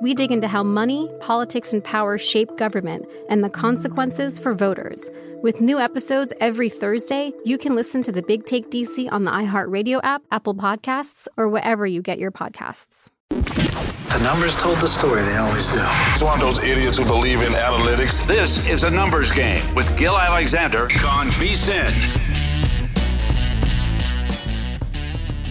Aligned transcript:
we 0.00 0.14
dig 0.14 0.30
into 0.30 0.46
how 0.46 0.62
money, 0.62 1.10
politics, 1.20 1.72
and 1.72 1.82
power 1.82 2.18
shape 2.18 2.56
government 2.56 3.06
and 3.28 3.42
the 3.42 3.50
consequences 3.50 4.38
for 4.38 4.54
voters. 4.54 5.10
With 5.42 5.60
new 5.60 5.78
episodes 5.78 6.32
every 6.40 6.68
Thursday, 6.68 7.32
you 7.44 7.58
can 7.58 7.74
listen 7.74 8.02
to 8.04 8.12
the 8.12 8.22
Big 8.22 8.44
Take 8.44 8.70
DC 8.70 9.10
on 9.10 9.24
the 9.24 9.30
iHeartRadio 9.30 10.00
app, 10.02 10.22
Apple 10.30 10.54
Podcasts, 10.54 11.26
or 11.36 11.48
wherever 11.48 11.86
you 11.86 12.02
get 12.02 12.18
your 12.18 12.30
podcasts. 12.30 13.08
The 13.30 14.20
numbers 14.22 14.56
told 14.56 14.78
the 14.78 14.88
story, 14.88 15.22
they 15.22 15.36
always 15.36 15.66
do. 15.68 15.78
It's 15.78 16.22
one 16.22 16.40
of 16.40 16.46
those 16.46 16.64
idiots 16.64 16.98
who 16.98 17.04
believe 17.04 17.42
in 17.42 17.52
analytics. 17.52 18.26
This 18.26 18.64
is 18.66 18.82
a 18.82 18.90
numbers 18.90 19.30
game 19.30 19.62
with 19.74 19.96
Gill 19.98 20.18
Alexander 20.18 20.84
on 21.06 21.28
VSIN. 21.28 21.94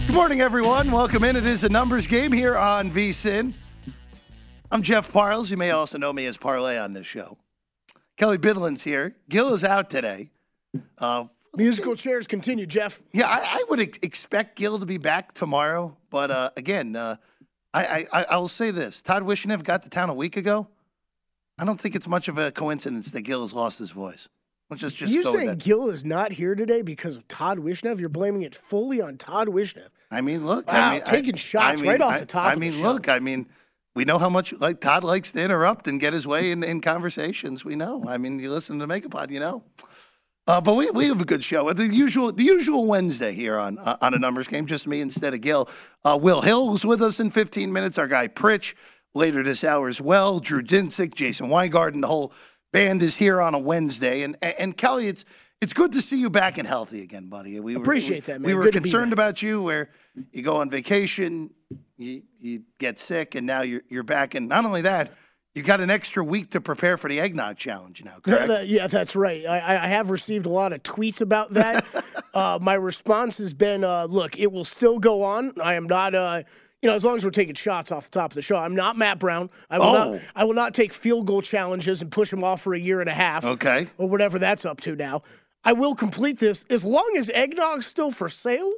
Good 0.06 0.14
morning, 0.14 0.40
everyone. 0.40 0.90
Welcome 0.90 1.24
in. 1.24 1.36
It 1.36 1.46
is 1.46 1.64
a 1.64 1.68
numbers 1.68 2.06
game 2.06 2.32
here 2.32 2.56
on 2.56 2.90
VSIN. 2.90 3.54
I'm 4.70 4.82
Jeff 4.82 5.10
Parles. 5.12 5.50
You 5.50 5.56
may 5.56 5.70
also 5.70 5.96
know 5.96 6.12
me 6.12 6.26
as 6.26 6.36
Parlay 6.36 6.78
on 6.78 6.92
this 6.92 7.06
show. 7.06 7.38
Kelley 8.18 8.36
Bydlon's 8.36 8.82
here. 8.82 9.16
Gill 9.28 9.54
is 9.54 9.64
out 9.64 9.88
today. 9.88 10.30
Uh, 10.98 11.24
Musical 11.56 11.96
chairs 11.96 12.26
continue, 12.26 12.66
Jeff. 12.66 13.00
Yeah, 13.12 13.28
I, 13.28 13.38
I 13.38 13.64
would 13.70 13.80
ex- 13.80 13.98
expect 14.02 14.56
Gill 14.56 14.78
to 14.78 14.84
be 14.84 14.98
back 14.98 15.32
tomorrow. 15.32 15.96
But 16.10 16.30
uh, 16.30 16.50
again, 16.56 16.96
uh, 16.96 17.16
I, 17.72 18.06
I, 18.12 18.24
I 18.30 18.36
will 18.36 18.48
say 18.48 18.70
this: 18.70 19.00
Todd 19.00 19.22
Wishnev 19.22 19.64
got 19.64 19.82
to 19.84 19.90
town 19.90 20.10
a 20.10 20.14
week 20.14 20.36
ago. 20.36 20.68
I 21.58 21.64
don't 21.64 21.80
think 21.80 21.96
it's 21.96 22.06
much 22.06 22.28
of 22.28 22.36
a 22.36 22.52
coincidence 22.52 23.10
that 23.12 23.22
Gill 23.22 23.40
has 23.40 23.54
lost 23.54 23.78
his 23.78 23.90
voice. 23.90 24.28
Let's 24.68 24.82
just, 24.82 24.96
just 24.96 25.14
you 25.14 25.22
saying 25.22 25.54
Gill 25.56 25.88
is 25.88 26.04
not 26.04 26.30
here 26.30 26.54
today 26.54 26.82
because 26.82 27.16
of 27.16 27.26
Todd 27.26 27.58
Wishnev? 27.58 27.98
You're 27.98 28.10
blaming 28.10 28.42
it 28.42 28.54
fully 28.54 29.00
on 29.00 29.16
Todd 29.16 29.48
Wishnev. 29.48 29.88
I 30.10 30.20
mean, 30.20 30.44
look, 30.44 30.70
wow, 30.70 30.90
I 30.90 30.92
mean, 30.92 31.02
taking 31.04 31.34
I, 31.34 31.38
shots 31.38 31.80
I 31.80 31.82
mean, 31.82 31.90
right 31.92 32.00
off 32.02 32.20
the 32.20 32.26
top. 32.26 32.52
I 32.52 32.56
mean, 32.56 32.78
look, 32.82 33.08
I 33.08 33.18
mean 33.18 33.46
we 33.94 34.04
know 34.04 34.18
how 34.18 34.28
much 34.28 34.52
like 34.54 34.80
Todd 34.80 35.04
likes 35.04 35.32
to 35.32 35.42
interrupt 35.42 35.86
and 35.86 36.00
get 36.00 36.12
his 36.12 36.26
way 36.26 36.50
in, 36.50 36.62
in 36.62 36.80
conversations. 36.80 37.64
We 37.64 37.74
know. 37.74 38.04
I 38.06 38.16
mean, 38.16 38.38
you 38.38 38.50
listen 38.50 38.78
to 38.78 38.86
Make 38.86 39.04
a 39.04 39.08
Pod, 39.08 39.30
you 39.30 39.40
know. 39.40 39.64
Uh, 40.46 40.60
but 40.62 40.74
we, 40.74 40.90
we 40.90 41.06
have 41.06 41.20
a 41.20 41.26
good 41.26 41.44
show. 41.44 41.70
The 41.74 41.86
usual 41.86 42.32
the 42.32 42.42
usual 42.42 42.86
Wednesday 42.86 43.34
here 43.34 43.58
on 43.58 43.78
uh, 43.78 43.98
on 44.00 44.14
a 44.14 44.18
numbers 44.18 44.48
game, 44.48 44.64
just 44.66 44.86
me 44.86 45.02
instead 45.02 45.34
of 45.34 45.42
Gill. 45.42 45.68
Uh, 46.04 46.18
Will 46.20 46.40
Hill's 46.40 46.86
with 46.86 47.02
us 47.02 47.20
in 47.20 47.28
15 47.28 47.70
minutes. 47.70 47.98
Our 47.98 48.08
guy 48.08 48.28
Pritch 48.28 48.74
later 49.14 49.42
this 49.42 49.62
hour 49.62 49.88
as 49.88 50.00
well. 50.00 50.40
Drew 50.40 50.62
Dinsick, 50.62 51.14
Jason 51.14 51.50
Weingarten, 51.50 52.00
the 52.00 52.06
whole 52.06 52.32
band 52.72 53.02
is 53.02 53.16
here 53.16 53.42
on 53.42 53.54
a 53.54 53.58
Wednesday. 53.58 54.22
And 54.22 54.38
and 54.42 54.74
Kelly, 54.74 55.08
it's 55.08 55.26
it's 55.60 55.72
good 55.72 55.92
to 55.92 56.00
see 56.00 56.18
you 56.18 56.30
back 56.30 56.56
and 56.56 56.66
healthy 56.66 57.02
again, 57.02 57.28
buddy. 57.28 57.58
We 57.60 57.74
appreciate 57.74 58.26
we, 58.26 58.32
that, 58.32 58.40
man. 58.40 58.48
We 58.48 58.54
were 58.54 58.64
good 58.64 58.74
concerned 58.74 59.12
about 59.12 59.42
you 59.42 59.62
where 59.62 59.90
you 60.32 60.42
go 60.42 60.58
on 60.58 60.70
vacation, 60.70 61.50
you, 61.96 62.22
you 62.40 62.62
get 62.78 62.98
sick, 62.98 63.34
and 63.34 63.46
now 63.46 63.62
you're, 63.62 63.82
you're 63.88 64.02
back. 64.02 64.34
And 64.34 64.48
not 64.48 64.64
only 64.64 64.82
that, 64.82 65.12
you 65.54 65.62
got 65.62 65.80
an 65.80 65.90
extra 65.90 66.22
week 66.22 66.50
to 66.50 66.60
prepare 66.60 66.96
for 66.96 67.08
the 67.08 67.18
eggnog 67.18 67.56
challenge 67.56 68.04
now, 68.04 68.18
correct? 68.22 68.66
yeah, 68.66 68.86
that's 68.86 69.16
right. 69.16 69.44
I, 69.44 69.84
I, 69.84 69.88
have 69.88 70.10
received 70.10 70.46
a 70.46 70.50
lot 70.50 70.72
of 70.72 70.82
tweets 70.82 71.20
about 71.20 71.50
that. 71.50 71.84
uh, 72.34 72.58
my 72.62 72.74
response 72.74 73.38
has 73.38 73.54
been, 73.54 73.82
uh, 73.82 74.04
look, 74.04 74.38
it 74.38 74.52
will 74.52 74.64
still 74.64 74.98
go 74.98 75.24
on. 75.24 75.52
I 75.60 75.74
am 75.74 75.86
not, 75.86 76.14
uh, 76.14 76.42
you 76.80 76.88
know, 76.88 76.94
as 76.94 77.04
long 77.04 77.16
as 77.16 77.24
we're 77.24 77.30
taking 77.30 77.56
shots 77.56 77.90
off 77.90 78.04
the 78.04 78.10
top 78.10 78.30
of 78.30 78.34
the 78.36 78.42
show. 78.42 78.56
I'm 78.56 78.76
not 78.76 78.96
Matt 78.96 79.18
Brown. 79.18 79.50
I 79.68 79.78
will 79.78 79.86
oh. 79.86 80.12
not. 80.12 80.20
I 80.36 80.44
will 80.44 80.54
not 80.54 80.74
take 80.74 80.92
field 80.92 81.26
goal 81.26 81.42
challenges 81.42 82.02
and 82.02 82.12
push 82.12 82.30
them 82.30 82.44
off 82.44 82.60
for 82.60 82.72
a 82.74 82.78
year 82.78 83.00
and 83.00 83.10
a 83.10 83.14
half. 83.14 83.44
Okay, 83.44 83.88
or 83.98 84.08
whatever 84.08 84.38
that's 84.38 84.64
up 84.64 84.80
to 84.82 84.94
now. 84.94 85.22
I 85.64 85.72
will 85.72 85.96
complete 85.96 86.38
this 86.38 86.64
as 86.70 86.84
long 86.84 87.14
as 87.18 87.30
eggnog's 87.30 87.86
still 87.86 88.12
for 88.12 88.28
sale. 88.28 88.72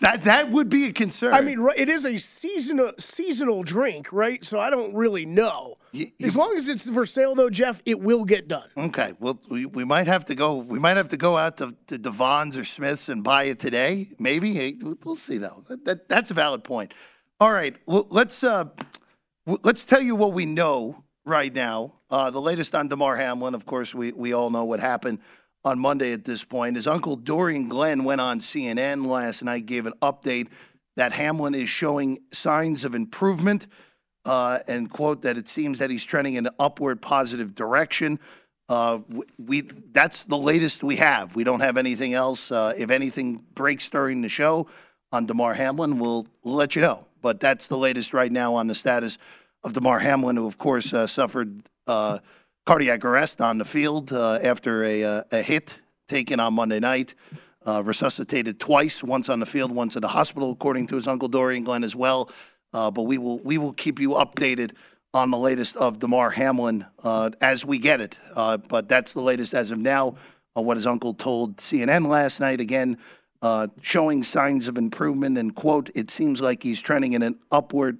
That 0.00 0.22
that 0.22 0.50
would 0.50 0.68
be 0.68 0.86
a 0.86 0.92
concern. 0.92 1.34
I 1.34 1.40
mean, 1.40 1.64
it 1.76 1.88
is 1.88 2.04
a 2.04 2.18
seasonal 2.18 2.92
seasonal 2.98 3.62
drink, 3.62 4.12
right? 4.12 4.44
So 4.44 4.58
I 4.58 4.68
don't 4.68 4.92
really 4.94 5.24
know. 5.24 5.76
You, 5.92 6.06
you, 6.18 6.26
as 6.26 6.36
long 6.36 6.56
as 6.56 6.68
it's 6.68 6.90
for 6.90 7.06
sale, 7.06 7.36
though, 7.36 7.48
Jeff, 7.48 7.80
it 7.86 8.00
will 8.00 8.24
get 8.24 8.48
done. 8.48 8.68
Okay. 8.76 9.12
Well, 9.20 9.38
we, 9.48 9.66
we 9.66 9.84
might 9.84 10.08
have 10.08 10.24
to 10.24 10.34
go. 10.34 10.56
We 10.56 10.80
might 10.80 10.96
have 10.96 11.10
to 11.10 11.16
go 11.16 11.38
out 11.38 11.58
to, 11.58 11.76
to 11.86 11.98
Devon's 11.98 12.56
or 12.56 12.64
Smith's 12.64 13.08
and 13.08 13.22
buy 13.22 13.44
it 13.44 13.60
today. 13.60 14.08
Maybe. 14.18 14.52
Hey, 14.52 14.76
we'll 14.82 15.14
see 15.14 15.38
though. 15.38 15.62
That, 15.84 16.08
that's 16.08 16.32
a 16.32 16.34
valid 16.34 16.64
point. 16.64 16.92
All 17.38 17.52
right. 17.52 17.76
Well, 17.86 18.08
let's 18.10 18.42
uh, 18.42 18.64
let's 19.62 19.86
tell 19.86 20.02
you 20.02 20.16
what 20.16 20.32
we 20.32 20.44
know 20.44 21.04
right 21.24 21.54
now. 21.54 21.92
Uh, 22.10 22.30
the 22.30 22.40
latest 22.40 22.74
on 22.74 22.88
Damar 22.88 23.14
Hamlin. 23.14 23.54
Of 23.54 23.64
course, 23.64 23.94
we 23.94 24.10
we 24.10 24.32
all 24.32 24.50
know 24.50 24.64
what 24.64 24.80
happened 24.80 25.20
on 25.64 25.78
Monday 25.78 26.12
at 26.12 26.24
this 26.24 26.44
point. 26.44 26.76
His 26.76 26.86
uncle 26.86 27.16
Dorian 27.16 27.68
Glenn 27.68 28.04
went 28.04 28.20
on 28.20 28.38
CNN 28.38 29.06
last 29.06 29.42
night, 29.42 29.66
gave 29.66 29.86
an 29.86 29.94
update 30.02 30.48
that 30.96 31.12
Hamlin 31.12 31.54
is 31.54 31.68
showing 31.68 32.20
signs 32.30 32.84
of 32.84 32.94
improvement 32.94 33.66
uh, 34.24 34.60
and 34.68 34.90
quote 34.90 35.22
that 35.22 35.36
it 35.36 35.48
seems 35.48 35.78
that 35.78 35.90
he's 35.90 36.04
trending 36.04 36.34
in 36.34 36.46
an 36.46 36.52
upward 36.58 37.02
positive 37.02 37.54
direction. 37.54 38.18
Uh, 38.68 39.00
we 39.38 39.62
that's 39.92 40.24
the 40.24 40.38
latest 40.38 40.82
we 40.82 40.96
have. 40.96 41.36
We 41.36 41.44
don't 41.44 41.60
have 41.60 41.76
anything 41.76 42.14
else. 42.14 42.50
Uh, 42.50 42.72
if 42.76 42.90
anything 42.90 43.44
breaks 43.54 43.88
during 43.88 44.22
the 44.22 44.28
show 44.28 44.68
on 45.12 45.26
Damar 45.26 45.54
Hamlin, 45.54 45.98
we'll, 45.98 46.26
let 46.44 46.74
you 46.74 46.82
know. 46.82 47.06
But 47.20 47.40
that's 47.40 47.66
the 47.66 47.76
latest 47.76 48.14
right 48.14 48.32
now 48.32 48.54
on 48.54 48.66
the 48.66 48.74
status 48.74 49.18
of 49.62 49.74
Damar 49.74 49.98
Hamlin, 49.98 50.36
who 50.36 50.46
of 50.46 50.56
course 50.56 50.94
uh, 50.94 51.06
suffered 51.06 51.62
uh, 51.86 52.18
cardiac 52.64 53.04
arrest 53.04 53.40
on 53.40 53.58
the 53.58 53.64
field 53.64 54.12
uh, 54.12 54.38
after 54.42 54.84
a, 54.84 55.04
uh, 55.04 55.22
a 55.32 55.42
hit 55.42 55.78
taken 56.08 56.40
on 56.40 56.54
Monday 56.54 56.80
night. 56.80 57.14
Uh, 57.66 57.82
resuscitated 57.82 58.60
twice, 58.60 59.02
once 59.02 59.30
on 59.30 59.40
the 59.40 59.46
field, 59.46 59.72
once 59.72 59.96
at 59.96 60.02
the 60.02 60.08
hospital, 60.08 60.50
according 60.50 60.86
to 60.86 60.96
his 60.96 61.08
uncle 61.08 61.28
Dorian 61.28 61.64
Glenn 61.64 61.82
as 61.82 61.96
well. 61.96 62.30
Uh, 62.74 62.90
but 62.90 63.02
we 63.02 63.16
will 63.16 63.38
we 63.38 63.56
will 63.56 63.72
keep 63.72 63.98
you 63.98 64.10
updated 64.10 64.72
on 65.14 65.30
the 65.30 65.38
latest 65.38 65.74
of 65.76 65.98
Damar 65.98 66.28
Hamlin 66.28 66.84
uh, 67.04 67.30
as 67.40 67.64
we 67.64 67.78
get 67.78 68.02
it. 68.02 68.18
Uh, 68.36 68.58
but 68.58 68.86
that's 68.88 69.14
the 69.14 69.22
latest 69.22 69.54
as 69.54 69.70
of 69.70 69.78
now. 69.78 70.14
what 70.52 70.76
his 70.76 70.86
uncle 70.86 71.14
told 71.14 71.56
CNN 71.56 72.06
last 72.06 72.38
night 72.38 72.60
again, 72.60 72.98
showing 73.80 74.22
signs 74.22 74.68
of 74.68 74.76
improvement 74.76 75.38
and 75.38 75.54
quote, 75.54 75.88
it 75.94 76.10
seems 76.10 76.42
like 76.42 76.62
he's 76.62 76.82
trending 76.82 77.14
in 77.14 77.22
an 77.22 77.38
upward 77.50 77.98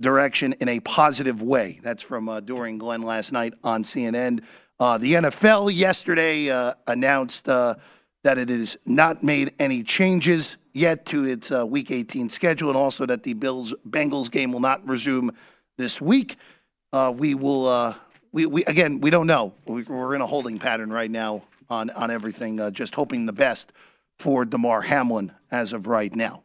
direction 0.00 0.54
in 0.60 0.68
a 0.68 0.80
positive 0.80 1.42
way. 1.42 1.80
That's 1.82 2.02
from 2.02 2.28
uh, 2.28 2.40
Dorian 2.40 2.78
Glenn 2.78 3.02
last 3.02 3.32
night 3.32 3.54
on 3.64 3.82
CNN. 3.82 4.42
Uh, 4.78 4.98
the 4.98 5.14
NFL 5.14 5.74
yesterday 5.74 6.50
uh, 6.50 6.72
announced 6.86 7.48
uh, 7.48 7.74
that 8.22 8.38
it 8.38 8.48
has 8.48 8.76
not 8.86 9.22
made 9.24 9.52
any 9.58 9.82
changes 9.82 10.56
yet 10.72 11.04
to 11.06 11.24
its 11.24 11.50
uh, 11.50 11.66
Week 11.66 11.90
18 11.90 12.28
schedule, 12.28 12.68
and 12.68 12.76
also 12.76 13.04
that 13.06 13.24
the 13.24 13.32
Bills 13.32 13.74
Bengals 13.88 14.30
game 14.30 14.52
will 14.52 14.60
not 14.60 14.86
resume 14.86 15.32
this 15.78 16.00
week. 16.00 16.36
Uh, 16.92 17.12
we 17.14 17.34
will. 17.34 17.94
we, 18.32 18.46
we 18.46 18.64
again, 18.66 19.00
we 19.00 19.10
don't 19.10 19.26
know. 19.26 19.52
We're 19.66 20.14
in 20.14 20.20
a 20.20 20.26
holding 20.26 20.58
pattern 20.58 20.92
right 20.92 21.10
now 21.10 21.42
on 21.68 21.90
on 21.90 22.10
everything. 22.10 22.72
just 22.72 22.94
hoping 22.94 23.26
the 23.26 23.32
best 23.32 23.72
for 24.18 24.44
Damar 24.44 24.82
Hamlin 24.82 25.32
as 25.50 25.72
of 25.72 25.86
right 25.88 26.14
now. 26.14 26.44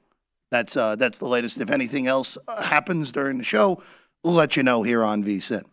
That's 0.53 0.77
uh, 0.77 0.95
that's 0.97 1.17
the 1.17 1.25
latest. 1.25 1.57
If 1.57 1.71
anything 1.71 2.05
else 2.05 2.37
uh, 2.47 2.61
happens 2.61 3.11
during 3.11 3.39
the 3.39 3.43
show, 3.43 3.81
we'll 4.23 4.35
let 4.35 4.55
you 4.55 4.61
know 4.61 4.83
here 4.83 5.03
on 5.03 5.23
VSIN. 5.23 5.63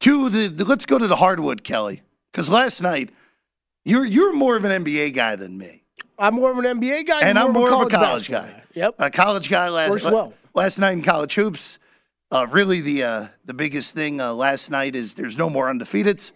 To 0.00 0.30
the, 0.30 0.48
the 0.48 0.64
let's 0.64 0.86
go 0.86 0.96
to 0.96 1.06
the 1.06 1.16
hardwood, 1.16 1.62
Kelly, 1.62 2.00
because 2.32 2.48
last 2.48 2.80
night 2.80 3.10
you're 3.84 4.06
you're 4.06 4.32
more 4.32 4.56
of 4.56 4.64
an 4.64 4.82
NBA 4.82 5.14
guy 5.14 5.36
than 5.36 5.58
me. 5.58 5.82
I'm 6.18 6.36
more 6.36 6.50
of 6.50 6.56
an 6.56 6.64
NBA 6.64 7.06
guy, 7.06 7.20
and 7.20 7.38
I'm 7.38 7.52
more 7.52 7.70
of 7.70 7.82
a 7.82 7.90
college, 7.90 8.30
guy. 8.30 8.46
guy. 8.46 8.62
Yep, 8.72 8.94
a 8.98 9.10
college 9.10 9.50
guy 9.50 9.68
last 9.68 10.06
well. 10.06 10.32
last 10.54 10.78
night 10.78 10.92
in 10.92 11.02
college 11.02 11.34
hoops. 11.34 11.78
Uh, 12.32 12.46
really, 12.50 12.80
the 12.80 13.02
uh, 13.02 13.26
the 13.44 13.52
biggest 13.52 13.92
thing 13.92 14.22
uh, 14.22 14.32
last 14.32 14.70
night 14.70 14.96
is 14.96 15.16
there's 15.16 15.36
no 15.36 15.50
more 15.50 15.70
undefeateds 15.70 16.30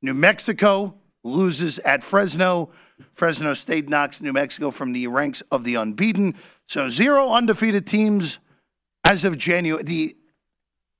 New 0.00 0.14
Mexico 0.14 0.94
loses 1.22 1.78
at 1.80 2.02
Fresno. 2.02 2.70
Fresno 3.12 3.54
State 3.54 3.88
knocks 3.88 4.20
New 4.20 4.32
Mexico 4.32 4.70
from 4.70 4.92
the 4.92 5.06
ranks 5.06 5.42
of 5.50 5.64
the 5.64 5.76
unbeaten. 5.76 6.34
So 6.66 6.88
zero 6.88 7.32
undefeated 7.32 7.86
teams 7.86 8.38
as 9.04 9.24
of 9.24 9.36
January, 9.36 9.82
the 9.82 10.16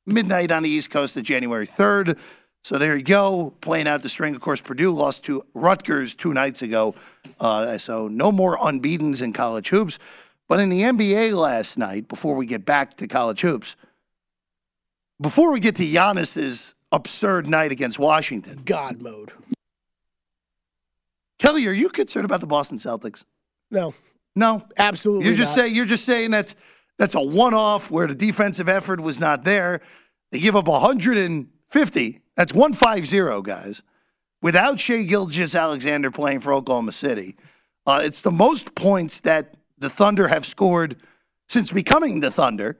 midnight 0.06 0.50
on 0.50 0.62
the 0.62 0.70
East 0.70 0.90
Coast 0.90 1.16
of 1.16 1.22
January 1.22 1.66
3rd. 1.66 2.18
So 2.64 2.78
there 2.78 2.96
you 2.96 3.02
go, 3.02 3.54
playing 3.60 3.88
out 3.88 4.02
the 4.02 4.08
string. 4.08 4.34
Of 4.34 4.40
course, 4.40 4.60
Purdue 4.60 4.92
lost 4.92 5.24
to 5.24 5.44
Rutgers 5.52 6.14
two 6.14 6.32
nights 6.32 6.62
ago. 6.62 6.94
Uh, 7.40 7.76
so 7.78 8.06
no 8.08 8.30
more 8.30 8.56
unbeatens 8.56 9.20
in 9.20 9.32
college 9.32 9.68
hoops. 9.68 9.98
But 10.48 10.60
in 10.60 10.68
the 10.68 10.82
NBA 10.82 11.32
last 11.32 11.76
night, 11.76 12.08
before 12.08 12.34
we 12.34 12.46
get 12.46 12.64
back 12.64 12.96
to 12.96 13.08
college 13.08 13.40
hoops, 13.40 13.74
before 15.20 15.50
we 15.50 15.60
get 15.60 15.76
to 15.76 15.84
Giannis's 15.84 16.74
absurd 16.92 17.48
night 17.48 17.72
against 17.72 17.98
Washington, 17.98 18.60
God 18.64 19.00
mode. 19.00 19.32
Kelly, 21.42 21.66
are 21.66 21.72
you 21.72 21.88
concerned 21.88 22.24
about 22.24 22.40
the 22.40 22.46
Boston 22.46 22.78
Celtics? 22.78 23.24
No, 23.72 23.94
No, 24.36 24.64
absolutely. 24.78 25.26
You're 25.26 25.34
just 25.34 25.56
not. 25.56 25.64
saying 25.64 25.74
you're 25.74 25.86
just 25.86 26.04
saying 26.04 26.30
that's 26.30 26.54
that's 26.98 27.16
a 27.16 27.20
one-off 27.20 27.90
where 27.90 28.06
the 28.06 28.14
defensive 28.14 28.68
effort 28.68 29.00
was 29.00 29.18
not 29.18 29.42
there. 29.42 29.80
They 30.30 30.38
give 30.38 30.54
up 30.54 30.68
150. 30.68 32.20
That's 32.36 32.54
150, 32.54 33.42
guys. 33.42 33.82
Without 34.40 34.78
Shai 34.78 35.02
Gilgeous-Alexander 35.02 36.12
playing 36.12 36.40
for 36.40 36.52
Oklahoma 36.52 36.92
City, 36.92 37.34
uh, 37.86 38.00
it's 38.04 38.20
the 38.20 38.30
most 38.30 38.76
points 38.76 39.20
that 39.20 39.54
the 39.78 39.90
Thunder 39.90 40.28
have 40.28 40.46
scored 40.46 40.94
since 41.48 41.72
becoming 41.72 42.20
the 42.20 42.30
Thunder. 42.30 42.78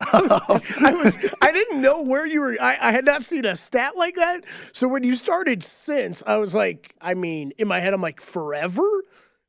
I 0.12 0.92
was 1.02 1.34
I 1.42 1.50
didn't 1.52 1.80
know 1.82 2.04
where 2.04 2.26
you 2.26 2.40
were. 2.40 2.56
I, 2.60 2.76
I 2.80 2.92
had 2.92 3.04
not 3.04 3.24
seen 3.24 3.44
a 3.44 3.56
stat 3.56 3.96
like 3.96 4.14
that. 4.14 4.42
So 4.72 4.86
when 4.86 5.02
you 5.02 5.14
started 5.16 5.62
since, 5.62 6.22
I 6.26 6.36
was 6.36 6.54
like, 6.54 6.94
I 7.00 7.14
mean, 7.14 7.52
in 7.58 7.66
my 7.66 7.80
head, 7.80 7.94
I'm 7.94 8.00
like 8.00 8.20
forever. 8.20 8.82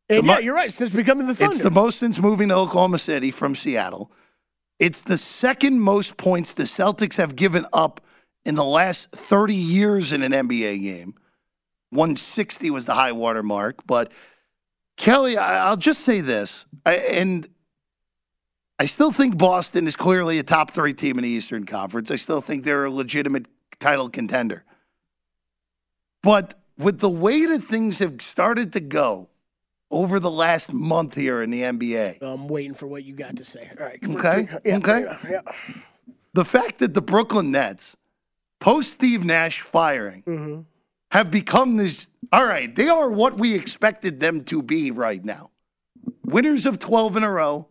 And 0.10 0.26
mo- 0.26 0.34
yeah, 0.34 0.40
you're 0.40 0.56
right. 0.56 0.72
Since 0.72 0.90
becoming 0.90 1.28
the 1.28 1.36
Thunder. 1.36 1.54
It's 1.54 1.62
the 1.62 1.70
most 1.70 2.00
since 2.00 2.20
moving 2.20 2.50
to 2.50 2.56
Oklahoma 2.56 2.98
City 2.98 3.30
from 3.30 3.54
Seattle. 3.54 4.12
It's 4.80 5.02
the 5.02 5.18
second 5.18 5.82
most 5.82 6.18
points 6.18 6.54
the 6.54 6.64
Celtics 6.64 7.18
have 7.18 7.36
given 7.36 7.66
up 7.74 8.02
in 8.44 8.56
the 8.56 8.64
last 8.64 9.12
30 9.12 9.54
years 9.54 10.12
in 10.12 10.24
an 10.24 10.32
NBA 10.32 10.82
game. 10.82 11.14
160 11.92 12.72
was 12.72 12.86
the 12.86 12.94
high 12.96 13.12
water 13.12 13.44
mark. 13.44 13.86
But 13.86 14.12
Kelly, 14.98 15.38
I- 15.38 15.68
I'll 15.68 15.78
just 15.78 16.02
say 16.02 16.22
this, 16.22 16.66
I, 16.86 16.96
and 16.96 17.48
I 18.80 18.86
still 18.86 19.12
think 19.12 19.38
Boston 19.38 19.88
is 19.88 19.96
clearly 19.96 20.40
a 20.40 20.44
top 20.44 20.72
three 20.72 20.94
team 20.94 21.18
in 21.18 21.24
the 21.24 21.30
Eastern 21.30 21.66
Conference. 21.66 22.10
I 22.12 22.16
still 22.16 22.40
think 22.42 22.64
they're 22.64 22.86
a 22.86 22.90
legitimate 22.92 23.48
title 23.80 24.10
contender. 24.10 24.64
But 26.24 26.54
with 26.78 27.00
the 27.00 27.10
way 27.10 27.46
that 27.46 27.60
things 27.60 28.00
have 28.00 28.22
started 28.22 28.74
to 28.74 28.80
go 28.80 29.30
over 29.92 30.20
the 30.20 30.32
last 30.32 30.72
month 30.72 31.16
here 31.16 31.42
in 31.42 31.50
the 31.50 31.64
NBA, 31.64 32.22
I'm 32.22 32.48
waiting 32.48 32.74
for 32.74 32.88
what 32.88 33.04
you 33.04 33.14
got 33.14 33.36
to 33.38 33.44
say. 33.44 33.70
All 33.80 33.86
right. 33.86 34.00
Okay, 34.02 34.48
Yeah, 34.64 34.78
okay. 34.78 35.02
yeah, 35.04 35.18
yeah. 35.30 35.42
the 36.34 36.46
fact 36.46 36.80
that 36.80 36.94
the 36.94 37.02
Brooklyn 37.02 37.52
Nets, 37.52 37.98
post 38.60 38.94
Steve 38.94 39.26
Nash 39.26 39.62
firing, 39.62 40.24
Mm-hmm. 40.26 40.62
have 41.12 41.32
become 41.32 41.76
this. 41.78 42.08
All 42.32 42.46
right, 42.46 42.74
they 42.74 42.88
are 42.88 43.10
what 43.10 43.38
we 43.40 43.56
expected 43.56 44.20
them 44.20 44.44
to 44.46 44.62
be 44.62 44.92
right 44.92 45.24
now. 45.26 45.50
Winners 46.24 46.66
of 46.68 46.78
12 46.80 47.18
in 47.18 47.24
a 47.24 47.32
row, 47.32 47.68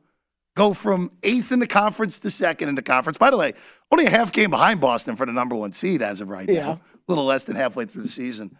go 0.58 0.74
from 0.74 1.12
eighth 1.22 1.52
in 1.52 1.60
the 1.60 1.66
conference 1.68 2.18
to 2.18 2.30
second 2.32 2.68
in 2.68 2.74
the 2.74 2.82
conference. 2.82 3.16
By 3.16 3.30
the 3.30 3.36
way, 3.36 3.52
only 3.92 4.06
a 4.06 4.10
half 4.10 4.32
game 4.32 4.50
behind 4.50 4.80
Boston 4.80 5.14
for 5.14 5.24
the 5.24 5.32
number 5.32 5.54
one 5.54 5.70
seed 5.72 6.02
as 6.02 6.20
of 6.20 6.28
right 6.28 6.48
Yeah. 6.48 6.62
now, 6.66 6.72
a 6.72 6.80
little 7.06 7.24
less 7.24 7.44
than 7.44 7.54
halfway 7.54 7.84
through 7.84 8.02
the 8.02 8.08
season. 8.08 8.56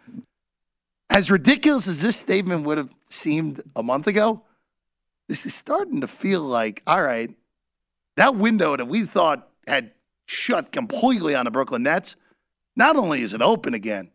As 1.09 1.29
ridiculous 1.29 1.87
as 1.89 2.01
this 2.01 2.15
statement 2.15 2.63
would 2.63 2.77
have 2.77 2.89
seemed 3.09 3.61
a 3.75 3.83
month 3.83 4.07
ago, 4.07 4.43
this 5.27 5.45
is 5.45 5.53
starting 5.53 5.99
to 5.99 6.07
feel 6.07 6.41
like, 6.41 6.81
all 6.87 7.03
right, 7.03 7.35
that 8.15 8.35
window 8.35 8.77
that 8.77 8.85
we 8.87 9.03
thought 9.03 9.49
had 9.67 9.91
shut 10.25 10.71
completely 10.71 11.35
on 11.35 11.43
the 11.45 11.51
Brooklyn 11.51 11.83
Nets, 11.83 12.15
not 12.77 12.95
only 12.95 13.21
is 13.23 13.33
it 13.33 13.41
open 13.41 13.73
again, 13.73 14.09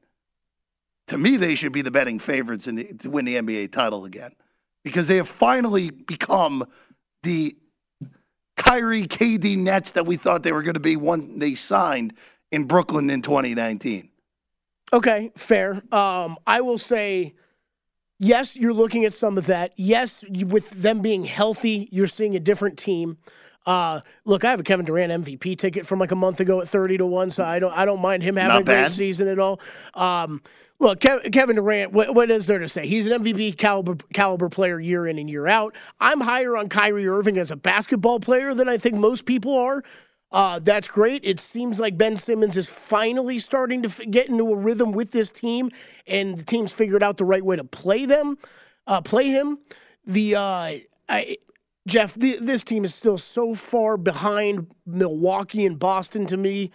to 1.09 1.19
me, 1.19 1.37
they 1.37 1.55
should 1.55 1.73
be 1.73 1.83
the 1.83 1.91
betting 1.91 2.19
favorites 2.19 2.67
in 2.67 2.77
the, 2.77 2.85
to 3.01 3.11
win 3.11 3.27
the 3.27 3.35
NBA 3.37 3.73
title 3.73 4.07
again 4.07 4.31
because 4.85 5.07
they 5.07 5.17
have 5.17 5.29
finally 5.29 5.91
become 5.91 6.65
the 7.23 7.55
Kyrie 8.57 9.05
KD 9.05 9.57
Nets 9.57 9.93
that 9.93 10.07
we 10.07 10.17
thought 10.17 10.43
they 10.43 10.53
were 10.53 10.63
going 10.63 10.75
to 10.75 10.81
be 10.81 10.97
when 10.97 11.39
they 11.39 11.55
signed 11.55 12.15
in 12.51 12.65
Brooklyn 12.65 13.11
in 13.11 13.23
2019. 13.23 14.11
Okay, 14.93 15.33
fair. 15.37 15.83
Um, 15.93 16.37
I 16.47 16.61
will 16.61 16.79
say, 16.79 17.35
yes, 18.19 18.55
you're 18.55 18.73
looking 18.73 19.05
at 19.05 19.13
some 19.13 19.39
of 19.39 19.47
that. 19.47 19.73
Yes, 19.77 20.25
with 20.29 20.71
them 20.71 21.03
being 21.03 21.25
healthy, 21.25 21.89
you're 21.91 22.07
seeing 22.07 22.37
a 22.37 22.41
different 22.41 22.79
team. 22.79 23.19
Uh, 23.67 24.01
look, 24.25 24.45
I 24.45 24.51
have 24.51 24.61
a 24.61 24.63
Kevin 24.63 24.85
Durant 24.85 25.25
MVP 25.25 25.57
ticket 25.57 25.87
from 25.87 25.99
like 25.99 26.11
a 26.13 26.17
month 26.17 26.41
ago 26.41 26.61
at 26.61 26.69
thirty 26.69 26.99
to 26.99 27.07
one, 27.07 27.31
so 27.31 27.43
I 27.45 27.59
don't 27.59 27.73
I 27.73 27.85
don't 27.85 28.01
mind 28.01 28.23
him 28.23 28.37
having 28.37 28.49
Not 28.49 28.61
a 28.63 28.65
great 28.65 28.75
bad. 28.75 28.93
season 28.93 29.27
at 29.29 29.39
all. 29.39 29.61
Um, 29.95 30.43
look, 30.81 31.01
Kev- 31.01 31.33
Kevin 31.33 31.57
Durant, 31.57 31.93
what, 31.93 32.15
what 32.15 32.31
is 32.31 32.47
there 32.47 32.59
to 32.59 32.69
say? 32.69 32.87
He's 32.87 33.09
an 33.09 33.23
MVP 33.23 33.57
caliber 33.57 33.97
caliber 34.13 34.49
player 34.51 34.79
year 34.79 35.07
in 35.07 35.19
and 35.19 35.31
year 35.31 35.47
out. 35.47 35.75
I'm 35.99 36.21
higher 36.21 36.57
on 36.57 36.69
Kyrie 36.69 37.09
Irving 37.09 37.39
as 37.39 37.51
a 37.51 37.57
basketball 37.57 38.21
player 38.21 38.53
than 38.53 38.69
I 38.69 38.77
think 38.77 38.97
most 38.97 39.25
people 39.25 39.57
are. 39.59 39.83
Uh, 40.31 40.59
that's 40.59 40.89
great. 40.89 41.25
It 41.25 41.39
seems 41.39 41.79
like 41.79 41.97
Ben 41.97 42.17
Simmons 42.17 42.57
is 42.57 42.69
finally 42.69 43.39
starting 43.39 43.83
to 43.83 43.89
f- 43.89 44.01
get 44.11 44.29
into 44.29 44.53
a 44.53 44.57
rhythm 44.57 44.91
with 44.93 45.13
this 45.13 45.31
team, 45.31 45.71
and 46.09 46.37
the 46.37 46.43
team's 46.43 46.73
figured 46.73 47.05
out 47.05 47.17
the 47.19 47.25
right 47.25 47.45
way 47.45 47.55
to 47.55 47.63
play 47.63 48.05
them, 48.05 48.37
uh, 48.89 49.01
play 49.01 49.29
him. 49.29 49.59
The 50.07 50.35
uh, 50.35 50.71
I, 51.09 51.37
Jeff, 51.87 52.15
th- 52.15 52.41
this 52.41 52.65
team 52.65 52.85
is 52.85 52.95
still 52.95 53.19
so 53.19 53.55
far 53.55 53.97
behind 53.97 54.75
Milwaukee 54.87 55.67
and 55.67 55.79
Boston 55.79 56.27
to 56.27 56.37
me. 56.37 56.71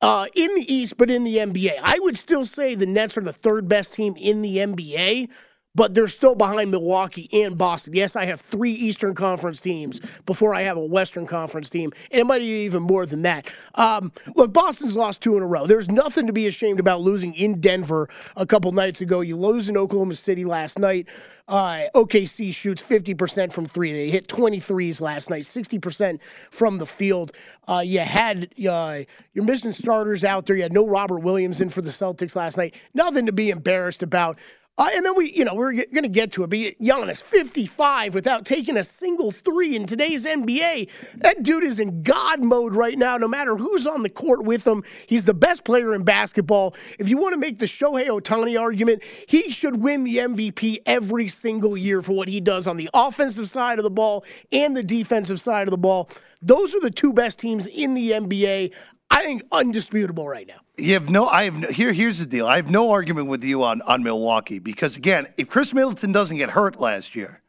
Uh, 0.00 0.26
in 0.34 0.52
the 0.56 0.64
East, 0.66 0.96
but 0.96 1.12
in 1.12 1.22
the 1.22 1.36
NBA, 1.36 1.78
I 1.80 1.96
would 2.00 2.18
still 2.18 2.44
say 2.44 2.74
the 2.74 2.86
Nets 2.86 3.16
are 3.16 3.20
the 3.20 3.32
third 3.32 3.68
best 3.68 3.94
team 3.94 4.16
in 4.16 4.42
the 4.42 4.56
NBA, 4.56 5.30
but 5.74 5.94
they're 5.94 6.06
still 6.06 6.34
behind 6.34 6.70
Milwaukee 6.70 7.28
and 7.32 7.56
Boston. 7.56 7.94
Yes, 7.94 8.16
I 8.16 8.26
have 8.26 8.40
three 8.40 8.72
Eastern 8.72 9.14
Conference 9.14 9.60
teams 9.60 10.00
before 10.26 10.54
I 10.54 10.62
have 10.62 10.76
a 10.76 10.84
Western 10.84 11.26
Conference 11.26 11.70
team, 11.70 11.92
and 12.10 12.20
it 12.20 12.24
might 12.24 12.40
be 12.40 12.64
even 12.64 12.82
more 12.82 13.06
than 13.06 13.22
that. 13.22 13.52
Um, 13.74 14.12
look, 14.34 14.52
Boston's 14.52 14.96
lost 14.96 15.22
two 15.22 15.36
in 15.36 15.42
a 15.42 15.46
row. 15.46 15.66
There's 15.66 15.90
nothing 15.90 16.26
to 16.26 16.32
be 16.32 16.46
ashamed 16.46 16.80
about 16.80 17.00
losing 17.00 17.34
in 17.34 17.60
Denver 17.60 18.08
a 18.36 18.46
couple 18.46 18.72
nights 18.72 19.00
ago. 19.00 19.20
You 19.20 19.36
lose 19.36 19.68
in 19.68 19.76
Oklahoma 19.76 20.14
City 20.14 20.44
last 20.44 20.78
night. 20.78 21.08
Uh, 21.48 21.82
OKC 21.94 22.54
shoots 22.54 22.82
50% 22.82 23.52
from 23.52 23.66
three. 23.66 23.92
They 23.92 24.10
hit 24.10 24.28
23s 24.28 25.00
last 25.00 25.28
night, 25.28 25.42
60% 25.42 26.20
from 26.50 26.78
the 26.78 26.86
field. 26.86 27.32
Uh, 27.66 27.82
you 27.84 27.98
had 28.00 28.52
uh, 28.68 29.00
your 29.32 29.44
missing 29.44 29.72
starters 29.72 30.24
out 30.24 30.46
there. 30.46 30.56
You 30.56 30.62
had 30.62 30.72
no 30.72 30.86
Robert 30.86 31.18
Williams 31.18 31.60
in 31.60 31.68
for 31.68 31.82
the 31.82 31.90
Celtics 31.90 32.36
last 32.36 32.56
night. 32.56 32.74
Nothing 32.94 33.26
to 33.26 33.32
be 33.32 33.50
embarrassed 33.50 34.02
about. 34.02 34.38
Uh, 34.78 34.88
and 34.94 35.04
then 35.04 35.14
we, 35.14 35.30
you 35.32 35.44
know, 35.44 35.54
we're 35.54 35.72
going 35.72 36.02
to 36.02 36.08
get 36.08 36.32
to 36.32 36.44
it. 36.44 36.50
But 36.50 36.58
Giannis, 36.58 37.22
55 37.22 38.14
without 38.14 38.46
taking 38.46 38.78
a 38.78 38.84
single 38.84 39.30
three 39.30 39.76
in 39.76 39.84
today's 39.84 40.24
NBA. 40.24 41.18
That 41.18 41.42
dude 41.42 41.62
is 41.62 41.78
in 41.78 42.02
God 42.02 42.42
mode 42.42 42.74
right 42.74 42.96
now, 42.96 43.18
no 43.18 43.28
matter 43.28 43.54
who's 43.56 43.86
on 43.86 44.02
the 44.02 44.08
court 44.08 44.44
with 44.44 44.66
him. 44.66 44.82
He's 45.06 45.24
the 45.24 45.34
best 45.34 45.64
player 45.64 45.94
in 45.94 46.04
basketball. 46.04 46.74
If 46.98 47.10
you 47.10 47.18
want 47.18 47.34
to 47.34 47.38
make 47.38 47.58
the 47.58 47.66
Shohei 47.66 48.08
Ohtani 48.08 48.58
argument, 48.58 49.04
he 49.28 49.50
should 49.50 49.76
win 49.76 50.04
the 50.04 50.16
MVP 50.16 50.78
every 50.86 51.28
single 51.28 51.76
year 51.76 52.00
for 52.00 52.12
what 52.12 52.28
he 52.28 52.40
does 52.40 52.66
on 52.66 52.78
the 52.78 52.88
offensive 52.94 53.48
side 53.48 53.78
of 53.78 53.82
the 53.82 53.90
ball 53.90 54.24
and 54.52 54.74
the 54.74 54.82
defensive 54.82 55.38
side 55.38 55.68
of 55.68 55.72
the 55.72 55.78
ball. 55.78 56.08
Those 56.40 56.74
are 56.74 56.80
the 56.80 56.90
two 56.90 57.12
best 57.12 57.38
teams 57.38 57.66
in 57.66 57.92
the 57.92 58.12
NBA. 58.12 58.74
I 59.12 59.24
think 59.24 59.42
undisputable 59.52 60.26
right 60.26 60.46
now. 60.46 60.60
You 60.78 60.94
have 60.94 61.10
no. 61.10 61.26
I 61.26 61.44
have 61.44 61.58
no, 61.58 61.68
here. 61.68 61.92
Here's 61.92 62.18
the 62.18 62.26
deal. 62.26 62.46
I 62.46 62.56
have 62.56 62.70
no 62.70 62.90
argument 62.90 63.28
with 63.28 63.44
you 63.44 63.62
on 63.62 63.82
on 63.82 64.02
Milwaukee 64.02 64.58
because 64.58 64.96
again, 64.96 65.26
if 65.36 65.48
Khris 65.48 65.74
Middleton 65.74 66.12
doesn't 66.12 66.38
get 66.38 66.50
hurt 66.50 66.80
last 66.80 67.14
year, 67.14 67.42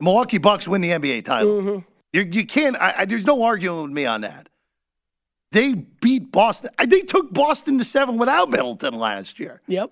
Milwaukee 0.00 0.38
Bucks 0.38 0.68
win 0.68 0.80
the 0.80 0.90
NBA 0.90 1.24
title. 1.24 1.60
Mm-hmm. 1.60 1.78
You, 2.12 2.22
you 2.30 2.46
can't. 2.46 2.76
I, 2.76 2.94
I, 2.98 3.04
there's 3.04 3.26
no 3.26 3.42
arguing 3.42 3.82
with 3.82 3.90
me 3.90 4.06
on 4.06 4.20
that. 4.20 4.48
They 5.50 5.74
beat 5.74 6.30
Boston. 6.30 6.70
They 6.86 7.00
took 7.00 7.32
Boston 7.32 7.78
to 7.78 7.84
seven 7.84 8.16
without 8.16 8.48
Middleton 8.48 8.94
last 8.94 9.40
year. 9.40 9.60
Yep. 9.66 9.90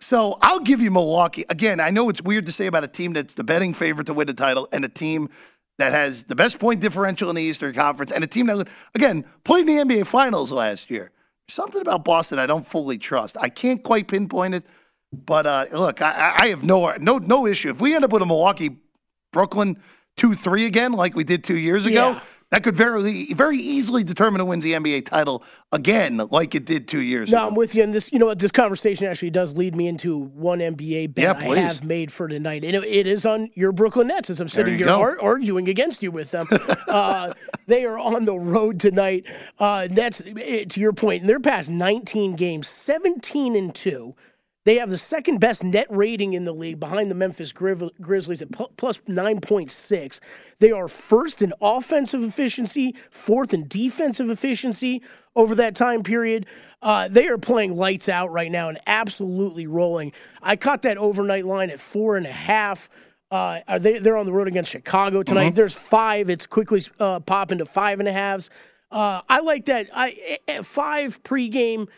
So 0.00 0.38
I'll 0.42 0.60
give 0.60 0.80
you 0.80 0.90
Milwaukee. 0.90 1.44
Again, 1.48 1.80
I 1.80 1.90
know 1.90 2.08
it's 2.08 2.22
weird 2.22 2.46
to 2.46 2.52
say 2.52 2.66
about 2.66 2.84
a 2.84 2.88
team 2.88 3.12
that's 3.12 3.34
the 3.34 3.44
betting 3.44 3.74
favorite 3.74 4.06
to 4.06 4.14
win 4.14 4.26
the 4.26 4.34
title 4.34 4.68
and 4.72 4.84
a 4.84 4.88
team 4.88 5.28
that 5.78 5.92
has 5.92 6.24
the 6.24 6.34
best 6.34 6.58
point 6.58 6.80
differential 6.80 7.30
in 7.30 7.36
the 7.36 7.42
Eastern 7.42 7.72
Conference 7.72 8.12
and 8.12 8.22
a 8.22 8.26
team 8.26 8.46
that, 8.46 8.68
again, 8.94 9.24
played 9.44 9.66
in 9.68 9.88
the 9.88 9.94
NBA 9.94 10.06
Finals 10.06 10.52
last 10.52 10.90
year. 10.90 11.10
Something 11.48 11.80
about 11.80 12.04
Boston 12.04 12.38
I 12.38 12.46
don't 12.46 12.66
fully 12.66 12.98
trust. 12.98 13.36
I 13.40 13.48
can't 13.48 13.82
quite 13.82 14.06
pinpoint 14.08 14.54
it, 14.54 14.64
but 15.12 15.46
uh, 15.46 15.64
look, 15.72 16.02
I, 16.02 16.36
I 16.38 16.48
have 16.48 16.62
no 16.62 16.92
no 17.00 17.16
no 17.16 17.46
issue. 17.46 17.70
If 17.70 17.80
we 17.80 17.94
end 17.94 18.04
up 18.04 18.12
with 18.12 18.20
a 18.20 18.26
Milwaukee 18.26 18.76
Brooklyn 19.32 19.80
two 20.16 20.34
three 20.34 20.66
again 20.66 20.92
like 20.92 21.14
we 21.16 21.24
did 21.24 21.42
two 21.42 21.56
years 21.56 21.86
ago, 21.86 22.10
Yeah. 22.10 22.20
That 22.50 22.62
could 22.62 22.74
very, 22.74 23.26
very 23.34 23.58
easily 23.58 24.02
determine 24.04 24.40
who 24.40 24.46
wins 24.46 24.64
the 24.64 24.72
NBA 24.72 25.04
title 25.04 25.44
again, 25.70 26.16
like 26.30 26.54
it 26.54 26.64
did 26.64 26.88
two 26.88 27.02
years 27.02 27.30
No, 27.30 27.36
ago. 27.36 27.42
No, 27.44 27.48
I'm 27.50 27.54
with 27.54 27.74
you. 27.74 27.82
And 27.82 27.92
this, 27.92 28.10
you 28.10 28.18
know 28.18 28.24
what, 28.24 28.38
this 28.38 28.50
conversation 28.50 29.06
actually 29.06 29.28
does 29.30 29.54
lead 29.58 29.76
me 29.76 29.86
into 29.86 30.18
one 30.18 30.60
NBA 30.60 31.14
bet 31.14 31.42
Yeah, 31.42 31.50
I 31.50 31.58
have 31.58 31.84
made 31.84 32.10
for 32.10 32.26
tonight. 32.26 32.64
And 32.64 32.74
it, 32.74 32.84
it 32.84 33.06
is 33.06 33.26
on 33.26 33.50
your 33.54 33.72
Brooklyn 33.72 34.06
Nets 34.06 34.30
as 34.30 34.40
I'm 34.40 34.48
sitting 34.48 34.76
here 34.76 34.88
ar- 34.88 35.20
arguing 35.20 35.68
against 35.68 36.02
you 36.02 36.10
with 36.10 36.30
them. 36.30 36.48
uh, 36.88 37.34
they 37.66 37.84
are 37.84 37.98
on 37.98 38.24
the 38.24 38.38
road 38.38 38.80
tonight. 38.80 39.26
Uh, 39.58 39.86
Nets, 39.90 40.22
eh, 40.24 40.64
to 40.64 40.80
your 40.80 40.94
point, 40.94 41.20
in 41.20 41.26
their 41.26 41.40
past 41.40 41.68
19 41.68 42.34
games, 42.34 42.66
17 42.66 43.56
and 43.56 43.74
2. 43.74 44.14
They 44.68 44.76
have 44.76 44.90
the 44.90 44.98
second 44.98 45.38
best 45.38 45.64
net 45.64 45.86
rating 45.88 46.34
in 46.34 46.44
the 46.44 46.52
league 46.52 46.78
behind 46.78 47.10
the 47.10 47.14
Memphis 47.14 47.54
Grizz- 47.54 47.90
Grizzlies 48.02 48.42
at 48.42 48.52
plus 48.52 48.98
9.6. 49.08 50.20
They 50.58 50.72
are 50.72 50.88
first 50.88 51.40
in 51.40 51.54
offensive 51.62 52.22
efficiency, 52.22 52.94
fourth 53.10 53.54
in 53.54 53.66
defensive 53.66 54.28
efficiency 54.28 55.00
over 55.34 55.54
that 55.54 55.74
time 55.74 56.02
period. 56.02 56.44
Uh, 56.82 57.08
they 57.08 57.28
are 57.28 57.38
playing 57.38 57.76
lights 57.76 58.10
out 58.10 58.30
right 58.30 58.52
now 58.52 58.68
and 58.68 58.78
absolutely 58.86 59.66
rolling. 59.66 60.12
I 60.42 60.56
caught 60.56 60.82
that 60.82 60.98
overnight 60.98 61.46
line 61.46 61.70
at 61.70 61.80
four 61.80 62.18
and 62.18 62.26
a 62.26 62.30
half. 62.30 62.90
Uh, 63.30 63.60
are 63.68 63.78
they, 63.78 64.00
they're 64.00 64.18
on 64.18 64.26
the 64.26 64.34
road 64.34 64.48
against 64.48 64.70
Chicago 64.70 65.22
tonight. 65.22 65.54
There's 65.54 65.72
five. 65.72 66.28
It's 66.28 66.44
quickly 66.44 66.82
uh, 67.00 67.20
popping 67.20 67.56
to 67.56 67.64
five 67.64 68.00
and 68.00 68.08
a 68.08 68.12
halves. 68.12 68.50
Uh, 68.90 69.22
I 69.30 69.40
like 69.40 69.64
that. 69.64 69.88
I 69.94 70.38
at 70.46 70.66
five 70.66 71.22
pregame. 71.22 71.88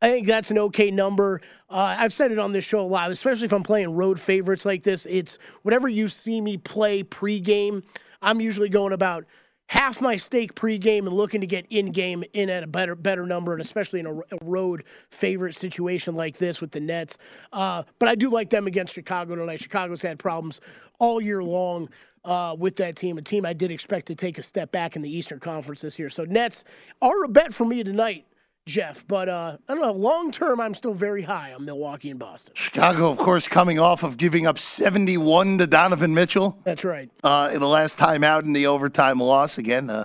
I 0.00 0.10
think 0.10 0.26
that's 0.26 0.50
an 0.50 0.58
okay 0.58 0.90
number. 0.90 1.40
Uh, 1.68 1.96
I've 1.98 2.12
said 2.12 2.30
it 2.30 2.38
on 2.38 2.52
this 2.52 2.64
show 2.64 2.80
a 2.80 2.82
lot, 2.82 3.10
especially 3.10 3.46
if 3.46 3.52
I'm 3.52 3.62
playing 3.64 3.94
road 3.94 4.20
favorites 4.20 4.64
like 4.64 4.82
this. 4.82 5.06
It's 5.06 5.38
whatever 5.62 5.88
you 5.88 6.08
see 6.08 6.40
me 6.40 6.56
play 6.56 7.02
pregame. 7.02 7.84
I'm 8.22 8.40
usually 8.40 8.68
going 8.68 8.92
about 8.92 9.24
half 9.66 10.00
my 10.00 10.16
stake 10.16 10.54
pregame 10.54 11.00
and 11.00 11.12
looking 11.12 11.40
to 11.40 11.46
get 11.46 11.66
in 11.68 11.92
game 11.92 12.24
in 12.32 12.48
at 12.48 12.62
a 12.62 12.66
better 12.66 12.94
better 12.94 13.26
number, 13.26 13.52
and 13.52 13.60
especially 13.60 14.00
in 14.00 14.06
a, 14.06 14.14
a 14.14 14.38
road 14.42 14.84
favorite 15.10 15.54
situation 15.54 16.14
like 16.14 16.38
this 16.38 16.60
with 16.60 16.70
the 16.70 16.80
Nets. 16.80 17.18
Uh, 17.52 17.82
but 17.98 18.08
I 18.08 18.14
do 18.14 18.30
like 18.30 18.50
them 18.50 18.66
against 18.66 18.94
Chicago 18.94 19.34
tonight. 19.34 19.60
Chicago's 19.60 20.02
had 20.02 20.18
problems 20.18 20.60
all 21.00 21.20
year 21.20 21.42
long 21.42 21.88
uh, 22.24 22.54
with 22.58 22.76
that 22.76 22.96
team, 22.96 23.18
a 23.18 23.22
team 23.22 23.44
I 23.44 23.52
did 23.52 23.70
expect 23.72 24.06
to 24.06 24.14
take 24.14 24.38
a 24.38 24.42
step 24.42 24.70
back 24.70 24.96
in 24.96 25.02
the 25.02 25.10
Eastern 25.10 25.40
Conference 25.40 25.80
this 25.80 25.98
year. 25.98 26.08
So 26.08 26.24
Nets 26.24 26.64
are 27.00 27.24
a 27.24 27.28
bet 27.28 27.54
for 27.54 27.64
me 27.64 27.82
tonight. 27.82 28.26
Jeff, 28.68 29.06
but 29.08 29.28
uh, 29.30 29.56
I 29.68 29.72
don't 29.74 29.80
know. 29.82 29.92
Long 29.92 30.30
term, 30.30 30.60
I'm 30.60 30.74
still 30.74 30.92
very 30.92 31.22
high 31.22 31.54
on 31.54 31.64
Milwaukee 31.64 32.10
and 32.10 32.20
Boston. 32.20 32.52
Chicago, 32.54 33.10
of 33.10 33.16
course, 33.16 33.48
coming 33.48 33.78
off 33.80 34.02
of 34.02 34.18
giving 34.18 34.46
up 34.46 34.58
71 34.58 35.58
to 35.58 35.66
Donovan 35.66 36.12
Mitchell 36.14 36.58
That's 36.64 36.84
right. 36.84 37.10
uh, 37.24 37.50
in 37.52 37.60
the 37.60 37.66
last 37.66 37.98
time 37.98 38.22
out 38.22 38.44
in 38.44 38.52
the 38.52 38.66
overtime 38.66 39.18
loss. 39.20 39.56
Again, 39.56 39.88
uh, 39.88 40.04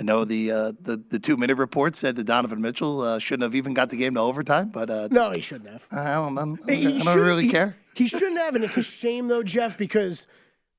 I 0.00 0.04
know 0.04 0.24
the 0.24 0.50
uh, 0.50 0.72
the, 0.80 1.02
the 1.10 1.18
two 1.18 1.36
minute 1.36 1.58
report 1.58 1.94
said 1.94 2.16
that 2.16 2.24
Donovan 2.24 2.62
Mitchell 2.62 3.02
uh, 3.02 3.18
shouldn't 3.18 3.42
have 3.44 3.54
even 3.54 3.74
got 3.74 3.90
the 3.90 3.96
game 3.98 4.14
to 4.14 4.20
overtime, 4.20 4.70
but 4.70 4.88
uh, 4.88 5.08
No, 5.10 5.30
he 5.30 5.40
shouldn't 5.42 5.68
have. 5.70 5.86
I 5.92 6.14
don't, 6.14 6.38
I 6.38 6.40
don't, 6.40 6.60
I 6.70 6.74
don't 6.74 6.92
shouldn't- 7.02 7.16
really 7.20 7.44
he- 7.44 7.50
care. 7.50 7.76
He 7.94 8.06
shouldn't 8.06 8.38
have, 8.38 8.54
and 8.54 8.64
it's 8.64 8.78
a 8.78 8.82
shame 8.82 9.28
though, 9.28 9.42
Jeff, 9.42 9.76
because 9.76 10.26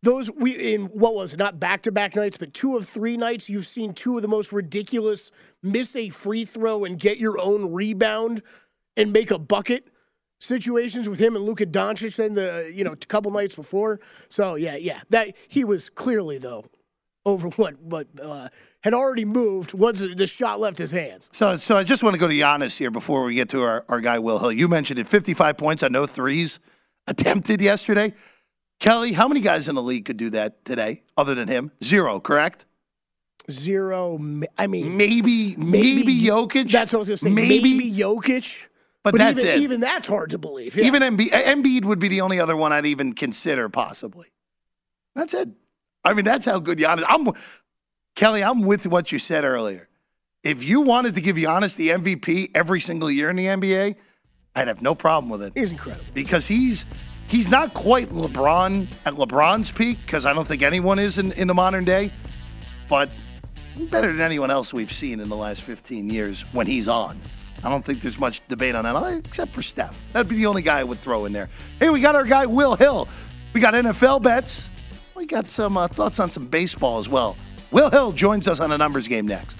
those 0.03 0.29
we 0.31 0.51
in 0.51 0.85
what 0.87 1.15
was 1.15 1.33
it? 1.33 1.39
Not 1.39 1.59
back 1.59 1.81
to 1.83 1.91
back 1.91 2.15
nights, 2.15 2.37
but 2.37 2.53
two 2.53 2.75
of 2.75 2.85
three 2.85 3.17
nights. 3.17 3.49
You've 3.49 3.65
seen 3.65 3.93
two 3.93 4.17
of 4.17 4.21
the 4.21 4.27
most 4.27 4.51
ridiculous 4.51 5.31
miss 5.63 5.95
a 5.95 6.09
free 6.09 6.45
throw 6.45 6.83
and 6.83 6.99
get 6.99 7.17
your 7.17 7.39
own 7.39 7.71
rebound 7.71 8.43
and 8.97 9.13
make 9.13 9.31
a 9.31 9.39
bucket 9.39 9.89
situations 10.39 11.07
with 11.07 11.19
him 11.19 11.37
and 11.37 11.45
Luka 11.45 11.65
Doncic 11.65 12.23
in 12.23 12.33
the 12.33 12.71
you 12.75 12.83
know 12.83 12.91
a 12.91 12.97
couple 12.97 13.31
nights 13.31 13.55
before. 13.55 14.01
So 14.27 14.55
yeah, 14.55 14.75
yeah, 14.75 15.01
that 15.09 15.35
he 15.47 15.63
was 15.63 15.89
clearly 15.89 16.37
though 16.37 16.65
over 17.25 17.47
what 17.55 17.79
what 17.79 18.07
uh, 18.21 18.49
had 18.83 18.93
already 18.93 19.23
moved 19.23 19.73
once 19.73 20.01
the 20.01 20.27
shot 20.27 20.59
left 20.59 20.77
his 20.77 20.91
hands. 20.91 21.29
So, 21.31 21.55
so 21.55 21.77
I 21.77 21.85
just 21.85 22.03
want 22.03 22.13
to 22.13 22.19
go 22.19 22.27
to 22.27 22.33
Giannis 22.33 22.77
here 22.77 22.91
before 22.91 23.23
we 23.23 23.35
get 23.35 23.47
to 23.49 23.63
our, 23.63 23.85
our 23.87 24.01
guy 24.01 24.19
Will 24.19 24.37
Hill. 24.37 24.51
You 24.51 24.67
mentioned 24.67 24.99
it, 24.99 25.07
55 25.07 25.57
points 25.57 25.81
on 25.81 25.93
no 25.93 26.05
threes 26.05 26.59
attempted 27.07 27.61
yesterday. 27.61 28.13
Kelly, 28.83 29.13
how 29.13 29.29
many 29.29 29.39
guys 29.39 29.69
in 29.69 29.75
the 29.75 29.81
league 29.81 30.03
could 30.03 30.17
do 30.17 30.29
that 30.31 30.65
today 30.65 31.03
other 31.15 31.33
than 31.35 31.47
him? 31.47 31.71
Zero, 31.81 32.19
correct? 32.19 32.65
Zero. 33.49 34.19
I 34.57 34.67
mean, 34.67 34.97
Maybe, 34.97 35.55
maybe, 35.55 36.19
Jokic. 36.19 36.69
That's 36.69 36.91
what 36.91 36.97
I 36.97 36.99
was 36.99 37.07
going 37.07 37.15
to 37.15 37.17
say. 37.17 37.29
Maybe, 37.29 37.77
Maybe, 37.77 37.91
Jokic. 37.91 38.53
but, 39.01 39.17
that's 39.17 39.39
even, 39.39 39.53
it. 39.53 39.59
Even 39.59 39.79
that's 39.79 40.05
hard 40.05 40.31
to 40.31 40.37
believe. 40.37 40.75
Yeah. 40.75 40.83
Even 40.83 41.01
Embiid, 41.01 41.29
Embiid 41.29 41.85
would 41.85 41.99
be 41.99 42.09
the 42.09 42.19
only 42.19 42.41
other 42.41 42.57
one 42.57 42.73
I'd 42.73 42.85
even 42.85 43.13
consider 43.13 43.69
possibly. 43.69 44.27
That's 45.15 45.33
it. 45.33 45.47
I 46.03 46.13
mean, 46.13 46.25
that's 46.25 46.45
how 46.45 46.59
good 46.59 46.77
Giannis. 46.77 47.05
I'm 47.07 47.29
Kelly. 48.17 48.43
I'm 48.43 48.63
with 48.63 48.85
what 48.85 49.13
you 49.13 49.19
said 49.19 49.45
earlier. 49.45 49.87
If 50.43 50.61
you 50.61 50.81
wanted 50.81 51.15
to 51.15 51.21
give 51.21 51.37
Giannis 51.37 51.77
the 51.77 51.89
MVP 51.89 52.49
every 52.53 52.81
single 52.81 53.09
year 53.09 53.29
in 53.29 53.37
the 53.37 53.45
NBA, 53.45 53.95
I'd 54.57 54.67
have 54.67 54.81
no 54.81 54.93
problem 54.93 55.29
with 55.29 55.41
it 55.41 55.53
he's 55.55 55.71
incredible. 55.71 56.03
because 56.13 56.45
he's 56.45 56.85
he's 57.27 57.49
not 57.49 57.73
quite 57.73 58.09
LeBron 58.09 58.91
at 59.05 59.13
LeBron's 59.13 59.71
peak 59.71 59.99
because 60.05 60.25
I 60.25 60.33
don't 60.33 60.47
think 60.47 60.61
anyone 60.61 60.99
is 60.99 61.17
in, 61.17 61.31
in 61.33 61.47
the 61.47 61.53
modern 61.53 61.83
day, 61.83 62.11
but 62.89 63.09
better 63.89 64.07
than 64.07 64.21
anyone 64.21 64.51
else 64.51 64.73
we've 64.73 64.91
seen 64.91 65.19
in 65.19 65.29
the 65.29 65.35
last 65.35 65.61
15 65.61 66.09
years 66.09 66.43
when 66.51 66.67
he's 66.67 66.87
on. 66.87 67.19
I 67.63 67.69
don't 67.69 67.83
think 67.83 68.01
there's 68.01 68.19
much 68.19 68.45
debate 68.49 68.75
on 68.75 68.83
that, 68.83 68.95
uh, 68.95 69.19
except 69.23 69.53
for 69.53 69.61
Steph. 69.61 70.01
That'd 70.11 70.29
be 70.29 70.35
the 70.35 70.45
only 70.45 70.61
guy 70.61 70.79
I 70.79 70.83
would 70.83 70.99
throw 70.99 71.25
in 71.25 71.31
there. 71.31 71.49
Hey, 71.79 71.89
we 71.89 72.01
got 72.01 72.13
our 72.13 72.25
guy 72.25 72.45
Will 72.45 72.75
Hill. 72.75 73.07
We 73.53 73.61
got 73.61 73.73
NFL 73.73 74.21
bets. 74.21 74.71
We 75.15 75.25
got 75.25 75.47
some 75.47 75.77
uh, 75.77 75.87
thoughts 75.87 76.19
on 76.19 76.29
some 76.29 76.47
baseball 76.47 76.99
as 76.99 77.07
well. 77.07 77.37
Will 77.71 77.89
Hill 77.89 78.11
joins 78.11 78.47
us 78.47 78.59
on 78.59 78.71
a 78.71 78.77
numbers 78.77 79.07
game 79.07 79.27
next. 79.27 79.59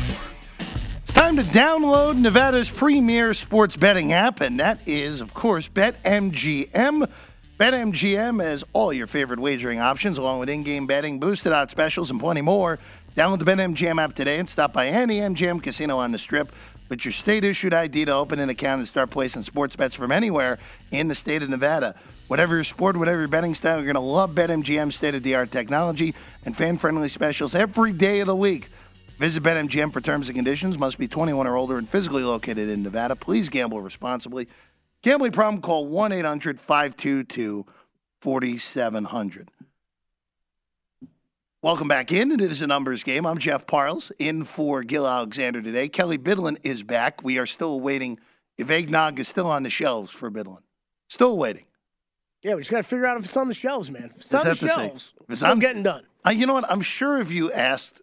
It's 1.11 1.19
time 1.19 1.35
to 1.35 1.43
download 1.43 2.15
Nevada's 2.19 2.69
premier 2.69 3.33
sports 3.33 3.75
betting 3.75 4.13
app, 4.13 4.39
and 4.39 4.61
that 4.61 4.87
is, 4.87 5.19
of 5.19 5.33
course, 5.33 5.67
BetMGM. 5.67 7.11
BetMGM 7.59 8.41
has 8.41 8.63
all 8.71 8.93
your 8.93 9.07
favorite 9.07 9.41
wagering 9.41 9.81
options, 9.81 10.17
along 10.17 10.39
with 10.39 10.49
in 10.49 10.63
game 10.63 10.87
betting, 10.87 11.19
boosted 11.19 11.51
odds 11.51 11.71
specials, 11.71 12.11
and 12.11 12.19
plenty 12.21 12.39
more. 12.39 12.79
Download 13.13 13.39
the 13.39 13.43
BetMGM 13.43 14.01
app 14.01 14.13
today 14.13 14.39
and 14.39 14.47
stop 14.47 14.71
by 14.71 14.87
any 14.87 15.17
MGM 15.17 15.61
casino 15.61 15.97
on 15.97 16.13
the 16.13 16.17
strip 16.17 16.53
with 16.87 17.03
your 17.03 17.11
state 17.11 17.43
issued 17.43 17.73
ID 17.73 18.05
to 18.05 18.13
open 18.13 18.39
an 18.39 18.49
account 18.49 18.79
and 18.79 18.87
start 18.87 19.09
placing 19.09 19.41
sports 19.41 19.75
bets 19.75 19.93
from 19.93 20.13
anywhere 20.13 20.59
in 20.91 21.09
the 21.09 21.15
state 21.15 21.43
of 21.43 21.49
Nevada. 21.49 21.93
Whatever 22.27 22.55
your 22.55 22.63
sport, 22.63 22.95
whatever 22.95 23.19
your 23.19 23.27
betting 23.27 23.53
style, 23.53 23.75
you're 23.75 23.91
going 23.91 23.95
to 23.95 23.99
love 23.99 24.31
BetMGM's 24.31 24.95
state 24.95 25.13
of 25.13 25.23
the 25.23 25.35
art 25.35 25.51
technology 25.51 26.15
and 26.45 26.55
fan 26.55 26.77
friendly 26.77 27.09
specials 27.09 27.53
every 27.53 27.91
day 27.91 28.21
of 28.21 28.27
the 28.27 28.35
week. 28.35 28.69
Visit 29.21 29.43
BetMGM 29.43 29.93
for 29.93 30.01
terms 30.01 30.29
and 30.29 30.35
conditions. 30.35 30.79
Must 30.79 30.97
be 30.97 31.07
21 31.07 31.45
or 31.45 31.55
older 31.55 31.77
and 31.77 31.87
physically 31.87 32.23
located 32.23 32.69
in 32.69 32.81
Nevada. 32.81 33.15
Please 33.15 33.49
gamble 33.49 33.79
responsibly. 33.79 34.47
Gambling 35.03 35.31
problem, 35.31 35.61
call 35.61 35.85
1 35.85 36.11
800 36.11 36.59
522 36.59 37.67
4700. 38.19 39.49
Welcome 41.61 41.87
back 41.87 42.11
in. 42.11 42.31
It 42.31 42.41
is 42.41 42.63
a 42.63 42.67
numbers 42.67 43.03
game. 43.03 43.27
I'm 43.27 43.37
Jeff 43.37 43.67
Parles 43.67 44.11
in 44.17 44.43
for 44.43 44.81
Gill 44.81 45.07
Alexander 45.07 45.61
today. 45.61 45.87
Kelley 45.87 46.17
Bydlon 46.17 46.57
is 46.65 46.81
back. 46.81 47.23
We 47.23 47.37
are 47.37 47.45
still 47.45 47.79
waiting 47.79 48.17
if 48.57 48.71
eggnog 48.71 49.19
is 49.19 49.27
still 49.27 49.45
on 49.45 49.61
the 49.61 49.69
shelves 49.69 50.09
for 50.09 50.31
Bydlon. 50.31 50.63
Still 51.09 51.37
waiting. 51.37 51.67
Yeah, 52.41 52.55
we 52.55 52.61
just 52.61 52.71
got 52.71 52.77
to 52.77 52.83
figure 52.83 53.05
out 53.05 53.17
if 53.17 53.25
it's 53.25 53.37
on 53.37 53.47
the 53.47 53.53
shelves, 53.53 53.91
man. 53.91 54.05
If 54.05 54.15
it's 54.15 54.33
on 54.33 54.39
the 54.39 54.49
Just 54.49 54.61
have 54.61 54.69
to 54.71 54.75
see. 54.75 54.81
shelves, 54.81 55.13
it's 55.29 55.41
not 55.43 55.59
getting 55.59 55.83
done. 55.83 56.07
Uh, 56.25 56.31
you 56.31 56.47
know 56.47 56.55
what? 56.55 56.71
I'm 56.71 56.81
sure 56.81 57.19
if 57.19 57.31
you 57.31 57.51
asked 57.51 58.00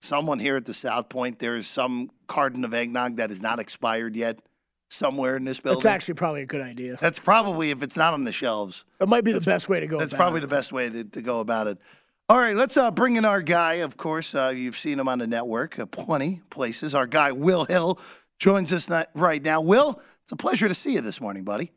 someone 0.00 0.38
here 0.38 0.56
at 0.56 0.64
the 0.64 0.74
South 0.74 1.08
Point, 1.08 1.38
there 1.38 1.56
is 1.56 1.66
some 1.66 2.10
carton 2.26 2.64
of 2.64 2.74
eggnog 2.74 3.16
that 3.16 3.30
is 3.30 3.42
not 3.42 3.58
expired 3.58 4.16
yet 4.16 4.40
somewhere 4.90 5.36
in 5.36 5.44
this 5.44 5.60
building. 5.60 5.78
That's 5.78 5.86
actually 5.86 6.14
probably 6.14 6.42
a 6.42 6.46
good 6.46 6.62
idea. 6.62 6.96
That's 7.00 7.18
probably 7.18 7.70
if 7.70 7.82
it's 7.82 7.96
not 7.96 8.14
on 8.14 8.24
the 8.24 8.32
shelves. 8.32 8.84
It 9.00 9.08
might 9.08 9.24
be 9.24 9.32
the 9.32 9.40
best 9.40 9.68
way 9.68 9.80
to 9.80 9.86
go. 9.86 9.98
That's 9.98 10.12
about 10.12 10.18
probably 10.18 10.38
it. 10.38 10.42
the 10.42 10.48
best 10.48 10.72
way 10.72 10.88
to, 10.88 11.04
to 11.04 11.22
go 11.22 11.40
about 11.40 11.66
it. 11.66 11.78
All 12.30 12.38
right, 12.38 12.54
let's 12.54 12.76
uh, 12.76 12.90
bring 12.90 13.16
in 13.16 13.24
our 13.24 13.40
guy. 13.40 13.74
Of 13.74 13.96
course, 13.96 14.34
uh, 14.34 14.52
you've 14.54 14.76
seen 14.76 14.98
him 14.98 15.08
on 15.08 15.18
the 15.18 15.26
network, 15.26 15.78
uh, 15.78 15.86
plenty 15.86 16.42
places. 16.50 16.94
Our 16.94 17.06
guy 17.06 17.32
Will 17.32 17.64
Hill 17.64 17.98
joins 18.38 18.72
us 18.72 18.88
right 19.14 19.42
now. 19.42 19.62
Will, 19.62 20.00
it's 20.24 20.32
a 20.32 20.36
pleasure 20.36 20.68
to 20.68 20.74
see 20.74 20.92
you 20.92 21.00
this 21.00 21.20
morning, 21.20 21.44
buddy. 21.44 21.72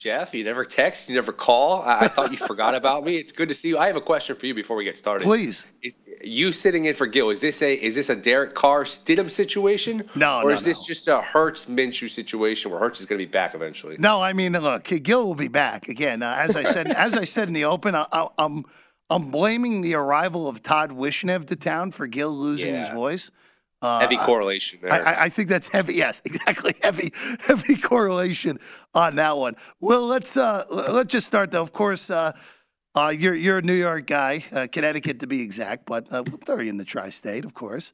Jeff, 0.00 0.32
you 0.32 0.42
never 0.44 0.64
text, 0.64 1.10
you 1.10 1.14
never 1.14 1.30
call. 1.30 1.82
I, 1.82 1.98
I 1.98 2.08
thought 2.08 2.32
you 2.32 2.38
forgot 2.46 2.74
about 2.74 3.04
me. 3.04 3.16
It's 3.16 3.32
good 3.32 3.50
to 3.50 3.54
see 3.54 3.68
you. 3.68 3.76
I 3.76 3.86
have 3.86 3.96
a 3.96 4.00
question 4.00 4.34
for 4.34 4.46
you 4.46 4.54
before 4.54 4.74
we 4.74 4.84
get 4.84 4.96
started. 4.96 5.24
Please. 5.24 5.62
Is 5.82 6.00
you 6.24 6.54
sitting 6.54 6.86
in 6.86 6.94
for 6.94 7.06
Gill? 7.06 7.28
Is 7.28 7.42
this 7.42 7.60
a 7.60 7.74
is 7.74 7.96
this 7.96 8.08
a 8.08 8.16
Derek 8.16 8.54
Carr 8.54 8.84
Stidham 8.84 9.30
situation? 9.30 10.08
No, 10.14 10.38
or 10.38 10.44
no, 10.44 10.48
is 10.48 10.64
this 10.64 10.82
just 10.86 11.06
a 11.06 11.20
Hurts 11.20 11.66
Minshew 11.66 12.08
situation 12.08 12.70
where 12.70 12.80
Hurts 12.80 13.00
is 13.00 13.06
going 13.06 13.18
to 13.18 13.26
be 13.26 13.30
back 13.30 13.54
eventually? 13.54 13.96
No, 13.98 14.22
I 14.22 14.32
mean, 14.32 14.54
look, 14.54 14.84
Gill 14.84 15.26
will 15.26 15.34
be 15.34 15.48
back 15.48 15.88
again. 15.88 16.22
Uh, 16.22 16.34
as 16.38 16.56
I 16.56 16.62
said, 16.62 16.88
as 16.96 17.14
I 17.18 17.24
said 17.24 17.48
in 17.48 17.54
the 17.54 17.66
open, 17.66 17.94
I, 17.94 18.06
I, 18.10 18.26
I'm 18.38 18.64
I'm 19.10 19.30
blaming 19.30 19.82
the 19.82 19.96
arrival 19.96 20.48
of 20.48 20.62
Todd 20.62 20.92
Wishnev 20.92 21.44
to 21.48 21.56
town 21.56 21.90
for 21.90 22.06
Gill 22.06 22.32
losing 22.32 22.74
his 22.74 22.88
voice. 22.88 23.30
Uh, 23.82 24.00
Heavy 24.00 24.18
correlation 24.18 24.78
there. 24.82 24.92
I, 24.92 25.24
I, 25.24 25.28
think 25.30 25.48
that's 25.48 25.66
heavy. 25.66 25.94
Yes, 25.94 26.20
exactly. 26.26 26.74
Heavy, 26.82 27.12
heavy 27.40 27.76
correlation 27.76 28.58
on 28.94 29.16
that 29.16 29.38
one. 29.38 29.56
Well, 29.80 30.06
let's 30.06 30.36
uh, 30.36 30.64
let's 30.70 31.10
just 31.10 31.26
start 31.26 31.50
though. 31.50 31.62
Of 31.62 31.72
course, 31.72 32.10
uh, 32.10 32.32
uh, 32.94 33.14
you're 33.16 33.34
you're 33.34 33.58
a 33.58 33.62
New 33.62 33.72
York 33.72 34.06
guy, 34.06 34.44
uh, 34.52 34.66
Connecticut 34.70 35.20
to 35.20 35.26
be 35.26 35.40
exact, 35.40 35.86
but 35.86 36.12
uh, 36.12 36.22
we'll 36.26 36.36
throw 36.36 36.60
you 36.60 36.68
in 36.68 36.76
the 36.76 36.84
tri-state, 36.84 37.46
of 37.46 37.54
course. 37.54 37.92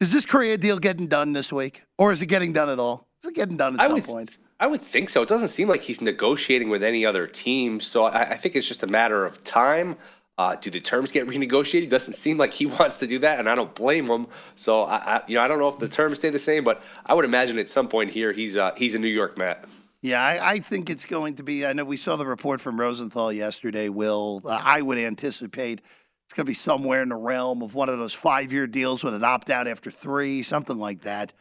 Is 0.00 0.12
this 0.12 0.26
Correa 0.26 0.58
deal 0.58 0.78
getting 0.78 1.06
done 1.06 1.32
this 1.32 1.50
week, 1.50 1.82
or 1.96 2.12
is 2.12 2.20
it 2.20 2.26
getting 2.26 2.52
done 2.52 2.68
at 2.68 2.78
all? 2.78 3.08
Is 3.22 3.30
it 3.30 3.34
getting 3.34 3.56
done 3.56 3.74
at 3.74 3.80
I 3.80 3.86
some 3.86 3.94
would- 3.94 4.04
point? 4.04 4.30
I 4.58 4.66
would 4.66 4.80
think 4.80 5.10
so. 5.10 5.20
It 5.20 5.28
doesn't 5.28 5.48
seem 5.48 5.68
like 5.68 5.82
he's 5.82 6.00
negotiating 6.00 6.70
with 6.70 6.82
any 6.82 7.04
other 7.04 7.26
team, 7.26 7.78
so 7.78 8.04
I, 8.04 8.22
I 8.22 8.36
think 8.38 8.56
it's 8.56 8.66
just 8.66 8.82
a 8.82 8.86
matter 8.86 9.26
of 9.26 9.44
time. 9.44 9.96
Uh, 10.38 10.54
do 10.56 10.70
the 10.70 10.80
terms 10.80 11.10
get 11.10 11.26
renegotiated? 11.26 11.88
Doesn't 11.88 12.12
seem 12.12 12.36
like 12.36 12.52
he 12.52 12.66
wants 12.78 12.98
to 12.98 13.06
do 13.06 13.18
that, 13.20 13.38
and 13.38 13.48
I 13.48 13.54
don't 13.54 13.74
blame 13.74 14.06
him. 14.06 14.26
So 14.54 14.82
I, 14.82 14.96
I 14.96 15.22
you 15.26 15.36
know, 15.36 15.42
I 15.42 15.48
don't 15.48 15.58
know 15.58 15.68
if 15.68 15.78
the 15.78 15.88
terms 15.88 16.18
stay 16.18 16.30
the 16.30 16.38
same, 16.38 16.64
but 16.64 16.82
I 17.06 17.14
would 17.14 17.24
imagine 17.24 17.58
at 17.58 17.68
some 17.68 17.88
point 17.88 18.10
here 18.10 18.32
he's 18.32 18.56
uh, 18.56 18.72
he's 18.76 18.94
a 18.94 18.98
New 18.98 19.08
York 19.08 19.38
Met. 19.38 19.64
Yeah, 20.02 20.22
I, 20.22 20.52
I 20.52 20.58
think 20.58 20.90
it's 20.90 21.04
going 21.04 21.36
to 21.36 21.42
be. 21.42 21.64
I 21.64 21.72
know 21.72 21.84
we 21.84 21.96
saw 21.96 22.16
the 22.16 22.26
report 22.26 22.60
from 22.60 22.78
Rosenthal 22.78 23.32
yesterday. 23.32 23.88
Will 23.88 24.42
uh, 24.44 24.60
I 24.62 24.82
would 24.82 24.98
anticipate 24.98 25.80
it's 26.26 26.34
going 26.34 26.44
to 26.44 26.50
be 26.50 26.54
somewhere 26.54 27.02
in 27.02 27.08
the 27.08 27.16
realm 27.16 27.62
of 27.62 27.74
one 27.74 27.88
of 27.88 27.98
those 27.98 28.12
five-year 28.12 28.66
deals 28.66 29.04
with 29.04 29.14
an 29.14 29.22
opt-out 29.22 29.68
after 29.68 29.92
three, 29.92 30.42
something 30.42 30.76
like 30.76 31.02
that. 31.02 31.32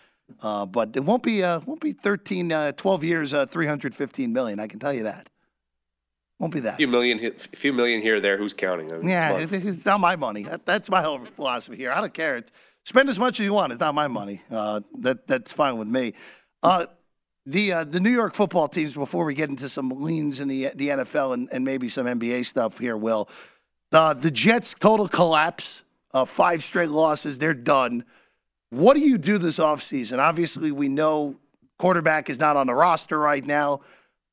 Uh, 0.42 0.66
but 0.66 0.96
it 0.96 1.04
won't 1.04 1.22
be 1.22 1.44
uh, 1.44 1.60
won't 1.66 1.82
be 1.82 1.92
13, 1.92 2.52
uh, 2.52 2.72
12 2.72 3.04
years, 3.04 3.34
uh, 3.34 3.46
315 3.46 4.32
million. 4.32 4.60
I 4.60 4.68
can 4.68 4.80
tell 4.80 4.94
you 4.94 5.04
that. 5.04 5.30
Won't 6.40 6.54
be 6.54 6.60
that. 6.62 6.74
A 6.74 6.78
few 6.78 6.88
million, 6.88 7.24
a 7.26 7.32
few 7.56 7.72
million 7.72 8.02
here 8.02 8.18
or 8.18 8.20
there. 8.20 8.38
Who's 8.38 8.54
counting? 8.54 8.92
I 8.92 8.98
mean, 8.98 9.08
Yeah, 9.08 9.30
come 9.30 9.38
on. 9.38 9.42
it- 9.54 9.66
it's 9.66 9.86
not 9.86 10.00
my 10.00 10.16
money. 10.16 10.44
That, 10.44 10.66
that's 10.66 10.90
my 10.90 11.02
whole 11.02 11.20
philosophy 11.20 11.78
here. 11.78 11.92
I 11.92 12.02
don't 12.02 12.14
care. 12.14 12.38
It's, 12.38 12.52
spend 12.84 13.08
as 13.10 13.18
much 13.18 13.40
as 13.40 13.46
you 13.46 13.54
want. 13.54 13.72
It's 13.72 13.80
not 13.82 13.96
my 13.96 14.08
money. 14.08 14.42
Uh, 14.52 14.82
that 15.00 15.28
that's 15.28 15.52
fine 15.54 15.78
with 15.78 15.88
me. 15.88 16.14
Uh, 16.62 16.86
the 17.46 17.72
uh, 17.74 17.84
the 17.86 18.00
New 18.00 18.12
York 18.12 18.34
football 18.34 18.68
teams. 18.68 18.96
Before 18.96 19.24
we 19.24 19.34
get 19.34 19.50
into 19.50 19.70
some 19.70 19.90
leans 19.90 20.40
in 20.42 20.48
the 20.50 20.72
the 20.76 20.90
NFL 20.90 21.34
and, 21.36 21.48
and 21.54 21.64
maybe 21.64 21.88
some 21.88 22.06
NBA 22.06 22.44
stuff 22.46 22.80
here, 22.80 22.98
Will. 22.98 23.30
Uh, 23.92 24.14
the 24.14 24.32
Jets 24.32 24.76
total 24.80 25.08
collapse. 25.08 25.84
Uh, 26.14 26.26
five 26.26 26.64
straight 26.64 26.90
losses. 26.90 27.40
They're 27.40 27.54
done. 27.54 28.04
What 28.72 28.96
do 28.96 29.02
you 29.02 29.18
do 29.18 29.38
this 29.38 29.60
offseason? 29.60 30.18
Obviously, 30.18 30.72
we 30.72 30.88
know 30.90 31.36
quarterback 31.78 32.30
is 32.30 32.40
not 32.40 32.56
on 32.58 32.68
the 32.68 32.74
roster 32.74 33.20
right 33.20 33.46
now, 33.46 33.82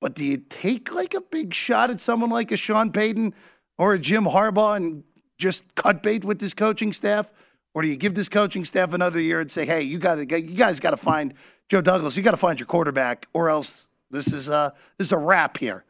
but 0.02 0.14
do 0.14 0.24
you 0.24 0.36
take 0.36 0.92
like 0.92 1.14
a 1.14 1.20
big 1.20 1.54
shot 1.54 1.88
at 1.88 2.00
someone 2.00 2.28
like 2.28 2.50
a 2.50 2.56
Sean 2.56 2.90
Payton 2.90 3.32
or 3.78 3.94
a 3.94 3.98
Jim 4.00 4.24
Harbaugh 4.24 4.76
and 4.76 5.04
just 5.38 5.62
cut 5.76 6.02
bait 6.02 6.24
with 6.24 6.40
this 6.40 6.52
coaching 6.52 6.92
staff? 6.92 7.32
Or 7.72 7.82
do 7.82 7.88
you 7.88 7.96
give 7.96 8.14
this 8.14 8.28
coaching 8.28 8.64
staff 8.64 8.92
another 8.94 9.20
year 9.20 9.40
and 9.40 9.48
say, 9.48 9.64
hey, 9.64 9.82
you 9.82 9.98
got 9.98 10.16
to, 10.16 10.40
you 10.40 10.56
guys 10.56 10.80
got 10.80 10.90
to 10.90 10.96
find 10.96 11.34
Joe 11.68 11.80
Douglas, 11.80 12.16
you 12.16 12.22
got 12.24 12.32
to 12.32 12.36
find 12.36 12.58
your 12.58 12.66
quarterback, 12.66 13.28
or 13.32 13.48
else 13.48 13.86
this 14.10 14.32
is 14.32 14.50
uh 14.50 14.70
this 14.98 15.06
is 15.06 15.12
a 15.12 15.16
wrap 15.16 15.56
here. 15.56 15.84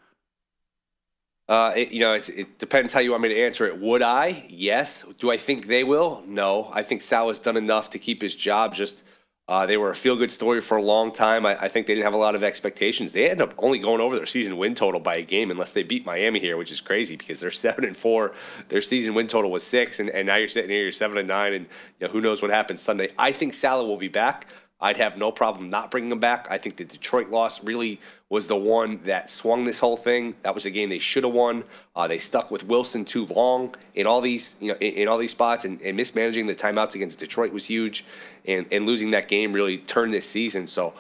Uh, 1.49 1.73
it, 1.75 1.91
you 1.91 2.01
know, 2.01 2.13
it, 2.13 2.29
it 2.29 2.59
depends 2.59 2.93
how 2.93 3.01
you 3.01 3.11
want 3.11 3.23
me 3.23 3.31
to 3.31 3.41
answer 3.41 3.67
it. 3.67 3.81
Would 3.81 4.03
I? 4.03 4.47
Yes. 4.49 5.05
Do 5.19 5.31
I 5.31 5.39
think 5.39 5.67
they 5.67 5.85
will? 5.85 6.23
No. 6.27 6.71
I 6.73 6.83
think 6.83 7.03
Sal 7.03 7.29
has 7.29 7.41
done 7.41 7.57
enough 7.57 7.91
to 7.91 7.99
keep 7.99 8.23
his 8.23 8.37
job. 8.37 8.75
Just 8.75 9.05
uh, 9.49 9.67
they 9.67 9.77
were 9.77 9.91
a 9.91 9.95
feel-good 9.95 10.31
story 10.31 10.61
for 10.61 10.77
a 10.77 10.83
long 10.83 11.13
time. 11.13 11.45
I, 11.45 11.57
I 11.57 11.69
think 11.69 11.87
they 11.87 11.95
didn't 11.95 12.05
have 12.05 12.15
a 12.15 12.19
lot 12.19 12.37
of 12.37 12.45
expectations. 12.45 13.11
They 13.11 13.29
ended 13.29 13.49
up 13.49 13.55
only 13.59 13.79
going 13.79 14.01
over 14.01 14.17
their 14.17 14.27
season 14.27 14.57
win 14.57 14.75
total 14.75 15.01
by 15.01 15.17
a 15.17 15.23
game, 15.23 15.51
unless 15.51 15.73
they 15.73 15.83
beat 15.83 16.07
Miami 16.07 16.39
here, 16.39 16.57
which 16.57 16.71
is 16.71 16.81
crazy 16.81 17.17
because 17.17 17.41
they're 17.41 17.51
seven 17.67 17.85
and 17.85 17.97
four. 17.97 18.35
Their 18.69 18.83
season 18.83 19.15
win 19.15 19.27
total 19.27 19.51
was 19.51 19.65
six, 19.65 19.99
and, 19.99 20.11
and 20.11 20.27
now 20.27 20.37
you're 20.37 20.49
sitting 20.49 20.71
here, 20.71 20.83
you're 20.83 20.93
seven 20.93 21.19
and 21.19 21.27
nine, 21.27 21.55
and 21.55 21.67
you 21.99 22.07
know, 22.07 22.13
who 22.13 22.21
knows 22.21 22.41
what 22.41 22.51
happens 22.51 22.81
Sunday. 22.81 23.11
I 23.19 23.33
think 23.33 23.55
Saleh 23.55 23.87
will 23.87 23.97
be 23.97 24.09
back. 24.09 24.47
I'd 24.83 24.97
have 24.97 25.17
no 25.17 25.31
problem 25.31 25.71
not 25.71 25.93
bringing 25.93 26.11
him 26.11 26.19
back. 26.19 26.49
I 26.51 26.59
think 26.59 26.77
the 26.77 26.85
Detroit 26.85 27.31
loss 27.31 27.63
really 27.63 28.01
was 28.29 28.49
the 28.49 28.57
one 28.57 29.01
that 29.05 29.31
swung 29.31 29.65
this 29.65 29.79
whole 29.79 29.97
thing. 29.97 30.35
That 30.43 30.55
was 30.55 30.67
a 30.67 30.71
game 30.71 30.89
they 30.89 30.99
should 30.99 31.23
have 31.23 31.33
won. 31.33 31.63
Uh, 31.95 32.09
they 32.09 32.19
stuck 32.19 32.51
with 32.51 32.65
Wilson 32.67 33.05
too 33.05 33.27
long 33.27 33.77
in 33.95 34.09
all 34.09 34.21
these, 34.21 34.57
you 34.59 34.73
know, 34.73 34.79
in, 34.81 34.95
in 34.95 35.09
all 35.09 35.19
these 35.19 35.31
spots, 35.31 35.65
and, 35.65 35.81
and 35.83 35.97
mismanaging 35.97 36.49
the 36.49 36.55
timeouts 36.57 36.97
against 36.97 37.21
Detroit 37.21 37.53
was 37.53 37.65
huge, 37.65 38.05
and, 38.45 38.67
and 38.73 38.85
losing 38.85 39.13
that 39.13 39.29
game 39.29 39.53
really 39.53 39.79
turned 39.79 40.13
this 40.13 40.29
season. 40.29 40.67
So, 40.67 40.95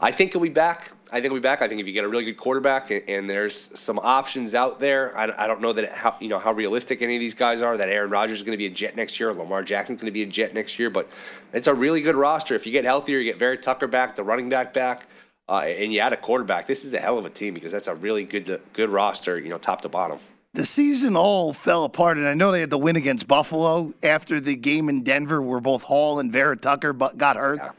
I 0.00 0.12
think 0.12 0.32
he'll 0.32 0.42
be 0.42 0.48
back. 0.48 0.92
I 1.10 1.16
think 1.20 1.24
he'll 1.26 1.34
be 1.34 1.40
back. 1.40 1.62
I 1.62 1.68
think 1.68 1.80
if 1.80 1.86
you 1.86 1.92
get 1.92 2.04
a 2.04 2.08
really 2.08 2.24
good 2.24 2.36
quarterback 2.36 2.90
and, 2.90 3.02
and 3.08 3.30
there's 3.30 3.70
some 3.78 3.98
options 3.98 4.54
out 4.54 4.78
there, 4.78 5.16
I, 5.16 5.44
I 5.44 5.46
don't 5.46 5.60
know 5.60 5.72
that 5.72 5.84
it, 5.84 5.92
how 5.92 6.16
you 6.20 6.28
know 6.28 6.38
how 6.38 6.52
realistic 6.52 7.02
any 7.02 7.16
of 7.16 7.20
these 7.20 7.34
guys 7.34 7.62
are. 7.62 7.76
That 7.76 7.88
Aaron 7.88 8.10
Rodgers 8.10 8.38
is 8.38 8.42
going 8.42 8.52
to 8.52 8.58
be 8.58 8.66
a 8.66 8.70
Jet 8.70 8.96
next 8.96 9.18
year, 9.18 9.30
or 9.30 9.34
Lamar 9.34 9.62
Jackson's 9.62 10.00
going 10.00 10.06
to 10.06 10.12
be 10.12 10.22
a 10.22 10.26
Jet 10.26 10.54
next 10.54 10.78
year, 10.78 10.90
but 10.90 11.08
it's 11.52 11.66
a 11.66 11.74
really 11.74 12.00
good 12.00 12.16
roster. 12.16 12.54
If 12.54 12.66
you 12.66 12.72
get 12.72 12.84
healthier, 12.84 13.18
you 13.18 13.24
get 13.24 13.38
Vera 13.38 13.56
Tucker 13.56 13.86
back, 13.86 14.16
the 14.16 14.22
running 14.22 14.48
back 14.48 14.72
back, 14.74 15.06
uh, 15.48 15.60
and 15.60 15.92
you 15.92 16.00
add 16.00 16.12
a 16.12 16.16
quarterback. 16.16 16.66
This 16.66 16.84
is 16.84 16.92
a 16.94 17.00
hell 17.00 17.18
of 17.18 17.24
a 17.26 17.30
team 17.30 17.54
because 17.54 17.72
that's 17.72 17.88
a 17.88 17.94
really 17.94 18.24
good 18.24 18.60
good 18.72 18.90
roster, 18.90 19.38
you 19.38 19.48
know, 19.48 19.58
top 19.58 19.80
to 19.82 19.88
bottom. 19.88 20.18
the 20.54 20.64
season 20.64 21.16
all 21.16 21.52
fell 21.52 21.84
apart, 21.84 22.16
and 22.16 22.26
I 22.26 22.34
know 22.34 22.52
they 22.52 22.60
had 22.60 22.70
the 22.70 22.78
win 22.78 22.96
against 22.96 23.28
Buffalo 23.28 23.92
after 24.02 24.40
the 24.40 24.56
game 24.56 24.88
in 24.88 25.02
Denver, 25.04 25.40
where 25.40 25.60
both 25.60 25.82
Hall 25.84 26.18
and 26.18 26.30
Vera 26.32 26.56
Tucker 26.56 26.92
got 26.92 27.36
hurt. 27.36 27.58
Yeah. 27.58 27.70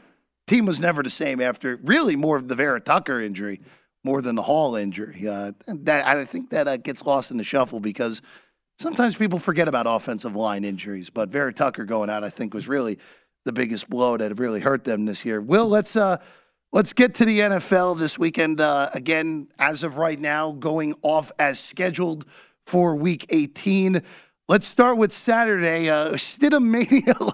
Team 0.50 0.66
was 0.66 0.80
never 0.80 1.00
the 1.04 1.10
same 1.10 1.40
after 1.40 1.78
really 1.84 2.16
more 2.16 2.36
of 2.36 2.48
the 2.48 2.56
Vera 2.56 2.80
Tucker 2.80 3.20
injury 3.20 3.60
more 4.02 4.20
than 4.20 4.34
the 4.34 4.42
Hall 4.42 4.74
injury. 4.74 5.28
Uh, 5.28 5.52
that 5.68 6.04
I 6.04 6.24
think 6.24 6.50
that 6.50 6.66
uh, 6.66 6.76
gets 6.76 7.06
lost 7.06 7.30
in 7.30 7.36
the 7.36 7.44
shuffle 7.44 7.78
because 7.78 8.20
sometimes 8.76 9.14
people 9.14 9.38
forget 9.38 9.68
about 9.68 9.86
offensive 9.86 10.34
line 10.34 10.64
injuries. 10.64 11.08
But 11.08 11.28
Vera 11.28 11.52
Tucker 11.52 11.84
going 11.84 12.10
out, 12.10 12.24
I 12.24 12.30
think, 12.30 12.52
was 12.52 12.66
really 12.66 12.98
the 13.44 13.52
biggest 13.52 13.88
blow 13.88 14.16
that 14.16 14.40
really 14.40 14.58
hurt 14.58 14.82
them 14.82 15.04
this 15.04 15.24
year. 15.24 15.40
Will, 15.40 15.68
let's 15.68 15.94
uh, 15.94 16.16
let's 16.72 16.94
get 16.94 17.14
to 17.14 17.24
the 17.24 17.38
NFL 17.38 17.96
this 17.96 18.18
weekend. 18.18 18.60
Uh, 18.60 18.90
again, 18.92 19.46
as 19.60 19.84
of 19.84 19.98
right 19.98 20.18
now, 20.18 20.50
going 20.50 20.96
off 21.02 21.30
as 21.38 21.60
scheduled 21.60 22.24
for 22.66 22.96
Week 22.96 23.24
18. 23.28 24.02
Let's 24.50 24.66
start 24.66 24.96
with 24.96 25.12
Saturday. 25.12 25.88
Uh, 25.88 26.10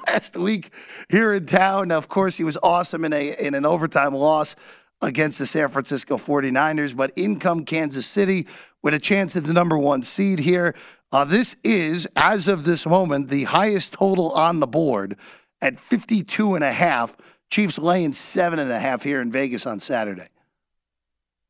last 0.06 0.36
week 0.36 0.70
here 1.08 1.32
in 1.32 1.46
town. 1.46 1.90
Of 1.90 2.08
course, 2.08 2.36
he 2.36 2.44
was 2.44 2.58
awesome 2.62 3.06
in 3.06 3.14
a 3.14 3.34
in 3.40 3.54
an 3.54 3.64
overtime 3.64 4.12
loss 4.12 4.54
against 5.00 5.38
the 5.38 5.46
San 5.46 5.70
Francisco 5.70 6.18
49ers, 6.18 6.94
but 6.94 7.12
in 7.16 7.38
come 7.38 7.64
Kansas 7.64 8.04
City 8.04 8.46
with 8.82 8.92
a 8.92 8.98
chance 8.98 9.34
at 9.34 9.44
the 9.44 9.54
number 9.54 9.78
one 9.78 10.02
seed 10.02 10.40
here. 10.40 10.74
Uh, 11.10 11.24
this 11.24 11.56
is, 11.64 12.06
as 12.16 12.48
of 12.48 12.64
this 12.64 12.84
moment, 12.84 13.30
the 13.30 13.44
highest 13.44 13.92
total 13.92 14.32
on 14.32 14.60
the 14.60 14.66
board 14.66 15.16
at 15.62 15.80
52 15.80 16.54
and 16.54 16.64
a 16.64 16.70
half. 16.70 17.16
Chiefs 17.48 17.78
laying 17.78 18.12
seven 18.12 18.58
and 18.58 18.70
a 18.70 18.78
half 18.78 19.02
here 19.02 19.22
in 19.22 19.32
Vegas 19.32 19.64
on 19.64 19.78
Saturday. 19.78 20.28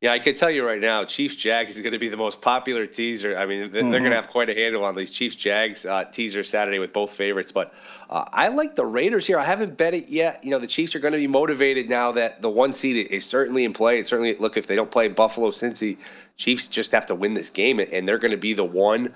Yeah, 0.07 0.13
I 0.13 0.21
can 0.21 0.37
tell 0.37 0.53
you 0.53 0.65
right 0.65 0.81
now, 0.81 1.03
Chiefs 1.03 1.35
Jags 1.35 1.75
is 1.75 1.83
going 1.83 1.93
to 1.93 1.99
be 1.99 2.09
the 2.09 2.17
most 2.17 2.41
popular 2.41 2.87
teaser. 2.87 3.37
I 3.37 3.45
mean, 3.45 3.73
they're 3.73 3.83
mm-hmm. 3.83 3.91
going 3.91 4.05
to 4.05 4.15
have 4.15 4.29
quite 4.29 4.49
a 4.49 4.55
handle 4.55 4.85
on 4.85 4.95
these 4.95 5.11
Chiefs 5.11 5.35
Jags 5.35 5.85
uh, 5.85 6.05
teaser 6.05 6.45
Saturday 6.45 6.79
with 6.79 6.93
both 6.93 7.13
favorites. 7.13 7.51
But 7.51 7.75
uh, 8.09 8.25
I 8.33 8.47
like 8.47 8.77
the 8.77 8.87
Raiders 8.87 9.27
here. 9.27 9.37
I 9.37 9.45
haven't 9.45 9.77
bet 9.77 9.95
it 9.95 10.09
yet. 10.09 10.45
You 10.45 10.51
know, 10.51 10.61
the 10.61 10.69
Chiefs 10.69 10.95
are 10.95 11.01
going 11.01 11.11
to 11.11 11.19
be 11.19 11.27
motivated 11.27 11.89
now 11.89 12.13
that 12.13 12.41
the 12.41 12.49
one 12.49 12.73
seed 12.73 13.09
is 13.09 13.27
certainly 13.27 13.65
in 13.65 13.73
play. 13.73 13.97
And 13.97 14.07
certainly, 14.07 14.37
look, 14.37 14.57
if 14.57 14.69
they 14.69 14.77
don't 14.77 14.93
play 14.93 15.09
Buffalo, 15.09 15.51
Cincy, 15.51 15.97
Chiefs 16.37 16.69
just 16.69 16.93
have 16.93 17.07
to 17.07 17.17
win 17.17 17.35
this 17.35 17.51
game, 17.51 17.81
and 17.81 18.07
they're 18.07 18.19
going 18.19 18.31
to 18.31 18.37
be 18.37 18.53
the 18.53 18.65
one 18.65 19.13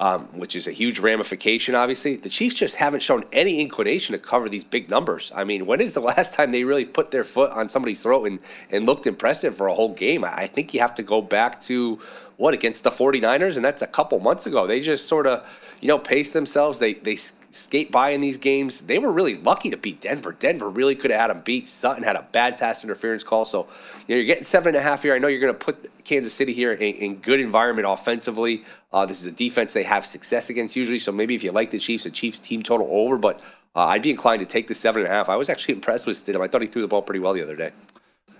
um, 0.00 0.22
which 0.40 0.56
is 0.56 0.66
a 0.66 0.72
huge 0.72 0.98
ramification, 0.98 1.74
obviously. 1.74 2.16
The 2.16 2.28
Chiefs 2.28 2.56
just 2.56 2.74
haven't 2.74 3.00
shown 3.00 3.24
any 3.32 3.60
inclination 3.60 4.12
to 4.14 4.18
cover 4.18 4.48
these 4.48 4.64
big 4.64 4.90
numbers. 4.90 5.30
I 5.34 5.44
mean, 5.44 5.66
when 5.66 5.80
is 5.80 5.92
the 5.92 6.00
last 6.12 6.34
time 6.34 6.50
they 6.50 6.64
really 6.64 6.84
put 6.84 7.10
their 7.10 7.24
foot 7.24 7.52
on 7.52 7.68
somebody's 7.68 8.00
throat 8.00 8.24
and, 8.26 8.40
and 8.70 8.86
looked 8.86 9.06
impressive 9.06 9.56
for 9.56 9.68
a 9.68 9.74
whole 9.74 9.94
game? 9.94 10.24
I 10.24 10.48
think 10.48 10.74
you 10.74 10.80
have 10.80 10.96
to 10.96 11.02
go 11.02 11.22
back 11.22 11.60
to 11.62 12.00
what 12.36 12.54
against 12.54 12.84
the 12.84 12.90
49ers, 12.90 13.56
and 13.56 13.64
that's 13.64 13.82
a 13.82 13.86
couple 13.86 14.18
months 14.20 14.46
ago. 14.46 14.66
They 14.66 14.80
just 14.80 15.06
sort 15.06 15.26
of, 15.26 15.46
you 15.80 15.88
know, 15.88 15.98
paced 15.98 16.32
themselves. 16.32 16.78
They 16.78 16.94
they 16.94 17.16
skate 17.54 17.90
by 17.90 18.10
in 18.10 18.20
these 18.20 18.36
games. 18.36 18.80
They 18.80 18.98
were 18.98 19.10
really 19.10 19.34
lucky 19.34 19.70
to 19.70 19.76
beat 19.76 20.00
Denver. 20.00 20.32
Denver 20.32 20.68
really 20.68 20.94
could 20.94 21.10
have 21.10 21.20
had 21.20 21.30
them 21.30 21.42
beat. 21.44 21.68
Sutton 21.68 22.02
had 22.02 22.16
a 22.16 22.22
bad 22.22 22.58
pass 22.58 22.82
interference 22.84 23.24
call. 23.24 23.44
So, 23.44 23.68
you 24.06 24.14
know, 24.14 24.18
you're 24.18 24.26
getting 24.26 24.44
seven 24.44 24.68
and 24.68 24.76
a 24.76 24.82
half 24.82 25.02
here. 25.02 25.14
I 25.14 25.18
know 25.18 25.28
you're 25.28 25.40
going 25.40 25.52
to 25.52 25.58
put 25.58 26.04
Kansas 26.04 26.34
City 26.34 26.52
here 26.52 26.72
in, 26.72 26.94
in 26.96 27.16
good 27.16 27.40
environment 27.40 27.86
offensively. 27.88 28.64
Uh, 28.92 29.06
this 29.06 29.20
is 29.20 29.26
a 29.26 29.32
defense 29.32 29.72
they 29.72 29.84
have 29.84 30.04
success 30.04 30.50
against 30.50 30.76
usually. 30.76 30.98
So 30.98 31.12
maybe 31.12 31.34
if 31.34 31.44
you 31.44 31.52
like 31.52 31.70
the 31.70 31.78
Chiefs, 31.78 32.04
the 32.04 32.10
Chiefs 32.10 32.38
team 32.38 32.62
total 32.62 32.88
over. 32.90 33.16
But 33.16 33.40
uh, 33.74 33.84
I'd 33.86 34.02
be 34.02 34.10
inclined 34.10 34.40
to 34.40 34.46
take 34.46 34.66
the 34.66 34.74
seven 34.74 35.02
and 35.02 35.10
a 35.10 35.14
half. 35.14 35.28
I 35.28 35.36
was 35.36 35.48
actually 35.48 35.74
impressed 35.74 36.06
with 36.06 36.16
Stidham. 36.16 36.42
I 36.42 36.48
thought 36.48 36.62
he 36.62 36.68
threw 36.68 36.82
the 36.82 36.88
ball 36.88 37.02
pretty 37.02 37.20
well 37.20 37.32
the 37.32 37.42
other 37.42 37.56
day. 37.56 37.70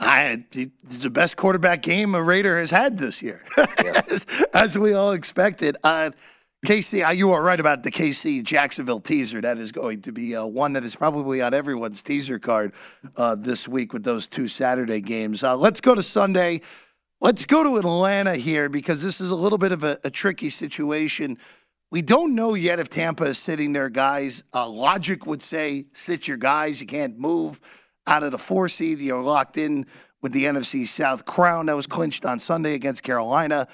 I, 0.01 0.45
it's 0.53 0.99
the 0.99 1.11
best 1.11 1.37
quarterback 1.37 1.83
game 1.83 2.15
a 2.15 2.23
Raider 2.23 2.59
has 2.59 2.71
had 2.71 2.99
this 2.99 3.23
year, 3.23 3.45
yeah. 3.57 3.65
as, 4.11 4.27
as, 4.53 4.79
we 4.79 4.93
all 4.93 5.13
expected. 5.13 5.77
Uh, 5.85 6.11
KC, 6.65 7.07
uh, 7.07 7.11
you 7.11 7.31
are 7.33 7.43
right 7.43 7.61
about 7.61 7.83
the 7.83 7.91
KC 7.91 8.43
Jacksonville 8.43 9.01
teaser. 9.01 9.41
That 9.41 9.59
is 9.59 9.71
going 9.71 10.01
to 10.03 10.13
be 10.13 10.35
uh, 10.35 10.47
one 10.47 10.73
that 10.73 10.85
is 10.85 10.97
probably 10.97 11.43
on 11.43 11.53
everyone's 11.53 12.03
teaser 12.03 12.39
card 12.39 12.73
uh, 13.17 13.35
this 13.35 13.69
week 13.69 13.93
with 13.93 14.03
those 14.03 14.29
two 14.29 14.49
Saturday 14.49 15.01
games. 15.01 15.45
Uh, 15.45 15.57
let's 15.57 15.81
go 15.81 15.95
to 15.95 16.03
Sunday. 16.03 16.63
Let's 17.21 17.45
go 17.45 17.63
to 17.63 17.77
Atlanta 17.77 18.35
here 18.37 18.69
because 18.69 19.03
this 19.03 19.21
is 19.21 19.31
a 19.31 19.35
little 19.35 19.59
bit 19.59 19.73
of 19.73 19.85
a, 19.85 19.99
a 20.05 20.11
tricky 20.11 20.49
situation. 20.49 21.39
We 21.91 22.03
don't 22.03 22.35
know 22.35 22.55
yet 22.55 22.81
if 22.81 22.89
Tampa 22.89 23.25
is 23.25 23.39
sitting 23.39 23.73
their 23.73 23.91
guys. 23.91 24.43
Uh, 24.53 24.69
logic 24.69 25.27
would 25.27 25.43
say 25.43 25.85
sit 25.93 26.27
your 26.27 26.39
guys. 26.39 26.81
You 26.81 26.87
can't 26.87 27.19
move 27.19 27.61
out 28.07 28.23
of 28.23 28.33
the 28.33 28.39
four 28.39 28.69
seed. 28.69 28.99
You're 28.99 29.23
locked 29.23 29.57
in 29.57 29.87
with 30.23 30.33
the 30.33 30.45
NFC 30.45 30.87
South 30.87 31.25
crown 31.25 31.67
that 31.67 31.77
was 31.77 31.87
clinched 31.87 32.25
on 32.25 32.39
Sunday 32.39 32.75
against 32.75 33.03
Carolina. 33.03 33.69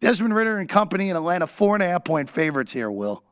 Desmond 0.00 0.34
Ridder 0.34 0.58
and 0.58 0.68
company 0.68 1.08
in 1.08 1.16
Atlanta, 1.16 1.46
four 1.46 1.74
and 1.74 1.82
a 1.82 1.86
half 1.86 2.04
point 2.04 2.28
favorites 2.28 2.72
here, 2.72 2.90
Will. 2.90 3.22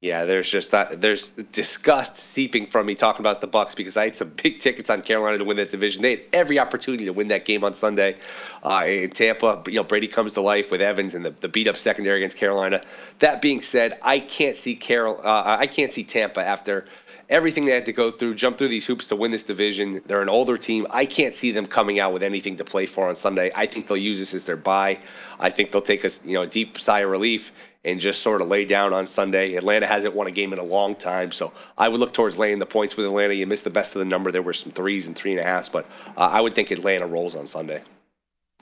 Yeah, 0.00 0.26
there's 0.26 0.48
just 0.48 0.70
that. 0.70 1.00
There's 1.00 1.30
disgust 1.30 2.18
seeping 2.18 2.66
from 2.66 2.86
me 2.86 2.94
talking 2.94 3.20
about 3.20 3.40
the 3.40 3.48
Bucs 3.48 3.74
because 3.74 3.96
I 3.96 4.04
had 4.04 4.14
some 4.14 4.28
big 4.42 4.60
tickets 4.60 4.90
on 4.90 5.02
Carolina 5.02 5.38
to 5.38 5.44
win 5.44 5.56
that 5.56 5.72
division. 5.72 6.02
They 6.02 6.10
had 6.10 6.20
every 6.32 6.60
opportunity 6.60 7.04
to 7.06 7.12
win 7.12 7.26
that 7.28 7.44
game 7.44 7.64
on 7.64 7.74
Sunday. 7.74 8.16
Uh, 8.62 8.84
in 8.86 9.10
Tampa, 9.10 9.60
you 9.66 9.74
know 9.74 9.82
Brady 9.82 10.06
comes 10.06 10.34
to 10.34 10.40
life 10.40 10.70
with 10.70 10.80
Evans 10.80 11.14
and 11.14 11.24
the, 11.24 11.30
the 11.30 11.48
beat 11.48 11.66
up 11.66 11.76
secondary 11.76 12.18
against 12.18 12.36
Carolina. 12.36 12.80
That 13.18 13.42
being 13.42 13.60
said, 13.60 13.98
I 14.02 14.20
can't 14.20 14.56
see 14.56 14.76
Carol. 14.76 15.20
Uh, 15.20 15.56
I 15.58 15.66
can't 15.66 15.92
see 15.92 16.04
Tampa 16.04 16.46
after 16.46 16.84
everything 17.28 17.64
they 17.64 17.72
had 17.72 17.86
to 17.86 17.92
go 17.92 18.10
through, 18.10 18.34
jump 18.34 18.58
through 18.58 18.68
these 18.68 18.86
hoops 18.86 19.08
to 19.08 19.16
win 19.16 19.30
this 19.30 19.42
division. 19.42 20.00
They're 20.06 20.22
an 20.22 20.28
older 20.28 20.56
team. 20.56 20.86
I 20.90 21.06
can't 21.06 21.34
see 21.34 21.52
them 21.52 21.66
coming 21.66 22.00
out 22.00 22.12
with 22.12 22.22
anything 22.22 22.56
to 22.56 22.64
play 22.64 22.86
for 22.86 23.08
on 23.08 23.16
Sunday. 23.16 23.50
I 23.54 23.66
think 23.66 23.88
they'll 23.88 23.96
use 23.96 24.18
this 24.18 24.34
as 24.34 24.44
their 24.44 24.56
bye. 24.56 24.98
I 25.38 25.50
think 25.50 25.70
they'll 25.70 25.82
take 25.82 26.04
a 26.04 26.10
you 26.24 26.34
know 26.34 26.42
a 26.42 26.46
deep 26.46 26.78
sigh 26.78 27.00
of 27.00 27.10
relief 27.10 27.52
and 27.84 28.00
just 28.00 28.22
sort 28.22 28.42
of 28.42 28.48
lay 28.48 28.64
down 28.64 28.92
on 28.92 29.06
Sunday. 29.06 29.54
Atlanta 29.54 29.86
hasn't 29.86 30.14
won 30.14 30.26
a 30.26 30.30
game 30.30 30.52
in 30.52 30.58
a 30.58 30.64
long 30.64 30.94
time, 30.94 31.30
so 31.32 31.52
I 31.76 31.88
would 31.88 32.00
look 32.00 32.12
towards 32.12 32.36
laying 32.36 32.58
the 32.58 32.66
points 32.66 32.96
with 32.96 33.06
Atlanta. 33.06 33.34
You 33.34 33.46
missed 33.46 33.64
the 33.64 33.70
best 33.70 33.94
of 33.94 34.00
the 34.00 34.04
number. 34.04 34.32
There 34.32 34.42
were 34.42 34.52
some 34.52 34.72
threes 34.72 35.06
and 35.06 35.16
three 35.16 35.30
and 35.30 35.40
a 35.40 35.44
halfs, 35.44 35.68
but 35.68 35.86
uh, 36.16 36.20
I 36.20 36.40
would 36.40 36.54
think 36.54 36.70
Atlanta 36.70 37.06
rolls 37.06 37.36
on 37.36 37.46
Sunday. 37.46 37.82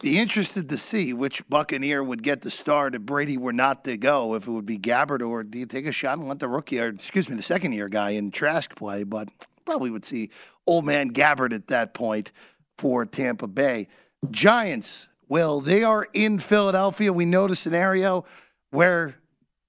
Be 0.03 0.19
interested 0.19 0.69
to 0.69 0.77
see 0.77 1.15
which 1.15 1.49
Buccaneer 1.49 2.05
would 2.05 2.23
get 2.23 2.43
the 2.43 2.51
start 2.51 2.95
if 2.95 3.03
Brady 3.03 3.39
were 3.39 3.53
not 3.53 3.85
to 3.85 3.97
go. 3.97 4.35
If 4.35 4.47
it 4.47 4.51
would 4.51 4.67
be 4.67 4.79
Gabbert, 4.79 5.27
or 5.27 5.43
do 5.43 5.59
you 5.59 5.67
take 5.67 5.87
a 5.87 5.93
shot 5.93 6.19
and 6.19 6.29
let 6.29 6.39
the 6.39 6.49
rookie, 6.49 6.79
or 6.79 6.89
excuse 6.89 7.31
me, 7.31 7.37
the 7.37 7.43
second 7.43 7.73
year 7.73 7.89
guy 7.89 8.11
in 8.11 8.31
Trask 8.31 8.75
play? 8.77 9.05
But 9.05 9.29
probably 9.65 9.91
would 9.91 10.05
see 10.05 10.31
old 10.67 10.85
man 10.85 11.13
Gabbert 11.13 11.55
at 11.55 11.69
that 11.69 11.95
point 11.95 12.31
for 12.77 13.07
Tampa 13.07 13.47
Bay. 13.47 13.89
Giants, 14.31 15.09
well, 15.29 15.61
they 15.61 15.83
are 15.83 16.07
in 16.13 16.39
Philadelphia. 16.39 17.13
We 17.13 17.25
know 17.25 17.47
the 17.47 17.57
scenario 17.57 18.27
where 18.71 19.17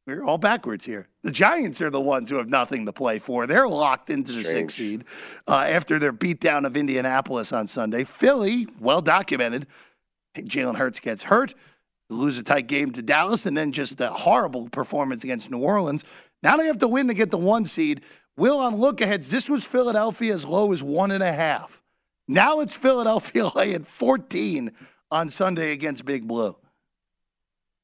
we're 0.05 0.23
all 0.23 0.37
backwards 0.37 0.85
here. 0.85 1.07
The 1.23 1.31
Giants 1.31 1.81
are 1.81 1.89
the 1.89 1.99
ones 1.99 2.29
who 2.29 2.37
have 2.37 2.47
nothing 2.47 2.85
to 2.85 2.93
play 2.93 3.19
for. 3.19 3.47
They're 3.47 3.67
locked 3.67 4.09
into 4.09 4.31
the 4.31 4.43
sixth 4.43 4.77
seed 4.77 5.03
uh, 5.47 5.65
after 5.67 5.99
their 5.99 6.13
beatdown 6.13 6.65
of 6.65 6.77
Indianapolis 6.77 7.51
on 7.51 7.67
Sunday. 7.67 8.05
Philly, 8.05 8.67
well 8.79 9.01
documented, 9.01 9.67
Jalen 10.45 10.76
Hurts 10.76 11.00
gets 11.00 11.23
hurt, 11.23 11.54
lose 12.10 12.38
a 12.38 12.43
tight 12.43 12.67
game 12.67 12.91
to 12.91 13.02
Dallas, 13.02 13.45
and 13.45 13.58
then 13.58 13.71
just 13.71 14.00
a 14.02 14.10
horrible 14.10 14.69
performance 14.69 15.23
against 15.23 15.52
New 15.52 15.60
Orleans. 15.60 16.04
Now 16.43 16.58
they 16.58 16.67
have 16.67 16.78
to 16.80 16.88
win 16.88 17.08
to 17.08 17.13
get 17.13 17.32
the 17.32 17.38
one 17.38 17.65
seed. 17.65 18.02
Will 18.38 18.60
on 18.60 18.76
look 18.76 19.02
aheads, 19.02 19.32
this 19.32 19.50
was 19.50 19.63
Philadelphia 19.63 20.34
as 20.34 20.45
low 20.45 20.71
as 20.71 20.84
one 20.84 21.12
and 21.12 21.23
a 21.23 21.32
half. 21.32 21.82
Now 22.28 22.60
it's 22.60 22.76
Philadelphia 22.76 23.47
laying 23.56 23.84
14 23.84 24.71
on 25.12 25.30
Sunday 25.30 25.71
against 25.71 26.06
Big 26.06 26.28
Blue. 26.28 26.56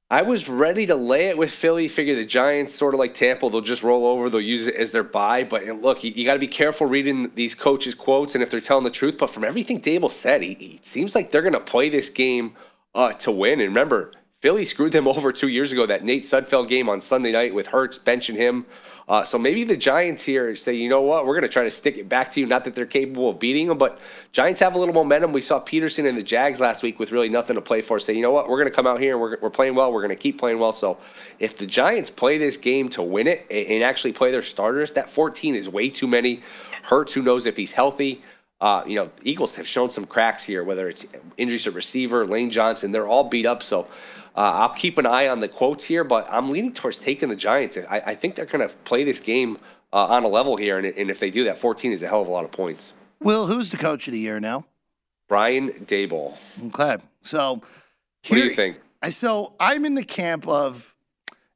I 0.10 0.22
was 0.22 0.48
ready 0.48 0.86
to 0.88 0.96
lay 0.96 1.30
it 1.30 1.38
with 1.38 1.52
Philly. 1.52 1.88
Figure 1.88 2.14
the 2.16 2.26
Giants, 2.26 2.76
sort 2.76 2.94
of 2.94 3.00
like 3.00 3.14
Tampa, 3.14 3.50
they'll 3.50 3.62
just 3.62 3.84
roll 3.84 4.06
over. 4.06 4.30
They'll 4.30 4.42
use 4.42 4.68
it 4.68 4.76
as 4.76 4.92
their 4.92 5.04
buy. 5.04 5.44
But 5.44 5.66
look, 5.66 6.04
you, 6.04 6.12
you 6.12 6.26
got 6.26 6.34
to 6.34 6.40
be 6.40 6.48
careful 6.48 6.86
reading 6.88 7.32
these 7.32 7.56
coaches' 7.56 7.96
quotes 7.96 8.36
and 8.36 8.44
if 8.44 8.52
they're 8.52 8.60
telling 8.60 8.84
the 8.84 8.92
truth. 8.92 9.18
But 9.18 9.32
from 9.32 9.44
everything 9.44 9.82
Daboll 9.82 10.12
said, 10.12 10.44
he 10.44 10.80
seems 10.84 11.16
like 11.16 11.32
they're 11.32 11.42
going 11.42 11.54
to 11.54 11.60
play 11.60 11.90
this 11.90 12.10
game 12.10 12.56
uh, 12.94 13.14
to 13.14 13.32
win. 13.32 13.60
And 13.60 13.70
remember, 13.70 14.12
Philly 14.44 14.66
screwed 14.66 14.92
them 14.92 15.08
over 15.16 15.32
two 15.32 15.48
years 15.48 15.72
ago. 15.72 15.86
That 15.86 16.04
Nate 16.04 16.24
Sudfeld 16.24 16.68
game 16.68 16.90
on 16.90 17.00
Sunday 17.00 17.32
night 17.32 17.56
with 17.56 17.66
Hurts 17.66 17.98
benching 17.98 18.36
him. 18.36 18.66
Uh, 19.08 19.24
so 19.24 19.38
maybe 19.38 19.64
the 19.64 19.76
Giants 19.78 20.22
here 20.22 20.56
say, 20.58 20.74
you 20.74 20.90
know 20.90 21.02
what, 21.02 21.26
we're 21.26 21.34
going 21.34 21.44
to 21.44 21.50
try 21.50 21.64
to 21.64 21.70
stick 21.70 21.98
it 21.98 22.08
back 22.08 22.34
to 22.34 22.40
you. 22.42 22.46
Not 22.46 22.66
that 22.66 22.76
they're 22.76 22.86
capable 22.86 23.30
of 23.30 23.40
beating 23.40 23.68
them, 23.68 23.78
but 23.78 24.00
Giants 24.32 24.60
have 24.62 24.76
a 24.76 24.80
little 24.80 24.94
momentum. 24.94 25.34
We 25.34 25.42
saw 25.42 25.62
Pederson 25.62 26.08
and 26.08 26.18
the 26.18 26.24
Jags 26.24 26.60
last 26.62 26.84
week 26.84 27.00
with 27.00 27.12
really 27.12 27.28
nothing 27.28 27.56
to 27.56 27.62
play 27.62 27.82
for. 27.82 28.00
Say, 28.00 28.14
you 28.14 28.22
know 28.22 28.32
what, 28.32 28.50
we're 28.50 28.58
going 28.58 28.70
to 28.70 28.76
come 28.76 28.88
out 28.88 29.00
here 29.00 29.14
and 29.14 29.22
we're, 29.22 29.38
we're 29.42 29.50
playing 29.50 29.76
well. 29.76 29.92
We're 29.92 30.02
going 30.02 30.18
to 30.18 30.22
keep 30.22 30.40
playing 30.40 30.60
well. 30.60 30.74
So 30.74 30.98
if 31.40 31.58
the 31.58 31.66
Giants 31.66 32.10
play 32.10 32.38
this 32.38 32.58
game 32.58 32.90
to 32.90 33.02
win 33.02 33.28
it 33.28 33.46
and 33.50 33.84
actually 33.84 34.14
play 34.14 34.32
their 34.32 34.42
starters, 34.42 34.94
that 34.94 35.10
14 35.10 35.56
is 35.56 35.68
way 35.68 35.90
too 35.90 36.08
many. 36.08 36.42
Hurts, 36.82 37.14
who 37.14 37.22
knows 37.22 37.46
if 37.46 37.58
he's 37.58 37.72
healthy. 37.72 38.22
Uh, 38.62 38.84
you 38.88 38.96
know, 38.96 39.10
Eagles 39.24 39.56
have 39.56 39.68
shown 39.68 39.90
some 39.90 40.06
cracks 40.06 40.42
here, 40.42 40.64
whether 40.64 40.88
it's 40.88 41.06
injuries 41.36 41.64
to 41.64 41.72
receiver, 41.72 42.26
Lane 42.26 42.50
Johnson, 42.50 42.94
they're 42.94 43.08
all 43.08 43.26
beat 43.26 43.46
up. 43.46 43.62
So 43.62 43.88
uh, 44.36 44.40
I'll 44.40 44.74
keep 44.74 44.98
an 44.98 45.06
eye 45.06 45.28
on 45.28 45.40
the 45.40 45.48
quotes 45.48 45.84
here, 45.84 46.04
but 46.04 46.28
I'm 46.30 46.50
leaning 46.50 46.74
towards 46.74 46.98
taking 47.00 47.30
the 47.30 47.36
Giants. 47.36 47.78
I, 47.78 48.02
I 48.06 48.16
think 48.16 48.36
they're 48.36 48.46
going 48.46 48.68
to 48.68 48.74
play 48.84 49.04
this 49.04 49.20
game 49.20 49.60
uh, 49.92 50.08
on 50.08 50.24
a 50.24 50.28
level 50.28 50.58
here, 50.58 50.80
and, 50.80 50.88
and 50.88 51.10
if 51.10 51.20
they 51.20 51.30
do 51.30 51.44
that, 51.44 51.60
14 51.60 51.92
is 51.92 52.02
a 52.02 52.08
hell 52.08 52.22
of 52.22 52.28
a 52.28 52.32
lot 52.32 52.44
of 52.44 52.52
points. 52.52 52.94
Will, 53.22 53.46
who's 53.46 53.70
the 53.70 53.78
coach 53.78 54.08
of 54.08 54.14
the 54.14 54.20
year 54.20 54.40
now? 54.40 54.66
Brian 55.30 55.70
Daboll. 55.86 56.38
Okay, 56.68 57.02
so 57.22 57.54
what 57.54 57.64
do 58.28 58.40
you 58.40 58.52
think? 58.52 58.80
So 59.10 59.54
I'm 59.60 59.86
in 59.86 59.96
the 59.96 60.04
camp 60.04 60.48
of 60.48 60.94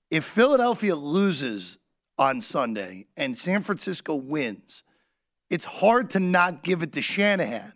if 0.09 0.23
Philadelphia 0.23 0.95
loses 0.95 1.77
on 2.17 2.41
Sunday 2.41 3.07
and 3.15 3.37
San 3.37 3.61
Francisco 3.61 4.15
wins, 4.15 4.83
it's 5.49 5.65
hard 5.65 6.09
to 6.11 6.19
not 6.19 6.63
give 6.63 6.83
it 6.83 6.93
to 6.93 7.01
Shanahan 7.01 7.73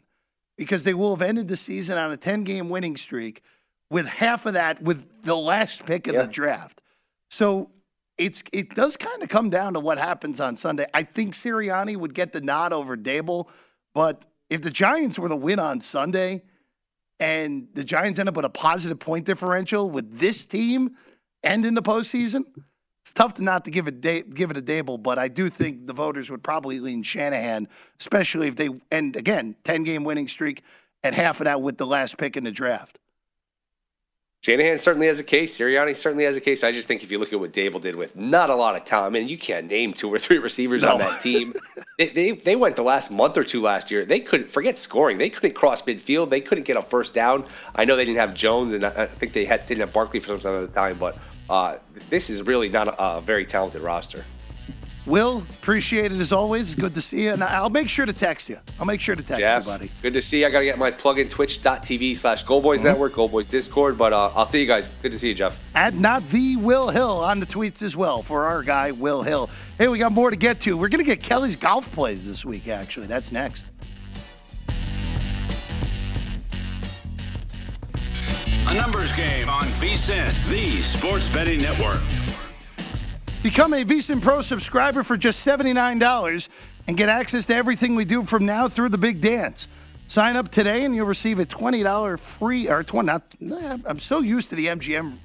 because 0.57 0.83
they 0.83 0.93
will 0.93 1.15
have 1.15 1.27
ended 1.27 1.47
the 1.47 1.57
season 1.57 1.97
on 1.97 2.11
a 2.11 2.17
10 2.17 2.43
game 2.43 2.69
winning 2.69 2.97
streak 2.97 3.41
with 3.91 4.07
half 4.07 4.47
of 4.47 4.53
that 4.53 4.81
with 4.81 5.21
the 5.21 5.35
last 5.35 5.85
pick 5.85 6.07
of 6.07 6.15
Yeah. 6.15 6.21
the 6.23 6.27
draft. 6.31 6.81
So 7.29 7.69
it's 8.17 8.41
it 8.51 8.73
does 8.73 8.97
kind 8.97 9.21
of 9.21 9.29
come 9.29 9.49
down 9.51 9.73
to 9.73 9.79
what 9.79 9.99
happens 9.99 10.39
on 10.41 10.57
Sunday. 10.57 10.87
I 10.93 11.03
think 11.03 11.35
Sirianni 11.35 11.95
would 11.97 12.13
get 12.15 12.33
the 12.33 12.41
nod 12.41 12.73
over 12.73 12.97
Daboll, 12.97 13.49
but 13.93 14.25
if 14.49 14.61
the 14.61 14.69
Giants 14.71 15.19
were 15.19 15.29
to 15.29 15.35
win 15.35 15.59
on 15.59 15.79
Sunday 15.79 16.41
and 17.19 17.67
the 17.73 17.83
Giants 17.83 18.19
end 18.19 18.29
up 18.29 18.35
with 18.35 18.45
a 18.45 18.49
positive 18.49 18.99
point 18.99 19.25
differential 19.25 19.89
with 19.89 20.17
this 20.19 20.45
team 20.45 20.95
and 21.43 21.65
in 21.65 21.73
the 21.75 21.81
postseason, 21.81 22.43
it's 23.03 23.13
tough 23.13 23.33
to 23.35 23.43
not 23.43 23.65
to 23.65 23.71
give 23.71 23.87
it 23.87 24.01
da- 24.01 24.23
give 24.23 24.51
it 24.51 24.57
a 24.57 24.61
Daboll, 24.61 25.01
but 25.01 25.17
I 25.19 25.27
do 25.27 25.49
think 25.49 25.87
the 25.87 25.93
voters 25.93 26.29
would 26.29 26.43
probably 26.43 26.79
lean 26.79 27.03
Shanahan, 27.03 27.67
especially 27.99 28.47
if 28.47 28.55
they 28.55 28.69
and 28.91 29.15
again 29.15 29.55
ten 29.63 29.83
game 29.83 30.03
winning 30.03 30.27
streak 30.27 30.63
and 31.03 31.15
half 31.15 31.39
of 31.39 31.45
that 31.45 31.61
with 31.61 31.77
the 31.77 31.87
last 31.87 32.17
pick 32.17 32.37
in 32.37 32.43
the 32.43 32.51
draft. 32.51 32.99
Shanahan 34.41 34.79
certainly 34.79 35.05
has 35.05 35.19
a 35.19 35.23
case. 35.23 35.55
Sirianni 35.55 35.95
certainly 35.95 36.23
has 36.23 36.35
a 36.35 36.41
case. 36.41 36.63
I 36.63 36.71
just 36.71 36.87
think 36.87 37.03
if 37.03 37.11
you 37.11 37.19
look 37.19 37.31
at 37.31 37.39
what 37.39 37.53
Daboll 37.53 37.79
did 37.79 37.95
with 37.95 38.15
not 38.15 38.49
a 38.49 38.55
lot 38.55 38.75
of 38.75 38.85
time, 38.85 39.03
I 39.03 39.09
mean, 39.09 39.29
you 39.29 39.37
can't 39.37 39.69
name 39.69 39.93
two 39.93 40.11
or 40.11 40.17
three 40.17 40.39
receivers 40.39 40.83
on 40.83 40.97
that 40.97 41.21
team. 41.21 41.53
they, 41.99 42.09
they 42.09 42.31
they 42.31 42.55
went 42.55 42.75
the 42.75 42.81
last 42.81 43.11
month 43.11 43.37
or 43.37 43.43
two 43.43 43.61
last 43.61 43.91
year. 43.91 44.03
They 44.03 44.19
couldn't 44.19 44.49
forget 44.49 44.79
scoring. 44.79 45.19
They 45.19 45.29
couldn't 45.29 45.53
cross 45.53 45.83
midfield. 45.83 46.31
They 46.31 46.41
couldn't 46.41 46.63
get 46.63 46.75
a 46.75 46.81
first 46.81 47.13
down. 47.13 47.45
I 47.75 47.85
know 47.85 47.95
they 47.95 48.03
didn't 48.03 48.17
have 48.17 48.33
Jones, 48.33 48.73
and 48.73 48.83
I, 48.83 49.03
I 49.03 49.05
think 49.05 49.33
they 49.33 49.45
had 49.45 49.67
didn't 49.67 49.81
have 49.81 49.93
Barkley 49.93 50.19
for 50.19 50.39
some 50.39 50.55
of 50.55 50.67
the 50.67 50.73
time, 50.73 50.97
but 50.97 51.19
uh, 51.47 51.77
this 52.09 52.31
is 52.31 52.41
really 52.41 52.67
not 52.67 52.87
a, 52.87 53.17
a 53.17 53.21
very 53.21 53.45
talented 53.45 53.83
roster. 53.83 54.25
Will, 55.07 55.39
appreciate 55.39 56.11
it 56.11 56.19
as 56.19 56.31
always. 56.31 56.73
It's 56.73 56.75
good 56.79 56.93
to 56.93 57.01
see 57.01 57.23
you. 57.23 57.31
And 57.31 57.43
I'll 57.43 57.71
make 57.71 57.89
sure 57.89 58.05
to 58.05 58.13
text 58.13 58.47
you. 58.47 58.59
I'll 58.79 58.85
make 58.85 59.01
sure 59.01 59.15
to 59.15 59.23
text 59.23 59.41
Yeah, 59.41 59.57
you, 59.57 59.65
buddy. 59.65 59.91
good 60.03 60.13
to 60.13 60.21
see 60.21 60.41
you. 60.41 60.45
I 60.45 60.51
got 60.51 60.59
to 60.59 60.65
get 60.65 60.77
my 60.77 60.91
plug 60.91 61.17
in 61.17 61.27
twitch.tv 61.27 62.15
slash 62.15 62.45
Goldboys 62.45 62.75
Mm-hmm. 62.75 62.83
Network, 62.85 63.13
Goldboys 63.13 63.49
Discord, 63.49 63.97
but 63.97 64.13
uh, 64.13 64.31
I'll 64.35 64.45
see 64.45 64.61
you 64.61 64.67
guys. 64.67 64.89
Good 65.01 65.11
to 65.11 65.17
see 65.19 65.29
you, 65.29 65.33
Jeff. 65.33 65.59
At 65.75 65.95
not 65.95 66.21
the 66.29 66.55
Will 66.57 66.89
Hill 66.89 67.17
on 67.17 67.39
the 67.39 67.47
tweets 67.47 67.81
as 67.81 67.97
well 67.97 68.21
for 68.21 68.45
our 68.45 68.61
guy, 68.61 68.91
Will 68.91 69.23
Hill. 69.23 69.49
Hey, 69.79 69.87
we 69.87 69.97
got 69.97 70.11
more 70.11 70.29
to 70.29 70.35
get 70.37 70.61
to. 70.61 70.77
We're 70.77 70.89
going 70.89 71.03
to 71.03 71.09
get 71.09 71.23
Kelly's 71.23 71.55
golf 71.55 71.91
plays 71.91 72.27
this 72.27 72.45
week, 72.45 72.67
actually. 72.67 73.07
That's 73.07 73.31
next. 73.31 73.67
A 78.67 78.73
numbers 78.75 79.11
game 79.13 79.49
on 79.49 79.63
VSIN, 79.63 80.31
the 80.47 80.81
sports 80.83 81.27
betting 81.27 81.59
network. 81.59 81.99
Become 83.43 83.73
a 83.73 83.83
VSiN 83.83 84.21
Pro 84.21 84.41
subscriber 84.41 85.01
for 85.01 85.17
just 85.17 85.43
$79 85.43 86.47
and 86.87 86.95
get 86.95 87.09
access 87.09 87.47
to 87.47 87.55
everything 87.55 87.95
we 87.95 88.05
do 88.05 88.23
from 88.23 88.45
now 88.45 88.67
through 88.67 88.89
the 88.89 88.99
big 88.99 89.19
dance. 89.19 89.67
Sign 90.07 90.35
up 90.35 90.49
today 90.49 90.85
and 90.85 90.95
you'll 90.95 91.07
receive 91.07 91.39
a 91.39 91.45
$20 91.45 92.19
free, 92.19 92.69
or 92.69 92.83
20, 92.83 93.07
not, 93.07 93.23
I'm 93.87 93.97
so 93.97 94.19
used 94.19 94.49
to 94.49 94.55
the 94.55 94.67
MGM 94.67 95.17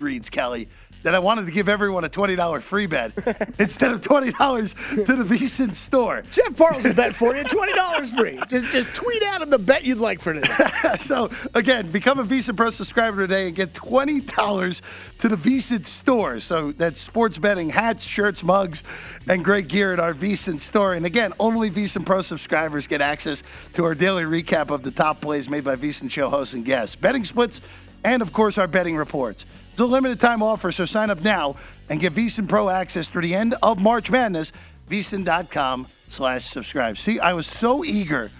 reads, 0.00 0.30
Kelly, 0.30 0.70
that 1.02 1.14
I 1.14 1.18
wanted 1.18 1.46
to 1.46 1.52
give 1.52 1.68
everyone 1.68 2.04
a 2.04 2.08
$20 2.08 2.60
free 2.62 2.86
bet 2.86 3.12
instead 3.58 3.90
of 3.92 4.00
$20 4.00 5.04
to 5.06 5.16
the 5.16 5.24
VSiN 5.24 5.74
store. 5.74 6.22
Jeff 6.30 6.56
Parles 6.56 6.84
will 6.84 6.94
bet 6.94 7.14
for 7.14 7.34
you, 7.34 7.44
twenty 7.44 7.72
dollars 7.72 8.12
free. 8.12 8.38
Just 8.48 8.72
just 8.72 8.94
tweet 8.94 9.22
out 9.24 9.42
him 9.42 9.50
the 9.50 9.58
bet 9.58 9.84
you'd 9.84 9.98
like 9.98 10.20
for 10.20 10.34
today. 10.34 10.48
so 10.98 11.28
again, 11.54 11.90
become 11.90 12.18
a 12.18 12.24
VSiN 12.24 12.56
Pro 12.56 12.70
subscriber 12.70 13.22
today 13.22 13.46
and 13.46 13.56
get 13.56 13.74
twenty 13.74 14.20
dollars 14.20 14.82
to 15.18 15.28
the 15.28 15.36
VSiN 15.36 15.84
store. 15.84 16.40
So 16.40 16.72
that's 16.72 17.00
sports 17.00 17.38
betting, 17.38 17.70
hats, 17.70 18.04
shirts, 18.04 18.42
mugs, 18.44 18.82
and 19.28 19.44
great 19.44 19.68
gear 19.68 19.92
at 19.92 20.00
our 20.00 20.14
VSiN 20.14 20.60
store. 20.60 20.94
And 20.94 21.06
again, 21.06 21.32
only 21.38 21.70
VSiN 21.70 22.04
Pro 22.04 22.20
subscribers 22.20 22.86
get 22.86 23.00
access 23.00 23.42
to 23.74 23.84
our 23.84 23.94
daily 23.94 24.24
recap 24.24 24.70
of 24.70 24.82
the 24.82 24.90
top 24.90 25.20
plays 25.20 25.48
made 25.48 25.64
by 25.64 25.76
VSiN 25.76 26.10
show 26.10 26.28
hosts 26.28 26.54
and 26.54 26.64
guests, 26.64 26.96
betting 26.96 27.24
splits, 27.24 27.60
and 28.04 28.22
of 28.22 28.32
course 28.32 28.58
our 28.58 28.66
betting 28.68 28.96
reports. 28.96 29.46
It's 29.78 29.82
a 29.84 29.86
limited 29.86 30.18
time 30.18 30.42
offer, 30.42 30.72
so 30.72 30.84
sign 30.84 31.08
up 31.08 31.22
now 31.22 31.54
and 31.88 32.00
get 32.00 32.12
VSiN 32.12 32.48
Pro 32.48 32.68
access 32.68 33.06
through 33.06 33.22
the 33.22 33.32
end 33.32 33.54
of 33.62 33.80
March 33.80 34.10
Madness. 34.10 34.50
VSiN.com 34.90 35.86
slash 36.08 36.46
subscribe. 36.46 36.98
See, 36.98 37.20
I 37.20 37.32
was 37.32 37.46
so 37.46 37.84
eager 37.84 38.32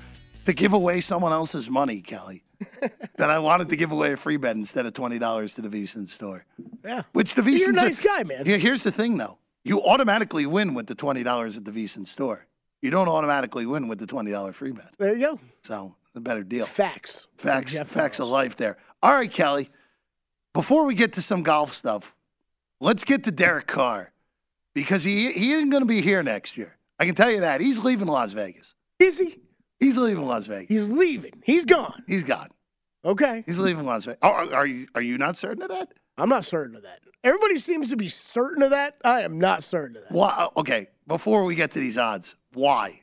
to 0.46 0.52
give 0.52 0.72
away 0.72 1.00
someone 1.00 1.30
else's 1.30 1.70
money, 1.70 2.00
Kelly, 2.00 2.42
that 3.18 3.30
I 3.30 3.38
wanted 3.38 3.68
to 3.68 3.76
give 3.76 3.92
away 3.92 4.14
a 4.14 4.16
free 4.16 4.36
bet 4.36 4.56
instead 4.56 4.84
of 4.84 4.94
twenty 4.94 5.20
dollars 5.20 5.54
to 5.54 5.62
the 5.62 5.68
VSiN 5.68 6.08
store. 6.08 6.44
Yeah. 6.84 7.02
Which 7.12 7.34
the 7.34 7.48
You're 7.48 7.70
a 7.70 7.72
nice 7.72 8.00
guy, 8.00 8.24
man. 8.24 8.42
Yeah, 8.44 8.56
here's 8.56 8.82
the 8.82 8.90
thing 8.90 9.16
though. 9.16 9.38
You 9.62 9.80
automatically 9.84 10.44
win 10.44 10.74
with 10.74 10.88
the 10.88 10.96
twenty 10.96 11.22
dollars 11.22 11.56
at 11.56 11.64
the 11.64 11.70
VSiN 11.70 12.04
store. 12.04 12.48
You 12.82 12.90
don't 12.90 13.08
automatically 13.08 13.64
win 13.64 13.86
with 13.86 14.00
the 14.00 14.08
twenty 14.08 14.32
dollar 14.32 14.52
free 14.52 14.72
bet. 14.72 14.90
There 14.98 15.16
you 15.16 15.20
go. 15.20 15.40
So 15.62 15.94
a 16.16 16.20
better 16.20 16.42
deal. 16.42 16.66
Facts. 16.66 17.28
Facts, 17.36 17.78
facts 17.78 18.18
of 18.18 18.26
life 18.26 18.56
there. 18.56 18.76
All 19.04 19.12
right, 19.12 19.30
Kelly. 19.30 19.68
Before 20.54 20.84
we 20.84 20.94
get 20.94 21.12
to 21.12 21.22
some 21.22 21.42
golf 21.42 21.72
stuff, 21.72 22.14
let's 22.80 23.04
get 23.04 23.24
to 23.24 23.30
Derek 23.30 23.66
Carr 23.66 24.12
because 24.74 25.04
he 25.04 25.32
he 25.32 25.52
isn't 25.52 25.70
going 25.70 25.82
to 25.82 25.86
be 25.86 26.00
here 26.00 26.22
next 26.22 26.56
year. 26.56 26.76
I 26.98 27.06
can 27.06 27.14
tell 27.14 27.30
you 27.30 27.40
that 27.40 27.60
he's 27.60 27.84
leaving 27.84 28.08
Las 28.08 28.32
Vegas. 28.32 28.74
Is 28.98 29.18
he? 29.18 29.40
He's 29.78 29.96
leaving 29.96 30.26
Las 30.26 30.46
Vegas. 30.46 30.68
He's 30.68 30.88
leaving. 30.88 31.42
He's 31.44 31.64
gone. 31.64 32.02
He's 32.06 32.24
gone. 32.24 32.48
Okay. 33.04 33.44
He's 33.46 33.58
leaving 33.58 33.86
Las 33.86 34.04
Vegas. 34.04 34.18
Are, 34.22 34.52
are 34.52 34.66
you 34.66 34.88
are 34.94 35.02
you 35.02 35.18
not 35.18 35.36
certain 35.36 35.62
of 35.62 35.68
that? 35.68 35.92
I'm 36.16 36.28
not 36.28 36.44
certain 36.44 36.74
of 36.74 36.82
that. 36.82 37.00
Everybody 37.22 37.58
seems 37.58 37.90
to 37.90 37.96
be 37.96 38.08
certain 38.08 38.62
of 38.62 38.70
that. 38.70 38.96
I 39.04 39.22
am 39.22 39.38
not 39.38 39.62
certain 39.62 39.96
of 39.96 40.02
that. 40.02 40.12
Why? 40.12 40.34
Uh, 40.36 40.60
okay. 40.60 40.88
Before 41.06 41.44
we 41.44 41.54
get 41.54 41.70
to 41.72 41.78
these 41.78 41.98
odds, 41.98 42.36
why? 42.52 43.02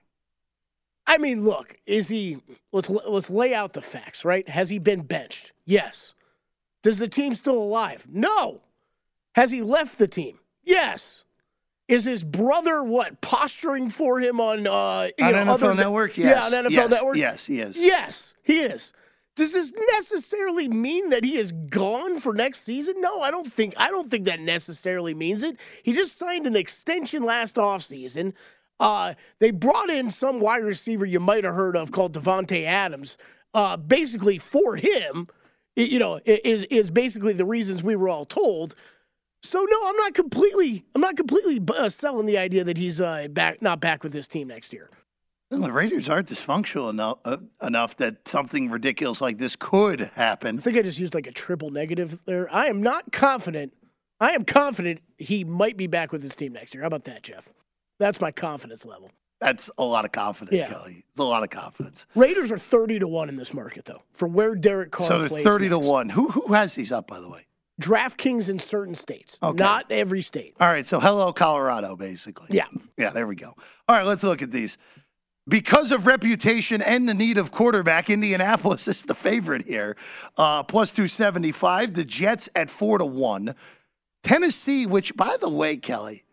I 1.07 1.17
mean, 1.17 1.43
look, 1.43 1.77
is 1.85 2.07
he? 2.07 2.37
Let's 2.71 2.89
let's 2.89 3.29
lay 3.29 3.53
out 3.53 3.73
the 3.73 3.81
facts, 3.81 4.25
right? 4.25 4.47
Has 4.49 4.69
he 4.69 4.79
been 4.79 5.01
benched? 5.03 5.51
Yes. 5.65 6.13
Does 6.85 6.99
the 6.99 7.07
team 7.07 7.33
still 7.33 7.57
alive? 7.57 8.05
No. 8.11 8.61
Has 9.33 9.49
he 9.49 9.63
left 9.63 9.97
the 9.97 10.07
team? 10.07 10.37
Yes. 10.63 11.23
Is 11.87 12.05
his 12.05 12.23
brother 12.23 12.83
what 12.83 13.21
posturing 13.21 13.89
for 13.89 14.19
him 14.19 14.39
on 14.39 14.67
uh, 14.67 14.71
On 14.71 15.31
know, 15.31 15.33
NFL 15.33 15.47
other 15.47 15.73
Network? 15.73 16.15
Yeah, 16.15 16.27
Yes. 16.27 16.53
on 16.53 16.65
NFL 16.65 16.69
Yes. 16.71 16.89
Network. 16.91 17.17
Yes, 17.17 17.45
he 17.47 17.59
is. 17.59 17.75
Yes, 17.79 18.35
he 18.43 18.59
is. 18.59 18.93
Does 19.35 19.53
this 19.53 19.73
necessarily 19.93 20.67
mean 20.67 21.09
that 21.09 21.23
he 21.23 21.37
is 21.37 21.51
gone 21.51 22.19
for 22.19 22.35
next 22.35 22.61
season? 22.65 22.93
No, 22.99 23.19
I 23.23 23.31
don't 23.31 23.47
think 23.47 23.73
I 23.77 23.87
don't 23.89 24.07
think 24.07 24.25
that 24.25 24.39
necessarily 24.41 25.15
means 25.15 25.43
it. 25.43 25.59
He 25.81 25.93
just 25.93 26.19
signed 26.19 26.45
an 26.45 26.55
extension 26.55 27.23
last 27.23 27.55
offseason. 27.55 28.33
Uh, 28.79 29.15
they 29.39 29.49
brought 29.49 29.89
in 29.89 30.11
some 30.11 30.39
wide 30.39 30.63
receiver 30.63 31.03
you 31.07 31.19
might 31.19 31.43
have 31.45 31.55
heard 31.55 31.75
of 31.75 31.91
called 31.91 32.13
Davante 32.13 32.63
Adams. 32.63 33.17
Uh, 33.55 33.75
basically 33.75 34.37
for 34.37 34.75
him, 34.75 35.27
you 35.75 35.99
know, 35.99 36.19
is 36.25 36.63
is 36.65 36.91
basically 36.91 37.33
the 37.33 37.45
reasons 37.45 37.83
we 37.83 37.95
were 37.95 38.09
all 38.09 38.25
told. 38.25 38.75
So 39.43 39.59
no, 39.59 39.77
I'm 39.85 39.97
not 39.97 40.13
completely 40.13 40.85
I'm 40.95 41.01
not 41.01 41.15
completely 41.15 41.61
uh, 41.77 41.89
selling 41.89 42.25
the 42.25 42.37
idea 42.37 42.63
that 42.63 42.77
he's 42.77 42.99
uh, 42.99 43.27
back 43.29 43.61
not 43.61 43.79
back 43.79 44.03
with 44.03 44.13
this 44.13 44.27
team 44.27 44.47
next 44.47 44.73
year. 44.73 44.89
Well, 45.51 45.61
the 45.61 45.71
Raiders 45.71 46.09
aren't 46.09 46.27
dysfunctional 46.27 46.89
enough, 46.89 47.19
uh, 47.23 47.37
enough 47.61 47.97
that 47.97 48.27
something 48.27 48.71
ridiculous 48.71 49.21
like 49.21 49.37
this 49.37 49.55
could 49.55 50.01
happen. 50.15 50.57
I 50.57 50.61
think 50.61 50.75
I 50.75 50.81
just 50.81 50.99
used 50.99 51.13
like 51.13 51.27
a 51.27 51.31
triple 51.31 51.69
negative 51.69 52.25
there. 52.25 52.51
I 52.53 52.65
am 52.65 52.81
not 52.81 53.11
confident. 53.11 53.71
I 54.19 54.31
am 54.31 54.43
confident 54.43 55.01
he 55.19 55.43
might 55.43 55.77
be 55.77 55.85
back 55.85 56.11
with 56.11 56.23
his 56.23 56.35
team 56.35 56.53
next 56.53 56.73
year. 56.73 56.81
How 56.81 56.87
about 56.87 57.03
that, 57.03 57.21
Jeff? 57.21 57.49
That's 57.99 58.19
my 58.19 58.31
confidence 58.31 58.85
level. 58.85 59.11
That's 59.41 59.69
a 59.77 59.83
lot 59.83 60.05
of 60.05 60.11
confidence, 60.11 60.61
Yeah. 60.61 60.67
Kelly. 60.69 61.03
It's 61.09 61.19
a 61.19 61.23
lot 61.23 61.43
of 61.43 61.49
confidence. 61.49 62.05
Raiders 62.15 62.51
are 62.51 62.57
30 62.57 62.99
to 62.99 63.07
1 63.07 63.29
in 63.29 63.35
this 63.35 63.53
market, 63.53 63.85
though, 63.85 64.01
for 64.11 64.27
where 64.27 64.55
Derek 64.55 64.91
Carr 64.91 65.07
so 65.07 65.19
they're 65.19 65.43
thirty 65.43 65.67
next. 65.69 65.85
to 65.85 65.91
one. 65.91 66.09
Who 66.09 66.29
who 66.29 66.53
has 66.53 66.73
these 66.75 66.91
up, 66.91 67.07
by 67.07 67.19
the 67.19 67.29
way? 67.29 67.41
DraftKings 67.81 68.49
in 68.49 68.57
certain 68.59 68.95
states, 68.95 69.37
Okay. 69.43 69.61
not 69.61 69.85
every 69.91 70.21
state. 70.21 70.55
All 70.61 70.67
right, 70.67 70.85
so 70.85 70.99
hello, 71.01 71.33
Colorado, 71.33 71.97
basically. 71.97 72.47
Yeah. 72.49 72.67
Yeah, 72.97 73.09
there 73.09 73.27
we 73.27 73.35
go. 73.35 73.53
All 73.89 73.95
right, 73.97 74.05
let's 74.05 74.23
look 74.23 74.41
at 74.41 74.51
these. 74.51 74.77
Because 75.47 75.91
of 75.91 76.07
reputation 76.07 76.81
and 76.81 77.07
the 77.07 77.13
need 77.13 77.37
of 77.37 77.51
quarterback, 77.51 78.09
Indianapolis 78.09 78.87
is 78.87 79.01
the 79.01 79.13
favorite 79.13 79.67
here, 79.67 79.97
uh, 80.37 80.63
plus 80.63 80.91
275. 80.91 81.93
The 81.93 82.05
Jets 82.05 82.47
at 82.55 82.69
4 82.69 82.99
to 82.99 83.05
1. 83.05 83.53
Tennessee, 84.23 84.85
which, 84.87 85.15
by 85.15 85.35
the 85.39 85.49
way, 85.49 85.77
Kelly, 85.77 86.23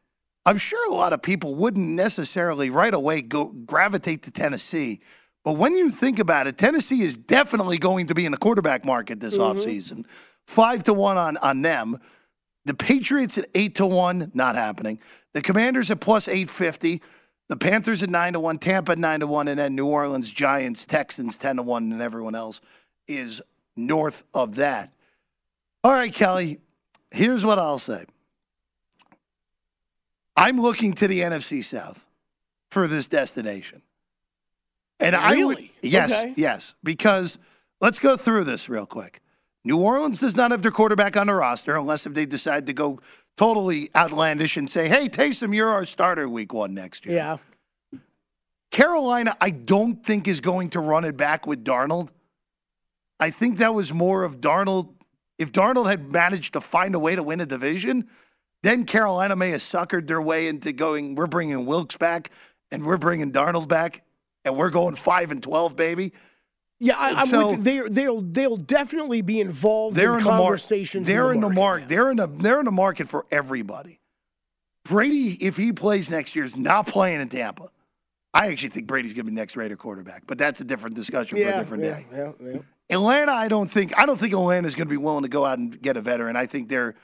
I'm 0.45 0.59
sure 0.59 0.91
a 0.91 0.95
lot 0.95 1.13
of 1.13 1.23
people 1.23 1.55
wouldn't 1.55 1.89
necessarily 1.89 2.71
right 2.71 2.93
away 2.93 3.23
go 3.23 3.53
gravitate 3.53 4.23
to 4.25 4.31
Tennessee. 4.31 5.01
But 5.45 5.55
when 5.55 5.77
you 5.77 5.91
think 5.91 6.19
about 6.19 6.47
it, 6.47 6.59
Tennessee 6.59 7.03
is 7.03 7.17
definitely 7.17 7.79
going 7.79 8.07
to 8.09 8.15
be 8.15 8.27
in 8.27 8.33
the 8.33 8.39
quarterback 8.39 8.85
market 8.85 9.21
this 9.21 9.37
Mhm. 9.39 9.55
offseason. 9.55 10.05
Five 10.47 10.85
to 10.85 10.93
one 10.95 11.17
on, 11.17 11.37
on 11.39 11.63
them. 11.63 11.99
The 12.65 12.75
Patriots 12.75 13.39
at 13.39 13.49
eight 13.55 13.77
to 13.77 13.87
one, 13.87 14.31
not 14.35 14.55
happening. 14.55 15.01
The 15.33 15.43
Commanders 15.43 15.91
at 15.91 16.01
plus 16.01 16.29
eight 16.29 16.49
fifty. 16.51 17.03
The 17.49 17.57
Panthers 17.57 18.03
at 18.03 18.11
nine 18.11 18.33
to 18.35 18.41
one. 18.41 18.59
Tampa 18.59 18.93
at 18.93 18.99
nine 18.99 19.21
to 19.21 19.27
one, 19.27 19.49
and 19.49 19.59
then 19.59 19.75
New 19.75 19.87
Orleans 19.87 20.31
Giants, 20.31 20.87
Texans 20.87 21.37
ten 21.37 21.57
to 21.57 21.63
one, 21.63 21.91
and 21.93 22.01
everyone 22.01 22.35
else 22.35 22.61
is 23.09 23.43
north 23.77 24.25
of 24.33 24.57
that. 24.57 24.93
All 25.85 25.93
right, 25.93 26.13
Kelly. 26.15 26.61
Here's 27.11 27.45
what 27.45 27.59
I'll 27.59 27.79
say. 27.81 28.05
I'm 30.37 30.61
looking 30.61 30.93
to 30.95 31.09
the 31.09 31.21
NFC 31.21 31.63
South 31.63 32.07
for 32.71 32.87
this 32.89 33.09
destination. 33.09 33.83
And 35.01 35.15
I 35.17 35.45
would, 35.45 35.57
Really? 35.59 35.73
yes, 35.83 36.13
Okay. 36.13 36.35
yes, 36.37 36.75
because 36.83 37.37
let's 37.81 37.99
go 37.99 38.17
through 38.17 38.45
this 38.45 38.69
real 38.69 38.87
quick. 38.87 39.21
New 39.65 39.79
Orleans 39.81 40.21
does 40.21 40.37
not 40.37 40.51
have 40.51 40.63
their 40.63 40.71
quarterback 40.71 41.17
on 41.17 41.27
the 41.29 41.35
roster 41.35 41.77
unless 41.77 42.07
if 42.07 42.15
they 42.15 42.27
decide 42.27 42.67
to 42.67 42.73
go 42.73 43.01
totally 43.37 43.91
outlandish 43.95 44.57
and 44.57 44.69
say, 44.69 44.89
"Hey, 44.89 45.09
Taysom, 45.09 45.55
you're 45.55 45.69
our 45.69 45.85
starter 45.87 46.29
week 46.29 46.53
one 46.53 46.75
next 46.75 47.07
year." 47.07 47.17
Yeah. 47.17 48.01
Carolina, 48.71 49.37
I 49.41 49.51
don't 49.51 50.05
think 50.05 50.27
is 50.27 50.41
going 50.41 50.71
to 50.71 50.81
run 50.81 51.05
it 51.05 51.17
back 51.17 51.47
with 51.47 51.65
Darnold. 51.65 52.09
I 53.21 53.31
think 53.31 53.59
that 53.59 53.75
was 53.75 53.93
more 53.93 54.25
of 54.25 54.41
Darnold. 54.41 54.95
If 55.39 55.53
Darnold 55.53 55.89
had 55.91 56.11
managed 56.11 56.55
to 56.55 56.61
find 56.61 56.95
a 56.95 56.99
way 56.99 57.15
to 57.15 57.23
win 57.23 57.41
a 57.41 57.47
division, 57.47 58.09
then 58.63 58.85
Carolina 58.85 59.37
may 59.37 59.51
have 59.51 59.61
suckered 59.61 60.07
their 60.07 60.23
way 60.23 60.49
into 60.49 60.73
going, 60.73 61.15
we're 61.15 61.27
bringing 61.27 61.67
Wilks 61.67 61.97
back 61.97 62.31
and 62.71 62.85
we're 62.85 62.97
bringing 62.97 63.33
Darnold 63.33 63.69
back 63.69 64.03
and 64.45 64.57
we're 64.57 64.71
going 64.71 64.95
5 64.95 65.31
and 65.31 65.43
12, 65.43 65.77
baby. 65.77 66.13
Yeah, 66.79 66.95
I, 66.99 67.21
I'm 67.21 67.27
So- 67.27 67.51
with 67.51 67.67
you. 67.67 67.89
They, 67.89 67.89
they'll 67.89 68.21
they'll 68.21 68.57
definitely 68.57 69.23
be 69.23 69.41
involved 69.41 69.97
They're 69.97 70.15
in, 70.15 70.19
in 70.19 70.25
the 70.25 70.31
conversations. 70.31 71.07
They're 71.07 71.33
in 71.33 71.41
the 71.41 71.49
market. 71.49 71.61
market. 71.61 71.89
They're 71.89 72.11
in 72.11 72.17
the 72.17 72.27
they're 72.27 72.59
in 72.59 72.65
the 72.65 72.73
market 72.73 73.09
for 73.09 73.25
everybody. 73.31 74.01
Brady, 74.85 75.37
if 75.41 75.57
he 75.57 75.73
plays 75.73 76.11
next 76.11 76.35
year, 76.35 76.45
is 76.45 76.57
not 76.57 76.89
playing 76.89 77.21
in 77.21 77.29
Tampa. 77.29 77.69
I 78.35 78.49
actually 78.49 78.71
think 78.71 78.89
Brady's 78.89 79.13
going 79.13 79.27
to 79.27 79.31
be 79.31 79.35
next 79.37 79.57
Raider 79.57 79.77
quarterback, 79.77 80.25
but 80.27 80.39
that's 80.39 80.61
a 80.61 80.65
different 80.65 80.97
discussion 80.97 81.39
for 81.39 81.45
a 81.45 81.53
different 81.59 81.85
yeah, 81.85 81.95
day. 81.95 82.07
yeah, 82.13 82.33
yeah. 82.41 82.59
Atlanta, 82.91 83.31
I 83.33 83.47
don't 83.47 83.71
think 83.71 83.97
I 83.97 84.05
don't 84.05 84.19
think 84.19 84.33
Atlanta 84.33 84.67
is 84.67 84.75
going 84.75 84.89
to 84.89 84.93
be 84.93 84.97
willing 84.97 85.23
to 85.23 85.29
go 85.29 85.45
out 85.45 85.59
and 85.59 85.81
get 85.81 85.97
a 85.97 86.01
veteran. 86.01 86.35
I 86.35 86.47
think 86.47 86.69
they're 86.69 86.97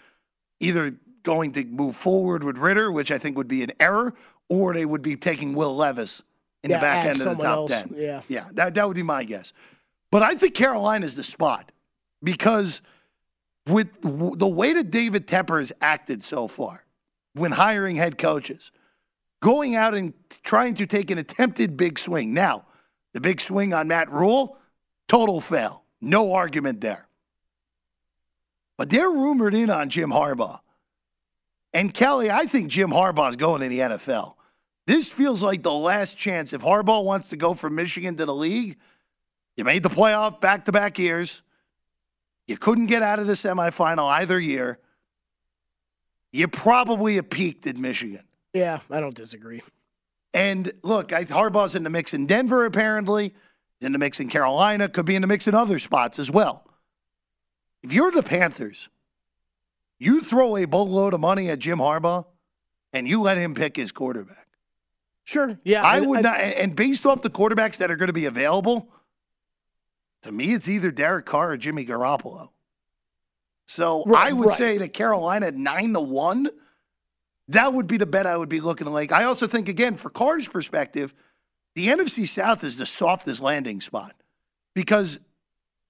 either 0.59 0.97
going 1.23 1.53
to 1.53 1.65
move 1.65 1.97
forward 1.97 2.45
with 2.45 2.59
Ridder, 2.59 2.91
which 2.93 3.11
I 3.11 3.19
think 3.19 3.37
would 3.37 3.49
be 3.49 3.63
an 3.63 3.71
error, 3.81 4.15
or 4.49 4.75
they 4.75 4.85
would 4.87 5.03
be 5.03 5.17
taking 5.17 5.55
Will 5.55 5.75
Levis 5.77 6.23
in 6.63 6.71
Yeah, 6.71 6.79
the 6.79 6.81
back 6.83 7.07
end 7.07 7.21
of 7.21 7.37
the 7.39 7.45
top 7.45 7.57
else. 7.57 7.71
ten. 7.71 7.95
Yeah. 7.97 8.23
yeah, 8.29 8.49
that 8.55 8.75
that 8.75 8.87
would 8.87 8.97
be 8.97 9.03
my 9.03 9.25
guess. 9.25 9.53
But 10.11 10.23
I 10.23 10.35
think 10.35 10.55
Carolina's 10.55 11.17
the 11.17 11.23
spot 11.23 11.71
because 12.23 12.81
with 13.67 13.89
the 14.03 14.49
way 14.49 14.73
that 14.73 14.91
David 14.91 15.27
Tepper 15.27 15.59
has 15.59 15.73
acted 15.81 16.23
so 16.23 16.49
far 16.49 16.85
when 17.35 17.53
hiring 17.53 17.97
head 17.97 18.17
coaches, 18.17 18.71
going 19.41 19.77
out 19.77 19.95
and 19.95 20.15
trying 20.43 20.75
to 20.75 20.87
take 20.87 21.11
an 21.11 21.19
attempted 21.19 21.77
big 21.77 21.99
swing. 21.99 22.33
Now, 22.33 22.65
the 23.13 23.21
big 23.21 23.41
swing 23.41 23.75
on 23.75 23.87
Matt 23.89 24.11
Rhule, 24.11 24.57
total 25.07 25.41
fail. 25.41 25.85
No 26.01 26.33
argument 26.33 26.81
there. 26.81 27.07
But 28.77 28.91
they're 28.91 29.11
rumored 29.11 29.55
in 29.55 29.71
on 29.71 29.89
Jim 29.89 30.11
Harbaugh. 30.11 30.61
And 31.73 31.93
Kelley, 31.93 32.31
I 32.31 32.47
think 32.47 32.69
Jim 32.69 32.91
Harbaugh's 32.91 33.37
going 33.37 33.61
to 33.61 33.69
the 33.69 33.81
NFL. 33.81 34.35
This 34.87 35.11
feels 35.11 35.43
like 35.43 35.63
the 35.63 35.73
last 35.73 36.17
chance. 36.17 36.53
If 36.53 36.63
Harbaugh 36.63 37.05
wants 37.05 37.29
to 37.29 37.37
go 37.37 37.53
from 37.53 37.75
Michigan 37.75 38.17
to 38.17 38.25
the 38.25 38.35
league, 38.35 38.79
you 39.57 39.65
made 39.65 39.83
the 39.83 39.91
playoff 39.91 40.41
back 40.41 40.65
to 40.65 40.73
back 40.73 40.99
years. 40.99 41.43
You 42.47 42.57
couldn't 42.57 42.87
get 42.87 43.03
out 43.03 43.19
of 43.19 43.27
the 43.27 43.35
semifinal 43.35 44.09
either 44.11 44.41
year. 44.41 44.79
You 46.33 46.49
probably 46.49 47.17
have 47.17 47.29
peaked 47.29 47.67
in 47.67 47.81
Michigan. 47.81 48.23
Yeah, 48.55 48.81
I 48.91 49.01
don't 49.01 49.15
disagree. 49.15 49.63
And 50.33 50.73
look, 50.83 51.13
I, 51.13 51.25
Harbaugh's 51.25 51.75
in 51.75 51.83
the 51.83 51.91
mix 51.91 52.15
in 52.15 52.27
Denver, 52.27 52.65
apparently. 52.65 53.35
In 53.81 53.93
the 53.93 53.99
mix 53.99 54.21
in 54.21 54.29
Carolina. 54.29 54.89
Could 54.89 55.07
be 55.07 55.15
in 55.15 55.23
the 55.23 55.29
mix 55.29 55.47
in 55.47 55.55
other 55.55 55.79
spots 55.79 56.19
as 56.19 56.31
well. 56.31 56.65
If 57.83 57.93
you're 57.93 58.11
the 58.11 58.23
Panthers, 58.23 58.89
you 59.99 60.23
throw 60.23 60.57
a 60.57 60.65
boatload 60.65 61.15
of 61.15 61.21
money 61.21 61.49
at 61.49 61.59
Jim 61.59 61.79
Harbaugh 61.79 62.25
and 62.93 63.07
you 63.07 63.23
let 63.23 63.37
him 63.39 63.55
pick 63.55 63.77
his 63.77 63.93
quarterback. 63.93 64.47
Sure. 65.25 65.59
Yeah. 65.65 65.83
I 65.83 66.01
would 66.01 66.23
not. 66.23 66.41
And 66.41 66.75
based 66.75 67.05
off 67.05 67.23
the 67.23 67.31
quarterbacks 67.31 67.79
that 67.79 67.91
are 67.91 67.97
going 67.97 68.07
to 68.09 68.15
be 68.15 68.25
available, 68.27 68.89
to 70.23 70.33
me, 70.33 70.55
it's 70.55 70.69
either 70.69 70.91
Derek 70.91 71.27
Carr 71.27 71.53
or 71.53 71.57
Jimmy 71.57 71.85
Garoppolo. 71.85 72.49
So 73.67 74.05
Right, 74.05 74.29
I 74.29 74.33
would 74.33 74.49
right. 74.49 74.57
say 74.57 74.79
that 74.79 74.95
Carolina 74.95 75.47
at 75.49 75.55
nine 75.55 75.93
to 75.93 76.01
one, 76.01 76.49
that 77.49 77.73
would 77.75 77.87
be 77.87 77.99
the 77.99 78.07
bet 78.07 78.27
I 78.27 78.37
would 78.37 78.49
be 78.49 78.61
looking 78.61 78.87
to 78.87 78.91
like. 78.91 79.13
I 79.13 79.25
also 79.25 79.47
think 79.47 79.69
again 79.69 79.97
for 79.97 80.09
Carr's 80.11 80.49
perspective, 80.49 81.15
the 81.75 81.89
NFC 81.89 82.27
South 82.27 82.65
is 82.65 82.77
the 82.77 82.87
softest 82.87 83.41
landing 83.43 83.81
spot 83.81 84.15
because 84.75 85.21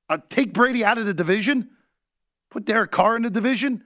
uh, 0.09 0.19
take 0.29 0.53
Brady 0.53 0.85
out 0.85 0.99
of 0.99 1.07
the 1.07 1.15
division, 1.15 1.71
put 2.51 2.65
Derek 2.65 2.91
Carr 2.91 3.17
in 3.17 3.23
the 3.23 3.31
division, 3.31 3.85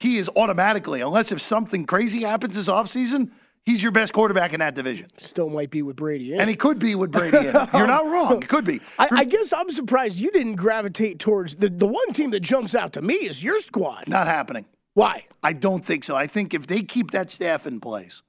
he 0.00 0.16
is 0.16 0.30
automatically, 0.36 1.00
unless 1.00 1.32
if 1.32 1.40
something 1.40 1.86
crazy 1.86 2.22
happens 2.22 2.54
this 2.54 2.68
offseason, 2.68 3.30
he's 3.64 3.82
your 3.82 3.92
best 3.92 4.12
quarterback 4.12 4.52
in 4.52 4.60
that 4.60 4.74
division. 4.74 5.08
Still 5.18 5.48
might 5.48 5.70
be 5.70 5.82
with 5.82 5.96
Brady. 5.96 6.34
in. 6.34 6.40
And 6.40 6.50
he 6.50 6.56
could 6.56 6.78
be 6.78 6.94
with 6.94 7.10
Brady 7.10 7.36
in. 7.38 7.44
You're 7.74 7.86
not 7.86 8.04
wrong. 8.04 8.42
It 8.42 8.48
could 8.48 8.64
be. 8.64 8.80
I, 8.98 9.08
I 9.10 9.24
guess 9.24 9.52
I'm 9.52 9.70
surprised 9.70 10.20
you 10.20 10.30
didn't 10.30 10.56
gravitate 10.56 11.18
towards 11.18 11.56
the, 11.56 11.68
the 11.68 11.86
one 11.86 12.12
team 12.12 12.30
that 12.30 12.40
jumps 12.40 12.74
out 12.74 12.92
to 12.94 13.02
me 13.02 13.14
is 13.14 13.42
your 13.42 13.58
squad. 13.58 14.04
Not 14.08 14.26
happening. 14.26 14.66
Why? 14.94 15.24
I 15.42 15.52
don't 15.52 15.84
think 15.84 16.04
so. 16.04 16.16
I 16.16 16.26
think 16.26 16.54
if 16.54 16.66
they 16.66 16.80
keep 16.82 17.10
that 17.10 17.28
staff 17.30 17.66
in 17.66 17.80
place, 17.80 18.22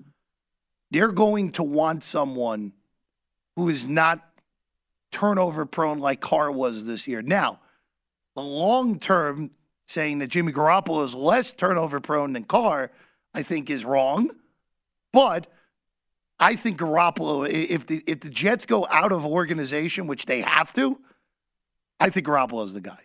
they're 0.92 1.12
going 1.12 1.52
to 1.54 1.64
want 1.64 2.04
someone 2.04 2.74
who 3.56 3.70
is 3.70 3.88
not 3.88 4.22
turnover 5.12 5.66
prone 5.66 6.00
like 6.00 6.20
Carr 6.20 6.52
was 6.52 6.86
this 6.86 7.08
year. 7.08 7.22
Now, 7.22 7.60
the 8.36 8.42
long 8.42 9.00
term 9.00 9.52
saying 9.88 10.20
that 10.20 10.28
Jimmy 10.28 10.52
Garoppolo 10.52 11.04
is 11.06 11.16
less 11.16 11.54
turnover 11.54 12.00
prone 12.00 12.34
than 12.34 12.44
Carr, 12.44 12.92
I 13.34 13.42
think 13.42 13.70
is 13.70 13.84
wrong. 13.86 14.30
But 15.14 15.48
I 16.40 16.56
think 16.56 16.78
Garoppolo, 16.78 17.50
if 17.50 17.88
the 17.88 18.04
if 18.06 18.20
the 18.20 18.30
Jets 18.30 18.66
go 18.66 18.86
out 18.92 19.12
of 19.12 19.26
organization, 19.26 20.06
which 20.06 20.26
they 20.26 20.42
have 20.42 20.72
to, 20.74 21.00
I 22.00 22.10
think 22.10 22.28
Garoppolo's 22.28 22.74
the 22.74 22.82
guy. 22.82 23.00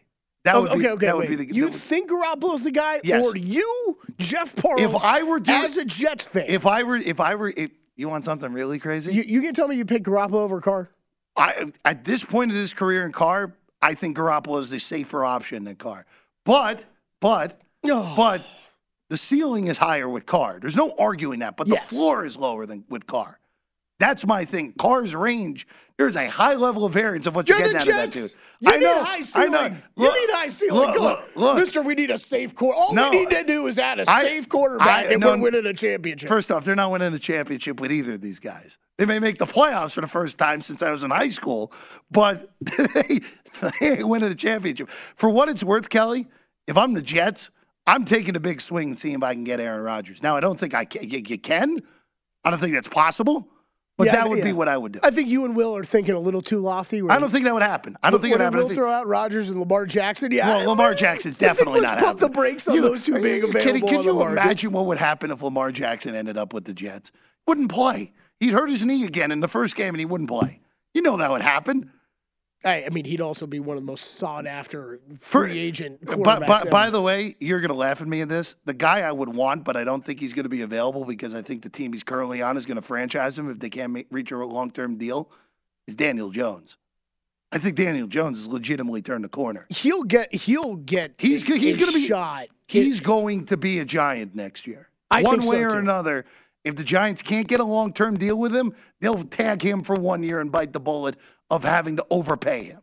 That 0.44 0.60
would 0.60 0.70
okay, 0.72 0.78
be, 0.80 0.88
okay, 0.88 1.06
that 1.06 1.16
wait. 1.16 1.30
would 1.30 1.38
be 1.38 1.44
the 1.44 1.54
you 1.54 1.64
would- 1.64 1.72
think 1.72 2.10
Garoppolo's 2.10 2.64
the 2.64 2.72
guy, 2.72 3.00
Yes. 3.04 3.24
or 3.24 3.36
you, 3.36 3.98
Jeff 4.18 4.56
Parles, 4.56 4.80
if 4.82 5.04
I 5.04 5.22
were 5.22 5.38
doing, 5.38 5.62
as 5.62 5.76
a 5.76 5.84
Jets 5.84 6.24
fan? 6.26 6.46
if 6.48 6.66
I 6.66 6.82
were, 6.82 6.96
if 6.96 7.20
I 7.20 7.36
were, 7.36 7.52
if 7.56 7.70
you 7.94 8.08
want 8.08 8.24
something 8.24 8.52
really 8.52 8.80
crazy, 8.80 9.14
you, 9.14 9.22
you 9.22 9.40
can 9.40 9.54
tell 9.54 9.68
me 9.68 9.76
you 9.76 9.84
pick 9.84 10.02
Garoppolo 10.02 10.34
over 10.42 10.60
Carr. 10.60 10.90
I 11.36 11.70
at 11.84 12.04
this 12.04 12.24
point 12.24 12.50
of 12.50 12.56
his 12.56 12.74
career 12.74 13.06
in 13.06 13.12
Carr, 13.12 13.54
I 13.80 13.94
think 13.94 14.16
Garoppolo 14.16 14.60
is 14.60 14.68
the 14.68 14.80
safer 14.80 15.24
option 15.24 15.62
than 15.64 15.76
Carr. 15.76 16.06
But, 16.44 16.84
but, 17.20 17.60
oh. 17.86 18.14
but 18.16 18.42
the 19.08 19.16
ceiling 19.16 19.66
is 19.68 19.78
higher 19.78 20.08
with 20.08 20.26
Carr. 20.26 20.58
There's 20.60 20.76
no 20.76 20.94
arguing 20.98 21.40
that. 21.40 21.56
But 21.56 21.68
the 21.68 21.74
Yes. 21.74 21.88
floor 21.88 22.24
is 22.24 22.36
lower 22.36 22.66
than 22.66 22.84
with 22.88 23.06
Carr. 23.06 23.38
That's 24.02 24.26
my 24.26 24.44
thing. 24.44 24.72
Carr's 24.72 25.14
range, 25.14 25.64
there's 25.96 26.16
a 26.16 26.26
high 26.26 26.54
level 26.56 26.84
of 26.84 26.92
variance 26.92 27.28
of 27.28 27.36
what 27.36 27.48
you're, 27.48 27.56
You're 27.58 27.68
getting 27.72 27.76
out 27.82 27.88
of 27.88 27.94
that 27.94 28.10
dude. 28.10 28.32
You 28.58 28.68
I 28.72 28.76
need 28.78 28.84
know, 28.84 29.04
high 29.04 29.16
I 29.18 29.20
ceiling. 29.20 29.52
know. 29.52 29.76
You 29.96 30.12
need 30.12 30.30
high 30.34 30.48
ceiling. 30.48 30.88
look, 30.90 30.98
look, 31.00 31.36
look. 31.36 31.56
Mister, 31.58 31.82
we 31.82 31.94
need 31.94 32.10
a 32.10 32.18
safe 32.18 32.52
quarter. 32.52 32.76
All 32.76 32.94
No. 32.96 33.10
we 33.10 33.20
need 33.24 33.30
to 33.30 33.44
do 33.44 33.68
is 33.68 33.78
add 33.78 34.00
a 34.00 34.04
I- 34.10 34.22
safe 34.22 34.48
quarterback, 34.48 35.06
I- 35.06 35.12
and 35.12 35.20
no, 35.20 35.36
we're 35.36 35.42
winning 35.52 35.66
a 35.66 35.72
championship. 35.72 36.28
First 36.28 36.50
off, 36.50 36.64
they're 36.64 36.74
not 36.74 36.90
winning 36.90 37.14
a 37.14 37.18
championship 37.20 37.80
with 37.80 37.92
either 37.92 38.14
of 38.14 38.20
these 38.20 38.40
guys. 38.40 38.76
They 38.98 39.06
may 39.06 39.20
make 39.20 39.38
the 39.38 39.46
playoffs 39.46 39.92
for 39.92 40.00
the 40.00 40.08
first 40.08 40.36
time 40.36 40.62
since 40.62 40.82
I 40.82 40.90
was 40.90 41.04
in 41.04 41.12
high 41.12 41.28
school, 41.30 41.72
but 42.10 42.50
they, 42.60 43.20
they 43.80 43.86
ain't 43.98 44.08
winning 44.08 44.32
a 44.32 44.34
championship. 44.34 44.90
For 44.90 45.30
what 45.30 45.48
it's 45.48 45.62
worth, 45.62 45.88
Kelley, 45.90 46.26
if 46.66 46.76
I'm 46.76 46.92
the 46.94 47.02
Jets, 47.02 47.50
I'm 47.86 48.04
taking 48.04 48.34
a 48.34 48.40
big 48.40 48.60
swing 48.60 48.88
and 48.88 48.98
seeing 48.98 49.14
if 49.14 49.22
I 49.22 49.34
can 49.34 49.44
get 49.44 49.60
Aaron 49.60 49.82
Rodgers. 49.84 50.24
Now, 50.24 50.36
I 50.36 50.40
don't 50.40 50.58
think 50.58 50.74
I 50.74 50.84
can. 50.86 51.08
You, 51.08 51.22
you 51.24 51.38
can. 51.38 51.78
I 52.44 52.50
don't 52.50 52.58
think 52.58 52.74
that's 52.74 52.88
possible, 52.88 53.48
but 54.04 54.12
Yeah, 54.14 54.22
that 54.22 54.28
would 54.28 54.42
be 54.42 54.52
what 54.52 54.68
I 54.68 54.76
would 54.76 54.92
do. 54.92 55.00
I 55.02 55.10
think 55.10 55.28
you 55.30 55.44
and 55.44 55.54
Will 55.56 55.76
are 55.76 55.84
thinking 55.84 56.14
a 56.14 56.18
little 56.18 56.42
too 56.42 56.58
lofty. 56.58 57.00
I 57.08 57.18
don't 57.18 57.28
think 57.30 57.44
that 57.44 57.54
would 57.54 57.62
happen. 57.62 57.96
I 58.02 58.10
don't 58.10 58.20
think 58.20 58.32
it 58.32 58.34
would 58.38 58.40
happen. 58.44 58.58
Will 58.58 58.68
think- 58.68 58.78
throw 58.78 58.90
out 58.90 59.06
Rodgers 59.06 59.48
and 59.50 59.58
Lamar 59.60 59.86
Jackson. 59.86 60.32
Yeah, 60.32 60.48
well, 60.48 60.70
Lamar 60.70 60.94
Jackson's 60.94 61.38
definitely 61.38 61.80
let's 61.80 61.92
not 61.92 61.98
pump 62.00 62.20
happening. 62.20 62.32
the 62.32 62.38
brakes 62.38 62.68
on 62.68 62.74
You- 62.74 62.82
those 62.82 63.02
two 63.04 63.20
being 63.20 63.42
you 63.42 63.52
kidding? 63.52 63.82
available 63.82 63.88
Could 63.88 64.04
you 64.04 64.14
market. 64.14 64.32
imagine 64.32 64.72
what 64.72 64.86
would 64.86 64.98
happen 64.98 65.30
if 65.30 65.42
Lamar 65.42 65.72
Jackson 65.72 66.14
ended 66.14 66.36
up 66.36 66.52
with 66.52 66.64
the 66.64 66.72
Jets? 66.74 67.12
Wouldn't 67.46 67.70
play. 67.70 68.12
He'd 68.40 68.52
hurt 68.52 68.68
his 68.70 68.84
knee 68.84 69.04
again 69.06 69.30
in 69.32 69.40
the 69.40 69.48
first 69.48 69.76
game, 69.76 69.90
and 69.94 69.98
he 70.00 70.04
wouldn't 70.04 70.28
play. 70.30 70.60
You 70.94 71.02
know 71.02 71.16
that 71.16 71.30
would 71.30 71.42
happen. 71.42 71.90
I, 72.64 72.84
I 72.84 72.88
mean, 72.90 73.04
he'd 73.04 73.20
also 73.20 73.46
be 73.46 73.58
one 73.60 73.76
of 73.76 73.82
the 73.82 73.86
most 73.86 74.16
sought 74.18 74.46
after 74.46 75.00
For- 75.18 75.46
free 75.48 75.58
agent 75.58 76.04
By, 76.06 76.14
quarterbacks. 76.14 76.46
by, 76.46 76.56
ever. 76.60 76.70
by 76.70 76.90
the 76.90 77.00
way, 77.00 77.34
you're 77.40 77.60
going 77.60 77.70
to 77.70 77.76
laugh 77.76 78.00
at 78.00 78.06
me 78.08 78.20
in 78.20 78.28
this. 78.28 78.56
The 78.64 78.74
guy 78.74 79.00
I 79.00 79.10
would 79.12 79.34
want, 79.34 79.64
but 79.64 79.76
I 79.76 79.84
don't 79.84 80.04
think 80.04 80.20
he's 80.20 80.32
going 80.32 80.44
to 80.44 80.48
be 80.48 80.62
available 80.62 81.04
because 81.04 81.34
I 81.34 81.42
think 81.42 81.62
the 81.62 81.68
team 81.68 81.92
he's 81.92 82.02
currently 82.04 82.40
on 82.42 82.56
is 82.56 82.64
going 82.66 82.76
to 82.76 82.82
franchise 82.82 83.38
him 83.38 83.50
if 83.50 83.58
they 83.58 83.68
can't 83.70 83.92
make, 83.92 84.06
reach 84.10 84.30
a 84.32 84.36
long 84.38 84.70
term 84.70 84.96
deal. 84.96 85.30
Is 85.88 85.96
Daniel 85.96 86.30
Jones? 86.30 86.76
I 87.50 87.58
think 87.58 87.76
Daniel 87.76 88.06
Jones 88.06 88.38
has 88.38 88.48
legitimately 88.48 89.02
turned 89.02 89.24
the 89.24 89.28
corner. 89.28 89.66
he'll 89.68 90.04
get 90.04 90.32
he'll 90.34 90.76
get 90.76 91.14
He's 91.18 91.42
a- 91.50 91.56
he's 91.56 91.76
going 91.76 91.90
to 91.92 91.98
be 91.98 92.06
shot. 92.06 92.46
He's 92.68 93.00
going 93.00 93.44
to 93.46 93.56
be 93.58 93.80
a 93.80 93.84
giant 93.84 94.34
next 94.34 94.66
year. 94.66 94.88
I 95.10 95.22
One 95.22 95.32
think 95.32 95.42
so, 95.42 95.50
way 95.50 95.64
or 95.64 95.72
too. 95.72 95.76
another. 95.78 96.24
If 96.64 96.76
the 96.76 96.84
Giants 96.84 97.20
can't 97.22 97.46
get 97.48 97.58
a 97.60 97.64
long 97.64 97.92
term 97.92 98.16
deal 98.16 98.38
with 98.38 98.54
him, 98.54 98.72
they'll 99.00 99.24
tag 99.24 99.60
him 99.60 99.82
for 99.82 99.96
one 99.96 100.22
year 100.22 100.40
and 100.40 100.50
bite 100.50 100.72
the 100.72 100.80
bullet 100.80 101.16
of 101.52 101.62
having 101.64 101.96
to 101.96 102.06
overpay 102.10 102.64
him. 102.64 102.80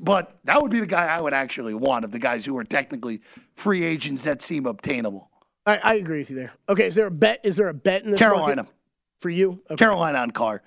But 0.00 0.38
that 0.44 0.60
would 0.60 0.70
be 0.70 0.80
the 0.80 0.86
guy 0.86 1.04
I 1.04 1.20
would 1.20 1.34
actually 1.34 1.74
want 1.74 2.06
of 2.06 2.10
the 2.10 2.18
guys 2.18 2.46
who 2.46 2.56
are 2.56 2.64
technically 2.64 3.20
free 3.54 3.84
agents 3.84 4.24
that 4.24 4.40
seem 4.40 4.64
obtainable. 4.64 5.30
I, 5.66 5.78
I 5.84 5.94
agree 5.94 6.18
with 6.18 6.30
you 6.30 6.36
there. 6.36 6.52
Okay, 6.70 6.86
is 6.86 6.94
there 6.94 7.06
a 7.06 7.10
bet? 7.10 7.40
Is 7.44 7.56
there 7.56 7.68
a 7.68 7.74
bet 7.74 8.02
in 8.02 8.10
this 8.10 8.18
Carolina. 8.18 8.62
market 8.62 8.74
for 9.18 9.28
you? 9.28 9.62
Okay. 9.70 9.76
Carolina 9.76 10.18
on 10.18 10.30
Carr. 10.30 10.62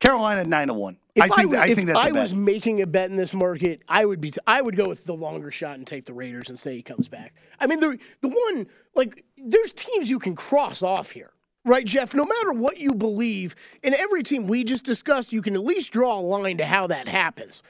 Carolina 0.00 0.44
nine 0.44 0.68
to 0.68 0.74
one. 0.74 0.96
If 1.14 1.22
I 1.22 1.28
think 1.28 1.54
I 1.54 1.68
if 1.68 1.76
think 1.76 1.88
that's 1.88 2.02
a 2.02 2.08
I 2.08 2.12
was 2.12 2.34
making 2.34 2.80
a 2.80 2.86
bet 2.86 3.10
in 3.10 3.16
this 3.16 3.34
market, 3.34 3.82
I 3.88 4.06
would 4.06 4.20
be. 4.20 4.30
T- 4.30 4.40
I 4.46 4.62
would 4.62 4.74
go 4.74 4.88
with 4.88 5.04
the 5.04 5.14
longer 5.14 5.50
shot 5.50 5.76
and 5.76 5.86
take 5.86 6.06
the 6.06 6.14
Raiders 6.14 6.48
and 6.48 6.58
say 6.58 6.74
he 6.74 6.82
comes 6.82 7.08
back. 7.08 7.34
I 7.60 7.66
mean, 7.66 7.78
the 7.78 7.98
the 8.22 8.28
one 8.28 8.66
like 8.94 9.22
there's 9.36 9.72
teams 9.72 10.08
you 10.08 10.18
can 10.18 10.34
cross 10.34 10.82
off 10.82 11.10
here, 11.10 11.30
right, 11.64 11.84
Jeff? 11.84 12.14
No 12.14 12.24
matter 12.24 12.52
what 12.52 12.78
you 12.78 12.94
believe, 12.94 13.54
in 13.82 13.94
every 13.94 14.22
team 14.22 14.46
we 14.46 14.64
just 14.64 14.84
discussed, 14.84 15.32
you 15.32 15.42
can 15.42 15.54
at 15.54 15.62
least 15.62 15.92
draw 15.92 16.18
a 16.18 16.20
line 16.20 16.58
to 16.58 16.64
how 16.64 16.86
that 16.88 17.08
happens. 17.08 17.62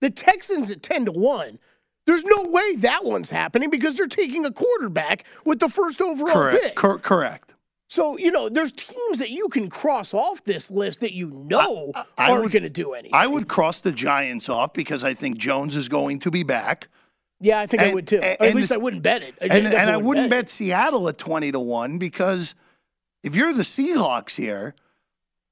The 0.00 0.10
Texans 0.10 0.70
at 0.70 0.82
ten 0.82 1.04
to 1.06 1.12
one. 1.12 1.58
There's 2.06 2.24
no 2.24 2.50
way 2.50 2.76
that 2.76 3.00
one's 3.02 3.30
happening 3.30 3.68
because 3.68 3.96
they're 3.96 4.06
taking 4.06 4.44
a 4.44 4.52
quarterback 4.52 5.26
with 5.44 5.58
the 5.58 5.68
first 5.68 6.00
overall 6.00 6.34
correct. 6.34 6.62
pick. 6.62 6.74
Cor- 6.76 6.98
correct. 6.98 7.54
So 7.88 8.18
you 8.18 8.30
know, 8.30 8.48
there's 8.48 8.72
teams 8.72 9.18
that 9.18 9.30
you 9.30 9.48
can 9.48 9.68
cross 9.68 10.12
off 10.12 10.42
this 10.44 10.70
list 10.70 11.00
that 11.00 11.12
you 11.12 11.28
know 11.30 11.92
I 12.18 12.30
aren't 12.30 12.52
going 12.52 12.64
to 12.64 12.70
do 12.70 12.94
anything. 12.94 13.14
I 13.14 13.26
would 13.26 13.48
cross 13.48 13.80
the 13.80 13.92
Giants 13.92 14.48
off 14.48 14.72
because 14.72 15.04
I 15.04 15.14
think 15.14 15.36
Jones 15.36 15.76
is 15.76 15.88
going 15.88 16.18
to 16.20 16.30
be 16.30 16.42
back. 16.42 16.88
Yeah, 17.40 17.60
I 17.60 17.66
think 17.66 17.82
I 17.82 17.94
would 17.94 18.06
too. 18.06 18.18
Or 18.18 18.46
at 18.46 18.54
least 18.54 18.72
I 18.72 18.76
wouldn't 18.76 19.02
bet 19.02 19.22
it. 19.22 19.34
I 19.40 19.46
and, 19.46 19.66
and 19.66 19.90
I 19.90 19.96
wouldn't 19.96 20.30
bet 20.30 20.46
bet 20.46 20.48
Seattle 20.48 21.08
at 21.08 21.18
twenty 21.18 21.52
to 21.52 21.60
one 21.60 21.98
because 21.98 22.54
if 23.22 23.34
you're 23.36 23.52
the 23.52 23.62
Seahawks 23.62 24.34
here, 24.36 24.74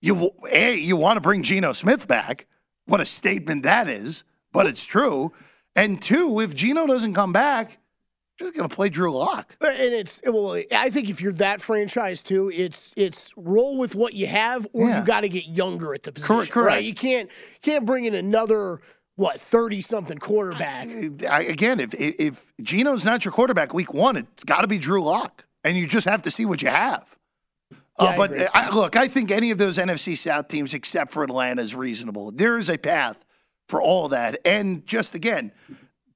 you 0.00 0.30
a 0.52 0.74
you 0.76 0.96
want 0.96 1.16
to 1.16 1.20
bring 1.20 1.42
Geno 1.42 1.72
Smith 1.72 2.06
back. 2.06 2.46
What 2.86 3.00
a 3.00 3.06
statement 3.06 3.62
that 3.62 3.88
is, 3.88 4.24
but 4.52 4.66
it's 4.66 4.84
true. 4.84 5.32
And 5.76 6.00
two, 6.00 6.40
if 6.40 6.54
Geno 6.54 6.86
doesn't 6.86 7.14
come 7.14 7.32
back, 7.32 7.78
you're 8.38 8.48
just 8.48 8.56
going 8.56 8.68
to 8.68 8.74
play 8.74 8.88
Drew 8.90 9.10
Lock. 9.16 9.56
Uh, 9.60 9.66
and 9.68 9.92
it's 9.94 10.20
well, 10.24 10.60
I 10.76 10.90
think 10.90 11.08
if 11.08 11.20
you're 11.22 11.32
that 11.34 11.60
franchise 11.60 12.20
too, 12.22 12.50
it's 12.54 12.92
it's 12.96 13.30
roll 13.36 13.78
with 13.78 13.94
what 13.94 14.14
you 14.14 14.26
have, 14.26 14.66
or 14.72 14.88
Yeah. 14.88 15.00
you 15.00 15.06
got 15.06 15.20
to 15.22 15.28
get 15.28 15.46
younger 15.46 15.94
at 15.94 16.02
the 16.02 16.12
position. 16.12 16.36
Correct- 16.36 16.52
correct. 16.52 16.66
Right? 16.76 16.84
You 16.84 16.94
can't 16.94 17.30
can't 17.62 17.86
bring 17.86 18.04
in 18.04 18.14
another 18.14 18.80
what 19.16 19.40
thirty 19.40 19.80
something 19.80 20.18
quarterback. 20.18 20.86
I, 21.30 21.42
again, 21.44 21.80
if 21.80 21.94
if 21.94 22.20
if 22.20 22.52
Geno's 22.62 23.04
not 23.04 23.24
your 23.24 23.32
quarterback 23.32 23.72
week 23.72 23.94
one, 23.94 24.16
it's 24.16 24.44
got 24.44 24.60
to 24.60 24.66
be 24.66 24.76
Drew 24.78 25.02
Lock, 25.02 25.46
and 25.64 25.76
you 25.78 25.86
just 25.86 26.06
have 26.06 26.22
to 26.22 26.30
see 26.30 26.44
what 26.44 26.60
you 26.60 26.68
have. 26.68 27.16
Yeah, 28.00 28.06
uh, 28.06 28.16
but 28.16 28.30
agree. 28.32 28.46
I, 28.52 28.74
look, 28.74 28.96
I 28.96 29.06
think 29.06 29.30
any 29.30 29.50
of 29.50 29.58
those 29.58 29.78
NFC 29.78 30.16
South 30.16 30.48
teams, 30.48 30.74
except 30.74 31.12
for 31.12 31.22
Atlanta, 31.22 31.62
is 31.62 31.74
reasonable. 31.74 32.32
There 32.32 32.56
is 32.56 32.68
a 32.68 32.76
path 32.76 33.24
for 33.68 33.80
all 33.80 34.08
that, 34.08 34.38
and 34.44 34.86
just 34.86 35.14
again, 35.14 35.52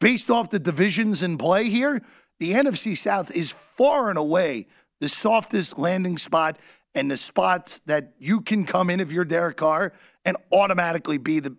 based 0.01 0.31
off 0.31 0.51
the 0.51 0.59
divisions 0.59 1.23
in 1.23 1.39
play 1.39 1.69
here, 1.69 2.03
the 2.41 2.53
NFC 2.53 2.97
South 2.97 3.35
is 3.35 3.51
far 3.51 4.11
and 4.11 4.19
away 4.19 4.67
the 5.01 5.09
softest 5.09 5.79
landing 5.79 6.19
spot 6.19 6.59
and 6.95 7.11
the 7.11 7.17
spot 7.17 7.81
that 7.87 8.15
you 8.19 8.41
can 8.41 8.65
come 8.65 8.91
in 8.91 9.01
if 9.01 9.13
you're 9.13 9.25
Derek 9.25 9.57
Carr 9.57 9.93
and 10.25 10.37
automatically 10.53 11.19
be 11.19 11.41
the 11.41 11.57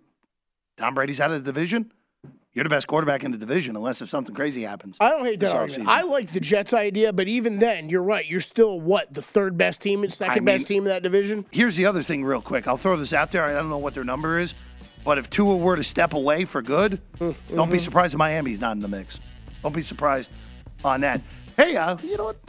Tom 0.77 0.95
Brady's 0.95 1.19
out 1.19 1.31
of 1.31 1.43
the 1.43 1.51
division. 1.51 1.91
You're 2.59 2.65
the 2.65 2.69
best 2.69 2.87
quarterback 2.87 3.23
in 3.23 3.31
the 3.31 3.37
division, 3.37 3.77
unless 3.77 4.01
if 4.01 4.09
something 4.09 4.35
crazy 4.35 4.63
happens. 4.63 4.97
I 4.99 5.11
don't 5.11 5.23
hate 5.23 5.39
that 5.39 5.55
argument. 5.55 5.89
I 5.89 6.01
like 6.01 6.29
the 6.29 6.41
Jets 6.41 6.73
idea, 6.73 7.13
but 7.13 7.29
even 7.29 7.57
then, 7.57 7.87
you're 7.87 8.03
right. 8.03 8.29
You're 8.29 8.41
still 8.41 8.81
what 8.81 9.13
the 9.13 9.21
third 9.21 9.57
best 9.57 9.81
team 9.81 10.03
and 10.03 10.11
second 10.11 10.31
I 10.33 10.35
mean- 10.35 10.43
best 10.43 10.67
team 10.67 10.79
in 10.83 10.89
that 10.89 11.01
division. 11.01 11.45
Here's 11.51 11.77
the 11.77 11.85
other 11.85 12.01
thing, 12.01 12.25
real 12.25 12.41
quick. 12.41 12.67
I'll 12.67 12.75
throw 12.75 12.97
this 12.97 13.13
out 13.13 13.31
there. 13.31 13.45
I 13.45 13.53
don't 13.53 13.69
know 13.69 13.77
what 13.77 13.93
their 13.93 14.03
number 14.03 14.37
is, 14.37 14.55
but 15.05 15.17
if 15.17 15.29
Tua 15.29 15.55
were 15.55 15.77
to 15.77 15.83
step 15.83 16.11
away 16.13 16.43
for 16.43 16.61
good, 16.61 16.99
don't 17.55 17.71
be 17.71 17.79
surprised 17.79 18.13
if 18.13 18.17
Miami's 18.17 18.59
not 18.59 18.73
in 18.73 18.79
the 18.79 18.89
mix. 18.89 19.21
Don't 19.63 19.73
be 19.73 19.81
surprised 19.81 20.29
on 20.83 20.99
that. 20.99 21.21
Hey, 21.55 21.77
uh, 21.77 21.95
you 22.03 22.17
know 22.17 22.25
what? 22.25 22.39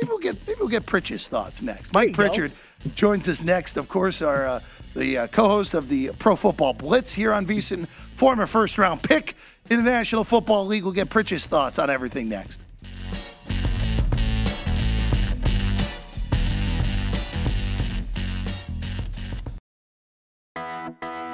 Maybe 0.00 0.08
we'll 0.10 0.18
get 0.18 0.36
maybe 0.46 0.58
we'll 0.60 0.68
get 0.68 0.86
Pritchard's 0.86 1.26
thoughts 1.26 1.60
next. 1.62 1.92
Mike 1.92 2.08
you 2.08 2.14
go. 2.14 2.22
Pritchard 2.22 2.52
joins 2.94 3.28
us 3.28 3.42
next. 3.42 3.76
Of 3.76 3.88
course, 3.88 4.22
our 4.22 4.46
uh, 4.46 4.60
the 4.94 5.18
uh, 5.18 5.26
co-host 5.28 5.74
of 5.74 5.88
the 5.88 6.10
Pro 6.18 6.36
Football 6.36 6.74
Blitz 6.74 7.12
here 7.12 7.32
on 7.32 7.46
VSiN, 7.46 7.86
former 8.16 8.46
first-round 8.46 9.02
pick 9.02 9.34
in 9.70 9.84
the 9.84 9.90
National 9.90 10.24
Football 10.24 10.66
League. 10.66 10.84
We'll 10.84 10.92
get 10.92 11.10
Pritchard's 11.10 11.46
thoughts 11.46 11.78
on 11.78 11.90
everything 11.90 12.28
next. 12.28 12.62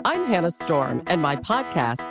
I'm 0.07 0.27
Hannah 0.27 0.51
Storm, 0.51 1.03
and 1.07 1.21
my 1.21 1.37
podcast, 1.37 2.11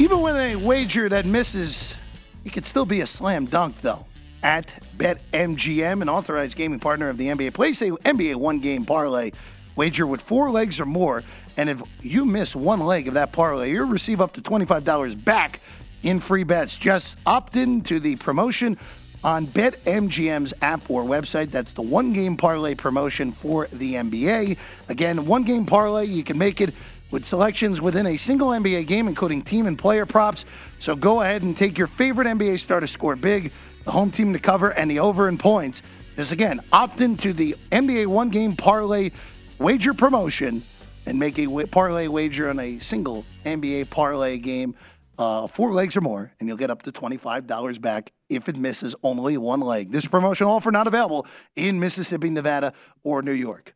Even 0.00 0.20
when 0.20 0.36
a 0.36 0.54
wager 0.54 1.08
that 1.08 1.26
misses, 1.26 1.96
it 2.44 2.52
could 2.52 2.64
still 2.64 2.86
be 2.86 3.00
a 3.00 3.06
slam 3.06 3.46
dunk, 3.46 3.80
though. 3.80 4.06
At 4.44 4.68
BetMGM, 4.96 6.00
an 6.02 6.08
authorized 6.08 6.56
gaming 6.56 6.78
partner 6.78 7.08
of 7.08 7.18
the 7.18 7.26
NBA, 7.26 7.52
place 7.52 7.82
a 7.82 7.90
NBA 7.90 8.36
one 8.36 8.60
game 8.60 8.84
parlay 8.84 9.32
wager 9.74 10.06
with 10.06 10.20
four 10.20 10.52
legs 10.52 10.78
or 10.78 10.86
more. 10.86 11.24
And 11.56 11.68
if 11.68 11.82
you 12.00 12.24
miss 12.24 12.54
one 12.54 12.78
leg 12.78 13.08
of 13.08 13.14
that 13.14 13.32
parlay, 13.32 13.72
you'll 13.72 13.88
receive 13.88 14.20
up 14.20 14.34
to 14.34 14.40
$25 14.40 15.24
back 15.24 15.60
in 16.04 16.20
free 16.20 16.44
bets. 16.44 16.76
Just 16.76 17.16
opt 17.26 17.56
in 17.56 17.80
to 17.82 17.98
the 17.98 18.14
promotion 18.16 18.78
on 19.24 19.48
BetMGM's 19.48 20.54
app 20.62 20.88
or 20.88 21.02
website. 21.02 21.50
That's 21.50 21.72
the 21.72 21.82
one 21.82 22.12
game 22.12 22.36
parlay 22.36 22.76
promotion 22.76 23.32
for 23.32 23.66
the 23.72 23.94
NBA. 23.94 24.58
Again, 24.88 25.26
one 25.26 25.42
game 25.42 25.66
parlay, 25.66 26.06
you 26.06 26.22
can 26.22 26.38
make 26.38 26.60
it 26.60 26.72
with 27.10 27.24
selections 27.24 27.80
within 27.80 28.06
a 28.06 28.16
single 28.16 28.48
NBA 28.48 28.86
game, 28.86 29.08
including 29.08 29.42
team 29.42 29.66
and 29.66 29.78
player 29.78 30.06
props. 30.06 30.44
So 30.78 30.94
go 30.94 31.22
ahead 31.22 31.42
and 31.42 31.56
take 31.56 31.78
your 31.78 31.86
favorite 31.86 32.26
NBA 32.26 32.58
star 32.58 32.80
to 32.80 32.86
score 32.86 33.16
big, 33.16 33.52
the 33.84 33.90
home 33.90 34.10
team 34.10 34.32
to 34.32 34.38
cover, 34.38 34.70
and 34.70 34.90
the 34.90 35.00
over 35.00 35.28
in 35.28 35.38
points. 35.38 35.82
Just 36.16 36.32
again, 36.32 36.60
opt 36.72 37.00
into 37.00 37.32
the 37.32 37.54
NBA 37.70 38.06
one 38.06 38.28
game 38.28 38.56
parlay 38.56 39.10
wager 39.58 39.94
promotion 39.94 40.62
and 41.06 41.18
make 41.18 41.38
a 41.38 41.46
parlay 41.66 42.06
wager 42.08 42.50
on 42.50 42.60
a 42.60 42.78
single 42.78 43.24
NBA 43.44 43.88
parlay 43.88 44.36
game, 44.38 44.74
uh, 45.16 45.46
four 45.46 45.72
legs 45.72 45.96
or 45.96 46.00
more, 46.00 46.32
and 46.38 46.48
you'll 46.48 46.58
get 46.58 46.70
up 46.70 46.82
to 46.82 46.92
$25 46.92 47.80
back 47.80 48.12
if 48.28 48.48
it 48.48 48.56
misses 48.56 48.94
only 49.02 49.38
one 49.38 49.60
leg. 49.60 49.90
This 49.90 50.06
promotion 50.06 50.46
offer 50.46 50.70
not 50.70 50.86
available 50.86 51.26
in 51.56 51.80
Mississippi, 51.80 52.30
Nevada, 52.30 52.72
or 53.04 53.22
New 53.22 53.32
York. 53.32 53.74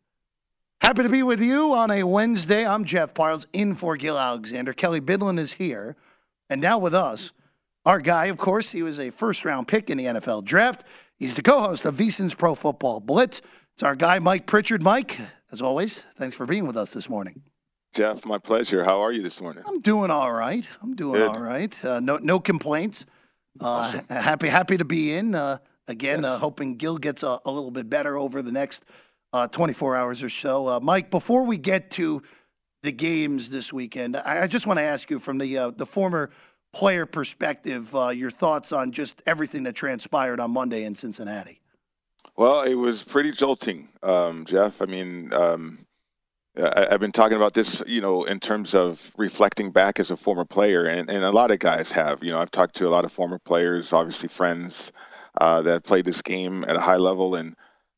Happy 0.82 1.04
to 1.04 1.08
be 1.08 1.22
with 1.22 1.40
you 1.40 1.72
on 1.74 1.92
a 1.92 2.02
Wednesday. 2.02 2.66
I'm 2.66 2.82
Jeff 2.82 3.14
Parles 3.14 3.46
in 3.52 3.76
for 3.76 3.96
Gill 3.96 4.18
Alexander. 4.18 4.72
Kelley 4.72 5.00
Bydlon 5.00 5.38
is 5.38 5.52
here. 5.52 5.94
And 6.50 6.60
now 6.60 6.76
with 6.76 6.92
us, 6.92 7.30
our 7.86 8.00
guy, 8.00 8.26
of 8.26 8.36
course, 8.36 8.72
he 8.72 8.82
was 8.82 8.98
a 8.98 9.10
first 9.10 9.44
round 9.44 9.68
pick 9.68 9.90
in 9.90 9.96
the 9.96 10.06
NFL 10.06 10.44
draft. 10.44 10.84
He's 11.16 11.36
the 11.36 11.42
co 11.42 11.60
host 11.60 11.84
of 11.84 11.94
VSiN's 11.94 12.34
Pro 12.34 12.56
Football 12.56 12.98
Blitz. 12.98 13.42
It's 13.74 13.84
our 13.84 13.94
guy, 13.94 14.18
Mike 14.18 14.46
Pritchard. 14.46 14.82
Mike, 14.82 15.20
as 15.52 15.62
always, 15.62 16.02
thanks 16.16 16.34
for 16.34 16.46
being 16.46 16.66
with 16.66 16.76
us 16.76 16.92
this 16.92 17.08
morning. 17.08 17.44
Jeff, 17.94 18.24
my 18.24 18.38
pleasure. 18.38 18.82
How 18.82 19.00
are 19.04 19.12
you 19.12 19.22
this 19.22 19.40
morning? 19.40 19.62
I'm 19.64 19.78
doing 19.80 20.10
all 20.10 20.32
right. 20.32 20.68
I'm 20.82 20.96
doing 20.96 21.20
Good. 21.20 21.28
all 21.28 21.40
right. 21.40 21.84
Uh, 21.84 22.00
no, 22.00 22.18
no 22.18 22.40
complaints. 22.40 23.06
Uh, 23.60 23.68
awesome. 23.68 24.06
Happy, 24.08 24.48
happy 24.48 24.78
to 24.78 24.84
be 24.84 25.14
in. 25.14 25.36
Uh, 25.36 25.58
again, 25.86 26.22
yes. 26.22 26.32
Uh, 26.32 26.38
hoping 26.38 26.74
Gil 26.74 26.98
gets 26.98 27.22
a, 27.22 27.38
a, 27.44 27.50
little 27.52 27.70
bit 27.70 27.88
better 27.88 28.18
over 28.18 28.42
the 28.42 28.50
next 28.50 28.84
uh, 29.32 29.48
24 29.48 29.96
hours 29.96 30.22
or 30.22 30.28
so. 30.28 30.68
Uh, 30.68 30.80
Mike, 30.80 31.10
before 31.10 31.44
we 31.44 31.56
get 31.56 31.90
to 31.92 32.22
the 32.82 32.92
games 32.92 33.50
this 33.50 33.72
weekend, 33.72 34.16
I, 34.16 34.42
I 34.42 34.46
just 34.46 34.66
want 34.66 34.78
to 34.78 34.84
ask 34.84 35.10
you 35.10 35.18
from 35.18 35.38
the 35.38 35.58
uh, 35.58 35.70
the 35.70 35.86
former 35.86 36.30
player 36.72 37.06
perspective, 37.06 37.94
uh, 37.94 38.08
your 38.08 38.30
thoughts 38.30 38.72
on 38.72 38.92
just 38.92 39.22
everything 39.26 39.62
that 39.64 39.74
transpired 39.74 40.40
on 40.40 40.50
Monday 40.50 40.84
in 40.84 40.94
Cincinnati. 40.94 41.60
Well, 42.36 42.62
it 42.62 42.74
was 42.74 43.02
pretty 43.02 43.32
jolting, 43.32 43.88
um, 44.02 44.46
Jeff. 44.46 44.80
I 44.80 44.86
mean, 44.86 45.30
um, 45.34 45.84
I, 46.56 46.88
have 46.90 47.00
been 47.00 47.12
talking 47.12 47.36
about 47.36 47.52
this, 47.52 47.82
you 47.86 48.00
know, 48.00 48.24
in 48.24 48.40
terms 48.40 48.74
of 48.74 49.12
reflecting 49.18 49.70
back 49.70 50.00
as 50.00 50.10
a 50.10 50.16
former 50.16 50.46
player, 50.46 50.86
and, 50.86 51.10
and 51.10 51.24
a 51.24 51.30
lot 51.30 51.50
of 51.50 51.58
guys 51.58 51.92
have. 51.92 52.22
You 52.22 52.32
know, 52.32 52.38
I've 52.38 52.50
talked 52.50 52.76
to 52.76 52.88
a 52.88 52.90
lot 52.90 53.04
of 53.04 53.12
former 53.12 53.38
players, 53.38 53.92
obviously 53.92 54.28
friends 54.28 54.92
uh, 55.40 55.60
that 55.62 55.84
played 55.84 56.06
this 56.06 56.22
game 56.22 56.64
at 56.64 56.76
a 56.76 56.80
high 56.80 56.96
level, 56.96 57.34
and 57.34 57.54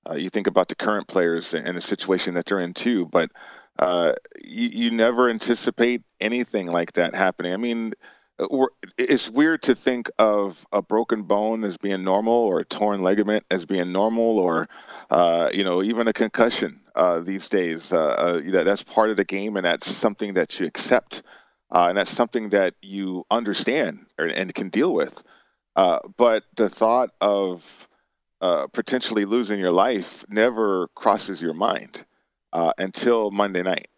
uh, 0.09 0.15
you 0.15 0.29
think 0.31 0.47
about 0.47 0.69
the 0.69 0.75
current 0.75 1.07
players 1.07 1.55
and 1.55 1.77
the 1.77 1.83
situation 1.83 2.35
that 2.35 2.47
they're 2.47 2.61
in 2.61 2.75
too, 2.75 3.07
but 3.07 3.31
uh, 3.79 4.13
you, 4.45 4.69
you 4.69 4.91
never 4.91 5.29
anticipate 5.29 6.03
anything 6.21 6.67
like 6.67 6.93
that 6.93 7.15
happening. 7.15 7.53
I 7.53 7.57
mean, 7.57 7.95
uh, 8.39 8.67
it's 8.99 9.29
weird 9.29 9.63
to 9.63 9.75
think 9.75 10.11
of 10.19 10.65
a 10.73 10.83
broken 10.83 11.23
bone 11.23 11.65
as 11.65 11.77
being 11.77 12.03
normal 12.03 12.33
or 12.33 12.61
a 12.61 12.65
torn 12.65 13.03
ligament 13.03 13.45
as 13.51 13.65
being 13.65 13.93
normal 13.93 14.39
or 14.39 14.69
uh, 15.11 15.51
you 15.53 15.63
know 15.63 15.83
even 15.83 16.09
a 16.09 16.13
concussion 16.13 16.81
uh, 16.97 17.21
these 17.21 17.49
days 17.49 17.93
uh, 17.93 17.97
uh 17.97 18.65
that's 18.65 18.83
part 18.83 19.11
of 19.11 19.17
the 19.17 19.25
game 19.25 19.57
and 19.57 19.65
that's 19.65 19.89
something 19.89 20.35
that 20.35 20.59
you 20.59 20.67
accept 20.67 21.23
uh, 21.71 21.87
and 21.89 21.97
that's 21.97 22.11
something 22.11 22.49
that 22.49 22.75
you 22.83 23.25
understand 23.31 24.05
and 24.19 24.53
can 24.55 24.69
deal 24.69 24.93
with 24.93 25.23
but 26.17 26.43
the 26.57 26.69
thought 26.69 27.11
of 27.21 27.63
uh, 28.45 28.67
potentially 28.67 29.25
losing 29.25 29.59
your 29.59 29.73
life 29.73 30.23
never 30.29 30.89
crosses 30.89 31.41
your 31.41 31.55
mind 31.55 32.05
uh, 32.53 32.75
until 32.77 33.31
Monday 33.31 33.63
night, 33.63 33.89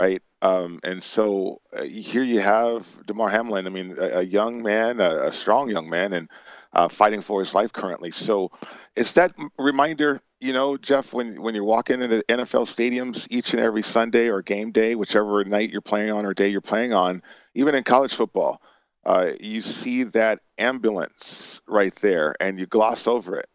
right? 0.00 0.22
Um, 0.40 0.80
and 0.82 1.02
so 1.02 1.60
uh, 1.76 1.82
here 1.82 2.24
you 2.24 2.40
have 2.40 2.86
Damar 3.04 3.28
Hamlin. 3.28 3.66
I 3.66 3.68
mean, 3.68 3.94
a, 4.00 4.20
a 4.20 4.22
young 4.22 4.62
man, 4.62 4.98
a, 4.98 5.26
a, 5.28 5.32
strong 5.32 5.68
young 5.68 5.90
man, 5.90 6.14
and 6.14 6.30
uh, 6.72 6.88
fighting 6.88 7.20
for 7.20 7.40
his 7.40 7.52
life 7.52 7.70
currently. 7.70 8.12
So 8.12 8.50
it's 8.94 9.12
that 9.12 9.34
reminder, 9.58 10.22
you 10.40 10.54
know, 10.54 10.78
Jeff, 10.78 11.12
when 11.12 11.42
when 11.42 11.54
you're 11.54 11.64
walking 11.64 12.00
into 12.00 12.24
NFL 12.30 12.74
stadiums 12.74 13.26
each 13.28 13.52
and 13.52 13.60
every 13.60 13.82
Sunday 13.82 14.28
or 14.28 14.40
game 14.40 14.70
day, 14.70 14.94
whichever 14.94 15.44
night 15.44 15.68
you're 15.68 15.82
playing 15.82 16.12
on 16.12 16.24
or 16.24 16.32
day 16.32 16.48
you're 16.48 16.62
playing 16.62 16.94
on, 16.94 17.22
even 17.54 17.74
in 17.74 17.84
college 17.84 18.14
football. 18.14 18.62
Uh, 19.04 19.32
you 19.38 19.60
see 19.60 20.02
that 20.02 20.40
ambulance 20.58 21.60
right 21.68 21.94
there 21.96 22.34
and 22.40 22.58
you 22.58 22.66
gloss 22.66 23.06
over 23.06 23.36
it 23.36 23.46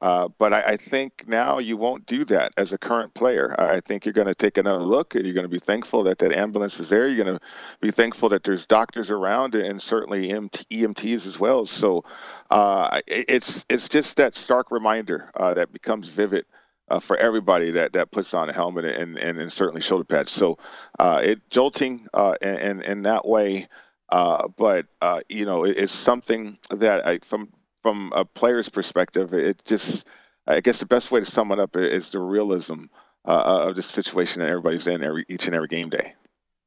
uh, 0.00 0.28
but 0.38 0.54
I, 0.54 0.62
I, 0.62 0.76
think 0.78 1.24
now 1.26 1.58
you 1.58 1.76
won't 1.76 2.06
do 2.06 2.24
that 2.26 2.52
as 2.56 2.72
a 2.72 2.78
current 2.78 3.12
player. 3.12 3.54
I 3.58 3.80
think 3.80 4.06
you're 4.06 4.14
going 4.14 4.28
to 4.28 4.34
take 4.34 4.56
another 4.56 4.82
look, 4.82 5.14
and 5.14 5.24
you're 5.24 5.34
going 5.34 5.44
to 5.44 5.48
be 5.50 5.58
thankful 5.58 6.04
that 6.04 6.18
that 6.18 6.32
ambulance 6.32 6.80
is 6.80 6.88
there. 6.88 7.06
You're 7.06 7.22
going 7.22 7.38
to 7.38 7.44
be 7.82 7.90
thankful 7.90 8.30
that 8.30 8.42
there's 8.42 8.66
doctors 8.66 9.10
around, 9.10 9.54
and 9.54 9.80
certainly 9.80 10.28
EMTs 10.28 11.26
as 11.26 11.38
well. 11.38 11.66
So 11.66 12.04
uh, 12.48 13.00
it's 13.06 13.66
it's 13.68 13.90
just 13.90 14.16
that 14.16 14.36
stark 14.36 14.70
reminder 14.70 15.30
uh, 15.36 15.54
that 15.54 15.72
becomes 15.72 16.08
vivid. 16.08 16.46
Uh, 16.88 16.98
for 16.98 17.16
everybody 17.18 17.70
that, 17.70 17.92
that 17.92 18.10
puts 18.10 18.34
on 18.34 18.50
a 18.50 18.52
helmet 18.52 18.84
and, 18.84 19.16
and, 19.16 19.38
and 19.38 19.52
certainly 19.52 19.80
shoulder 19.80 20.02
pads. 20.02 20.32
So 20.32 20.58
uh, 20.98 21.20
it 21.22 21.48
jolting 21.48 22.08
uh, 22.12 22.34
and 22.42 22.82
in 22.82 23.02
that 23.02 23.24
way, 23.24 23.68
but 24.10 24.86
you 25.28 25.44
know 25.44 25.62
it, 25.62 25.76
it's 25.76 25.92
something 25.92 26.58
that 26.70 27.06
I, 27.06 27.20
from 27.20 27.52
from 27.82 28.12
a 28.14 28.24
player's 28.24 28.68
perspective, 28.68 29.32
it 29.32 29.64
just, 29.64 30.06
I 30.46 30.60
guess 30.60 30.78
the 30.78 30.86
best 30.86 31.10
way 31.10 31.20
to 31.20 31.26
sum 31.26 31.52
it 31.52 31.58
up 31.58 31.76
is 31.76 32.10
the 32.10 32.20
realism 32.20 32.84
uh, 33.24 33.66
of 33.68 33.76
the 33.76 33.82
situation 33.82 34.40
that 34.40 34.48
everybody's 34.48 34.86
in 34.86 35.02
every 35.02 35.24
each 35.28 35.46
and 35.46 35.54
every 35.54 35.68
game 35.68 35.90
day. 35.90 36.14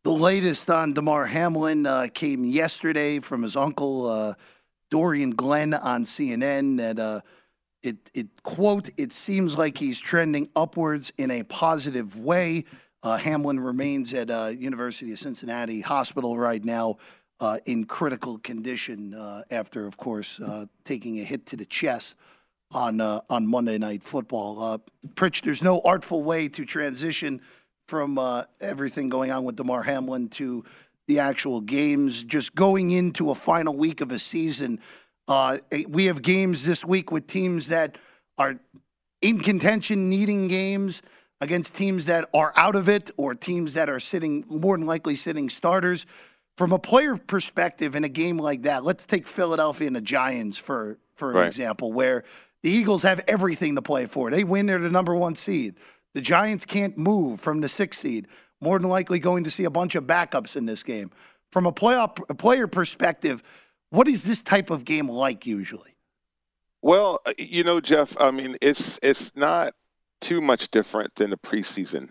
The 0.03 0.11
latest 0.11 0.69
on 0.69 0.93
Damar 0.93 1.25
Hamlin 1.25 1.85
uh, 1.85 2.07
came 2.13 2.45
yesterday 2.45 3.19
from 3.19 3.43
his 3.43 3.55
uncle 3.55 4.07
uh, 4.07 4.33
Dorian 4.89 5.31
Glenn 5.31 5.73
on 5.73 6.03
CNN. 6.03 6.77
That 6.77 6.99
uh, 6.99 7.21
it 7.81 7.97
it 8.13 8.43
quote 8.43 8.89
it 8.97 9.11
seems 9.11 9.57
like 9.57 9.77
he's 9.77 9.99
trending 9.99 10.49
upwards 10.55 11.11
in 11.17 11.31
a 11.31 11.43
positive 11.43 12.19
way. 12.19 12.65
Uh, 13.01 13.17
Hamlin 13.17 13.59
remains 13.59 14.13
at 14.13 14.29
uh, 14.29 14.51
University 14.57 15.11
of 15.11 15.19
Cincinnati 15.19 15.81
Hospital 15.81 16.37
right 16.37 16.63
now 16.63 16.97
uh, 17.39 17.57
in 17.65 17.85
critical 17.85 18.37
condition 18.37 19.13
uh, 19.13 19.41
after, 19.51 19.85
of 19.85 19.97
course, 19.97 20.39
uh, 20.39 20.65
taking 20.83 21.19
a 21.19 21.23
hit 21.23 21.45
to 21.47 21.55
the 21.55 21.65
chest 21.65 22.15
on 22.73 23.01
uh, 23.01 23.21
on 23.29 23.47
Monday 23.47 23.77
Night 23.77 24.03
Football. 24.03 24.81
Pritch, 25.15 25.41
there's 25.41 25.61
no 25.61 25.81
artful 25.83 26.23
way 26.23 26.47
to 26.49 26.65
transition 26.65 27.41
from 27.87 28.17
everything 28.61 29.09
going 29.09 29.29
on 29.29 29.43
with 29.43 29.55
Damar 29.55 29.83
Hamlin 29.83 30.29
to 30.29 30.63
the 31.07 31.19
actual 31.19 31.61
games. 31.61 32.23
Just 32.23 32.55
going 32.55 32.91
into 32.91 33.29
a 33.29 33.35
final 33.35 33.75
week 33.75 34.01
of 34.01 34.11
a 34.11 34.19
season, 34.19 34.79
we 35.87 36.05
have 36.05 36.21
games 36.21 36.65
this 36.65 36.85
week 36.85 37.11
with 37.11 37.27
teams 37.27 37.67
that 37.67 37.97
are 38.37 38.59
in 39.21 39.39
contention, 39.39 40.09
needing 40.09 40.47
games 40.47 41.01
against 41.43 41.75
teams 41.75 42.05
that 42.05 42.27
are 42.33 42.53
out 42.55 42.75
of 42.75 42.87
it 42.87 43.11
or 43.17 43.35
teams 43.35 43.73
that 43.73 43.89
are 43.89 43.99
sitting 43.99 44.45
more 44.47 44.77
than 44.77 44.87
likely 44.87 45.15
sitting 45.15 45.49
starters 45.49 46.05
from 46.57 46.71
a 46.71 46.79
player 46.79 47.17
perspective 47.17 47.95
in 47.95 48.03
a 48.03 48.09
game 48.09 48.37
like 48.37 48.63
that, 48.63 48.83
let's 48.83 49.05
take 49.05 49.27
Philadelphia 49.27 49.87
and 49.87 49.95
the 49.95 50.01
Giants 50.01 50.57
for 50.57 50.97
for 51.15 51.31
an 51.31 51.37
right. 51.37 51.47
example, 51.47 51.91
where 51.91 52.23
the 52.63 52.69
Eagles 52.69 53.03
have 53.03 53.23
everything 53.27 53.75
to 53.75 53.81
play 53.81 54.05
for. 54.05 54.31
They 54.31 54.43
win, 54.43 54.65
they're 54.65 54.79
the 54.79 54.89
number 54.89 55.13
one 55.13 55.35
seed. 55.35 55.75
The 56.13 56.21
Giants 56.21 56.65
can't 56.65 56.97
move 56.97 57.39
from 57.39 57.61
the 57.61 57.67
sixth 57.67 58.01
seed. 58.01 58.27
More 58.61 58.79
than 58.79 58.89
likely 58.89 59.19
going 59.19 59.43
to 59.43 59.49
see 59.49 59.65
a 59.65 59.69
bunch 59.69 59.95
of 59.95 60.05
backups 60.05 60.55
in 60.55 60.65
this 60.65 60.83
game. 60.83 61.11
From 61.51 61.65
a 61.65 61.71
playoff 61.71 62.17
a 62.29 62.35
player 62.35 62.65
perspective, 62.67 63.43
what 63.89 64.07
is 64.07 64.23
this 64.23 64.41
type 64.41 64.69
of 64.69 64.85
game 64.85 65.09
like 65.09 65.45
usually? 65.45 65.95
Well, 66.81 67.19
uh, 67.25 67.33
you 67.37 67.63
know, 67.63 67.79
Jeff, 67.79 68.15
I 68.19 68.31
mean, 68.31 68.57
it's 68.61 68.99
it's 69.03 69.35
not 69.35 69.73
too 70.21 70.41
much 70.41 70.71
different 70.71 71.13
than 71.15 71.29
the 71.29 71.37
preseason 71.37 72.09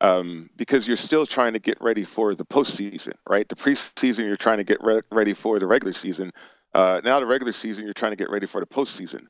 um, 0.00 0.50
because 0.56 0.86
you're 0.86 0.96
still 0.96 1.26
trying 1.26 1.52
to 1.54 1.58
get 1.58 1.80
ready 1.80 2.04
for 2.04 2.34
the 2.34 2.44
postseason, 2.44 3.14
right? 3.28 3.48
The 3.48 3.56
preseason, 3.56 4.26
you're 4.26 4.36
trying 4.36 4.58
to 4.58 4.64
get 4.64 4.82
re- 4.82 5.02
ready 5.10 5.34
for 5.34 5.58
the 5.58 5.66
regular 5.66 5.92
season. 5.92 6.32
Uh, 6.74 7.00
now, 7.04 7.18
the 7.18 7.26
regular 7.26 7.52
season, 7.52 7.84
you're 7.84 7.94
trying 7.94 8.12
to 8.12 8.16
get 8.16 8.30
ready 8.30 8.46
for 8.46 8.60
the 8.60 8.66
postseason. 8.66 9.26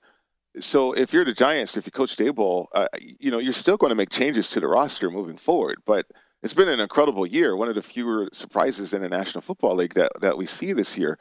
So, 0.60 0.92
if 0.92 1.12
you're 1.12 1.24
the 1.24 1.32
Giants, 1.32 1.76
if 1.76 1.86
you 1.86 1.92
coach 1.92 2.16
Daboll, 2.16 2.66
uh, 2.74 2.88
you 2.98 3.30
know 3.30 3.38
you're 3.38 3.52
still 3.52 3.76
going 3.76 3.90
to 3.90 3.96
make 3.96 4.10
changes 4.10 4.50
to 4.50 4.60
the 4.60 4.66
roster 4.66 5.10
moving 5.10 5.36
forward. 5.36 5.78
But 5.86 6.06
it's 6.42 6.54
been 6.54 6.68
an 6.68 6.80
incredible 6.80 7.26
year, 7.26 7.56
one 7.56 7.68
of 7.68 7.74
the 7.74 7.82
fewer 7.82 8.28
surprises 8.32 8.92
in 8.92 9.02
the 9.02 9.08
National 9.08 9.40
Football 9.42 9.76
League 9.76 9.94
that, 9.94 10.12
that 10.20 10.38
we 10.38 10.46
see 10.46 10.72
this 10.72 10.96
year. 10.96 11.18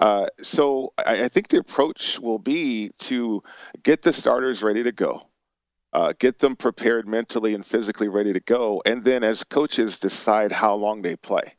Uh, 0.00 0.26
so, 0.42 0.92
I, 0.98 1.24
I 1.24 1.28
think 1.28 1.48
the 1.48 1.58
approach 1.58 2.18
will 2.18 2.38
be 2.38 2.90
to 3.00 3.42
get 3.82 4.02
the 4.02 4.12
starters 4.12 4.62
ready 4.62 4.82
to 4.82 4.92
go 4.92 5.27
uh, 5.92 6.12
get 6.18 6.38
them 6.38 6.56
prepared 6.56 7.08
mentally 7.08 7.54
and 7.54 7.64
physically 7.64 8.08
ready 8.08 8.32
to 8.32 8.40
go, 8.40 8.82
and 8.84 9.04
then 9.04 9.24
as 9.24 9.44
coaches 9.44 9.98
decide 9.98 10.52
how 10.52 10.74
long 10.74 11.02
they 11.02 11.16
play. 11.16 11.54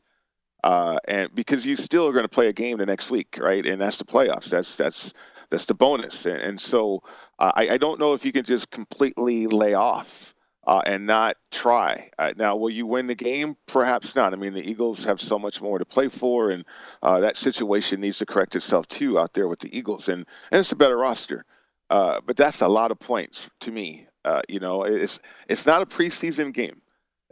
Uh, 0.62 0.98
and 1.08 1.34
because 1.34 1.64
you 1.64 1.74
still 1.76 2.06
are 2.06 2.12
going 2.12 2.24
to 2.24 2.28
play 2.28 2.48
a 2.48 2.52
game 2.52 2.78
the 2.78 2.86
next 2.86 3.10
week, 3.10 3.38
right? 3.40 3.64
And 3.64 3.80
that's 3.80 3.96
the 3.96 4.04
playoffs. 4.04 4.50
That's 4.50 4.76
that's 4.76 5.12
that's 5.50 5.64
the 5.64 5.74
bonus. 5.74 6.26
And, 6.26 6.36
and 6.36 6.60
so 6.60 7.02
uh, 7.38 7.52
I, 7.54 7.70
I 7.70 7.78
don't 7.78 7.98
know 7.98 8.12
if 8.14 8.24
you 8.24 8.32
can 8.32 8.44
just 8.44 8.70
completely 8.70 9.46
lay 9.46 9.74
off. 9.74 10.34
Uh, 10.66 10.82
and 10.84 11.06
not 11.06 11.38
try. 11.50 12.10
Uh, 12.18 12.34
now, 12.36 12.54
will 12.54 12.70
you 12.70 12.86
win 12.86 13.06
the 13.06 13.14
game? 13.14 13.56
Perhaps 13.66 14.14
not. 14.14 14.34
I 14.34 14.36
mean, 14.36 14.52
the 14.52 14.70
Eagles 14.70 15.02
have 15.04 15.18
so 15.18 15.38
much 15.38 15.62
more 15.62 15.78
to 15.78 15.86
play 15.86 16.08
for, 16.08 16.50
and 16.50 16.66
uh, 17.02 17.18
that 17.20 17.38
situation 17.38 18.02
needs 18.02 18.18
to 18.18 18.26
correct 18.26 18.54
itself 18.54 18.86
too 18.86 19.18
out 19.18 19.32
there 19.32 19.48
with 19.48 19.58
the 19.60 19.76
Eagles, 19.76 20.10
and 20.10 20.26
and 20.52 20.60
it's 20.60 20.70
a 20.70 20.76
better 20.76 20.98
roster. 20.98 21.46
Uh, 21.88 22.20
but 22.24 22.36
that's 22.36 22.60
a 22.60 22.68
lot 22.68 22.90
of 22.90 23.00
points 23.00 23.48
to 23.60 23.72
me. 23.72 24.06
Uh, 24.24 24.42
you 24.48 24.60
know, 24.60 24.84
it's 24.84 25.20
it's 25.48 25.66
not 25.66 25.82
a 25.82 25.86
preseason 25.86 26.52
game. 26.52 26.80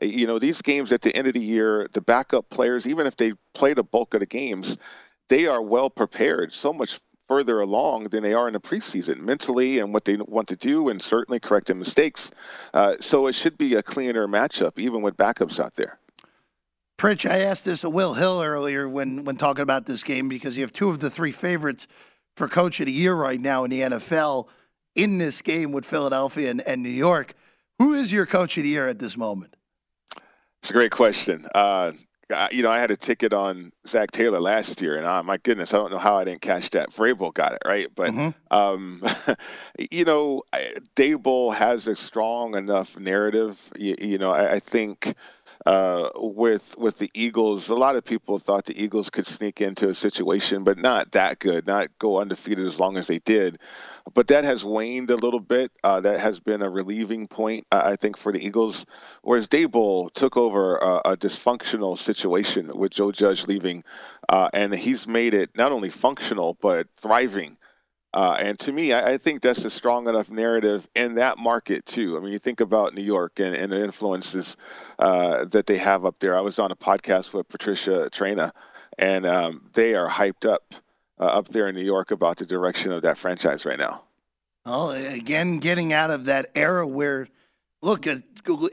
You 0.00 0.26
know, 0.26 0.38
these 0.38 0.62
games 0.62 0.92
at 0.92 1.02
the 1.02 1.14
end 1.14 1.26
of 1.26 1.34
the 1.34 1.40
year, 1.40 1.88
the 1.92 2.00
backup 2.00 2.48
players, 2.50 2.86
even 2.86 3.06
if 3.06 3.16
they 3.16 3.32
play 3.52 3.74
the 3.74 3.82
bulk 3.82 4.14
of 4.14 4.20
the 4.20 4.26
games, 4.26 4.78
they 5.28 5.46
are 5.46 5.60
well 5.60 5.90
prepared. 5.90 6.52
So 6.52 6.72
much 6.72 7.00
further 7.28 7.60
along 7.60 8.04
than 8.04 8.22
they 8.22 8.32
are 8.32 8.46
in 8.46 8.54
the 8.54 8.60
preseason 8.60 9.18
mentally 9.18 9.78
and 9.78 9.92
what 9.92 10.06
they 10.06 10.16
want 10.16 10.48
to 10.48 10.56
do 10.56 10.88
and 10.88 11.02
certainly 11.02 11.38
correcting 11.38 11.78
mistakes. 11.78 12.30
Uh, 12.72 12.94
so 13.00 13.26
it 13.26 13.34
should 13.34 13.58
be 13.58 13.74
a 13.74 13.82
cleaner 13.82 14.26
matchup, 14.26 14.78
even 14.78 15.02
with 15.02 15.16
backups 15.16 15.60
out 15.60 15.74
there. 15.76 15.98
Pritch, 16.98 17.30
I 17.30 17.40
asked 17.40 17.64
this 17.64 17.82
to 17.82 17.90
Will 17.90 18.14
Hill 18.14 18.42
earlier 18.42 18.88
when, 18.88 19.24
when 19.24 19.36
talking 19.36 19.62
about 19.62 19.86
this 19.86 20.02
game 20.02 20.28
because 20.28 20.56
you 20.56 20.64
have 20.64 20.72
two 20.72 20.88
of 20.88 20.98
the 20.98 21.10
three 21.10 21.30
favorites 21.30 21.86
for 22.34 22.48
coach 22.48 22.80
of 22.80 22.86
the 22.86 22.92
year 22.92 23.14
right 23.14 23.40
now 23.40 23.62
in 23.62 23.70
the 23.70 23.82
NFL 23.82 24.48
in 24.98 25.18
this 25.18 25.40
game 25.40 25.70
with 25.70 25.86
Philadelphia 25.86 26.50
and, 26.50 26.60
and 26.66 26.82
New 26.82 26.88
York. 26.88 27.34
Who 27.78 27.94
is 27.94 28.12
your 28.12 28.26
coach 28.26 28.56
of 28.56 28.64
the 28.64 28.68
year 28.68 28.88
at 28.88 28.98
this 28.98 29.16
moment? 29.16 29.54
It's 30.60 30.70
a 30.70 30.72
great 30.72 30.90
question. 30.90 31.46
Uh, 31.54 31.92
you 32.50 32.62
know, 32.62 32.70
I 32.70 32.78
had 32.78 32.90
a 32.90 32.96
ticket 32.96 33.32
on 33.32 33.72
Zac 33.86 34.10
Taylor 34.10 34.40
last 34.40 34.82
year, 34.82 34.96
and 34.96 35.06
uh, 35.06 35.22
my 35.22 35.38
goodness, 35.38 35.72
I 35.72 35.78
don't 35.78 35.92
know 35.92 35.98
how 35.98 36.18
I 36.18 36.24
didn't 36.24 36.42
catch 36.42 36.70
that. 36.70 36.90
Vrabel 36.90 37.32
got 37.32 37.52
it 37.52 37.62
right, 37.64 37.86
but 37.94 38.10
mm-hmm. 38.10 38.54
um, 38.54 39.02
you 39.90 40.04
know, 40.04 40.42
Daboll 40.96 41.54
has 41.54 41.86
a 41.86 41.94
strong 41.96 42.56
enough 42.56 42.98
narrative. 42.98 43.58
You, 43.76 43.94
you 43.98 44.18
know, 44.18 44.32
I, 44.32 44.54
I 44.54 44.60
think 44.60 45.14
uh, 45.66 46.10
with 46.16 46.76
with 46.78 46.98
the 46.98 47.10
Eagles. 47.14 47.68
A 47.68 47.74
lot 47.74 47.96
of 47.96 48.04
people 48.04 48.38
thought 48.38 48.64
the 48.64 48.80
Eagles 48.82 49.10
could 49.10 49.26
sneak 49.26 49.60
into 49.60 49.88
a 49.88 49.94
situation, 49.94 50.64
but 50.64 50.78
not 50.78 51.12
that 51.12 51.38
good, 51.38 51.66
not 51.66 51.88
go 51.98 52.20
undefeated 52.20 52.66
as 52.66 52.78
long 52.78 52.96
as 52.96 53.06
they 53.06 53.18
did. 53.18 53.58
But 54.14 54.28
that 54.28 54.44
has 54.44 54.64
waned 54.64 55.10
a 55.10 55.16
little 55.16 55.40
bit. 55.40 55.70
Uh, 55.84 56.00
that 56.00 56.20
has 56.20 56.40
been 56.40 56.62
a 56.62 56.70
relieving 56.70 57.28
point, 57.28 57.66
I 57.70 57.96
think, 57.96 58.16
for 58.16 58.32
the 58.32 58.44
Eagles. 58.44 58.86
Whereas 59.22 59.48
Daboll 59.48 60.12
took 60.12 60.36
over 60.36 60.76
a, 60.76 61.12
a 61.12 61.16
dysfunctional 61.16 61.98
situation 61.98 62.70
with 62.74 62.92
Joe 62.92 63.12
Judge 63.12 63.46
leaving, 63.46 63.84
uh, 64.28 64.48
and 64.54 64.72
he's 64.72 65.06
made 65.06 65.34
it 65.34 65.50
not 65.56 65.72
only 65.72 65.90
functional 65.90 66.56
but 66.60 66.86
thriving. 66.96 67.56
Uh, 68.14 68.36
and 68.40 68.58
to 68.58 68.72
me, 68.72 68.92
I, 68.92 69.12
I, 69.12 69.18
think 69.18 69.42
that's 69.42 69.64
a 69.66 69.70
strong 69.70 70.08
enough 70.08 70.30
narrative 70.30 70.88
in 70.94 71.16
that 71.16 71.36
market 71.36 71.84
too. 71.84 72.16
I 72.16 72.20
mean, 72.20 72.32
you 72.32 72.38
think 72.38 72.60
about 72.60 72.94
New 72.94 73.02
York 73.02 73.38
and, 73.38 73.54
and 73.54 73.70
the 73.70 73.82
influences 73.82 74.56
uh, 74.98 75.44
that 75.46 75.66
they 75.66 75.76
have 75.76 76.06
up 76.06 76.18
there. 76.18 76.34
I 76.34 76.40
was 76.40 76.58
on 76.58 76.72
a 76.72 76.76
podcast 76.76 77.34
with 77.34 77.46
Patricia 77.48 78.08
Traina, 78.10 78.52
and 78.96 79.26
um, 79.26 79.68
they 79.74 79.94
are 79.94 80.08
hyped 80.08 80.48
up 80.48 80.74
uh, 81.20 81.24
up 81.24 81.48
there 81.48 81.68
in 81.68 81.74
New 81.74 81.84
York 81.84 82.10
about 82.10 82.38
the 82.38 82.46
direction 82.46 82.92
of 82.92 83.02
that 83.02 83.18
franchise 83.18 83.66
right 83.66 83.78
now. 83.78 84.04
Well, 84.64 84.92
again, 84.92 85.58
getting 85.58 85.92
out 85.92 86.10
of 86.10 86.24
that 86.26 86.46
era 86.54 86.86
where, 86.86 87.28
look, 87.82 88.06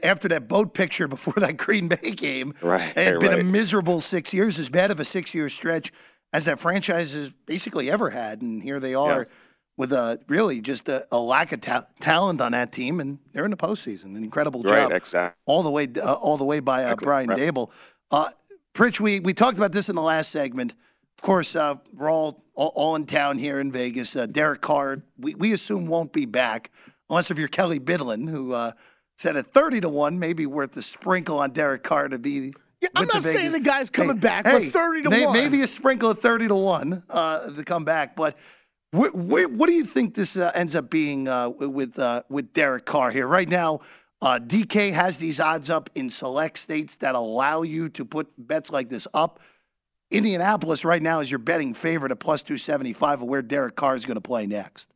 after 0.02 0.28
that 0.28 0.48
boat 0.48 0.72
picture 0.72 1.08
before 1.08 1.34
that 1.36 1.58
Green 1.58 1.88
Bay 1.88 2.12
game, 2.16 2.54
right, 2.62 2.96
it 2.96 3.04
had 3.04 3.20
been 3.20 3.30
right. 3.30 3.40
a 3.40 3.44
miserable 3.44 4.00
six 4.00 4.32
years, 4.32 4.58
as 4.58 4.70
bad 4.70 4.90
of 4.90 4.98
a 4.98 5.04
six-year 5.04 5.50
stretch 5.50 5.92
as 6.32 6.44
that 6.44 6.58
franchise 6.58 7.12
has 7.12 7.32
basically 7.46 7.90
ever 7.90 8.10
had. 8.10 8.42
And 8.42 8.62
here 8.62 8.80
they 8.80 8.94
are 8.94 9.20
yeah. 9.20 9.34
with 9.76 9.92
a 9.92 10.18
really 10.28 10.60
just 10.60 10.88
a, 10.88 11.06
a 11.10 11.18
lack 11.18 11.52
of 11.52 11.60
ta- 11.60 11.86
talent 12.00 12.40
on 12.40 12.52
that 12.52 12.72
team, 12.72 13.00
and 13.00 13.18
they're 13.32 13.44
in 13.44 13.50
the 13.50 13.56
postseason. 13.56 14.16
An 14.16 14.24
incredible 14.24 14.62
right, 14.62 14.88
job, 14.88 14.92
exactly. 14.92 15.40
all 15.46 15.62
the 15.62 15.70
way 15.70 15.88
uh, 16.02 16.12
all 16.14 16.36
the 16.36 16.44
way 16.44 16.60
by 16.60 16.84
uh, 16.84 16.96
Brian 16.96 17.28
right. 17.28 17.38
Daboll. 17.38 17.70
Uh, 18.10 18.28
Pritch, 18.74 19.00
we 19.00 19.20
we 19.20 19.32
talked 19.32 19.56
about 19.58 19.72
this 19.72 19.88
in 19.88 19.96
the 19.96 20.02
last 20.02 20.30
segment. 20.30 20.74
Of 21.18 21.22
course, 21.22 21.56
uh, 21.56 21.76
we're 21.94 22.10
all, 22.10 22.44
all, 22.54 22.72
all 22.74 22.94
in 22.94 23.06
town 23.06 23.38
here 23.38 23.58
in 23.58 23.72
Vegas. 23.72 24.14
Uh, 24.14 24.26
Derek 24.26 24.60
Carr, 24.60 25.02
we, 25.16 25.34
we 25.34 25.54
assume 25.54 25.86
won't 25.86 26.12
be 26.12 26.26
back 26.26 26.70
unless 27.08 27.30
if 27.30 27.38
you're 27.38 27.48
Kelley 27.48 27.80
Bydlon, 27.80 28.28
who 28.28 28.52
uh, 28.52 28.72
said 29.16 29.34
at 29.34 29.46
thirty 29.46 29.80
to 29.80 29.88
one, 29.88 30.18
maybe 30.18 30.44
worth 30.44 30.72
the 30.72 30.82
sprinkle 30.82 31.38
on 31.38 31.52
Derek 31.52 31.84
Carr 31.84 32.08
to 32.08 32.18
be 32.18 32.52
yeah, 32.80 32.88
I'm 32.94 33.08
not 33.08 33.22
saying 33.22 33.52
the 33.52 33.60
guy's 33.60 33.90
coming 33.90 34.16
hey, 34.16 34.20
back, 34.20 34.46
hey, 34.46 34.52
but 34.52 34.62
30 34.64 35.02
to 35.02 35.10
may, 35.10 35.24
1. 35.24 35.32
Maybe 35.32 35.62
a 35.62 35.66
sprinkle 35.66 36.10
of 36.10 36.20
30 36.20 36.48
to 36.48 36.54
1 36.54 37.02
uh, 37.08 37.50
to 37.50 37.64
come 37.64 37.84
back. 37.84 38.16
But 38.16 38.36
wh- 38.94 39.10
wh- 39.10 39.50
what 39.50 39.66
do 39.66 39.72
you 39.72 39.84
think 39.84 40.14
this 40.14 40.36
uh, 40.36 40.50
ends 40.54 40.74
up 40.74 40.90
being 40.90 41.28
uh, 41.28 41.48
with, 41.48 41.98
uh, 41.98 42.22
with 42.28 42.52
Derek 42.52 42.84
Carr 42.84 43.10
here? 43.10 43.26
Right 43.26 43.48
now, 43.48 43.80
uh, 44.20 44.38
DK 44.42 44.92
has 44.92 45.18
these 45.18 45.40
odds 45.40 45.70
up 45.70 45.90
in 45.94 46.10
select 46.10 46.58
states 46.58 46.96
that 46.96 47.14
allow 47.14 47.62
you 47.62 47.88
to 47.90 48.04
put 48.04 48.28
bets 48.38 48.70
like 48.70 48.88
this 48.88 49.06
up. 49.14 49.40
Indianapolis 50.10 50.84
right 50.84 51.02
now 51.02 51.20
is 51.20 51.30
your 51.30 51.38
betting 51.38 51.74
favorite 51.74 52.12
at 52.12 52.20
plus 52.20 52.42
275 52.42 53.22
of 53.22 53.28
where 53.28 53.42
Derek 53.42 53.74
Carr 53.74 53.94
is 53.94 54.04
going 54.04 54.16
to 54.16 54.20
play 54.20 54.46
next. 54.46 54.92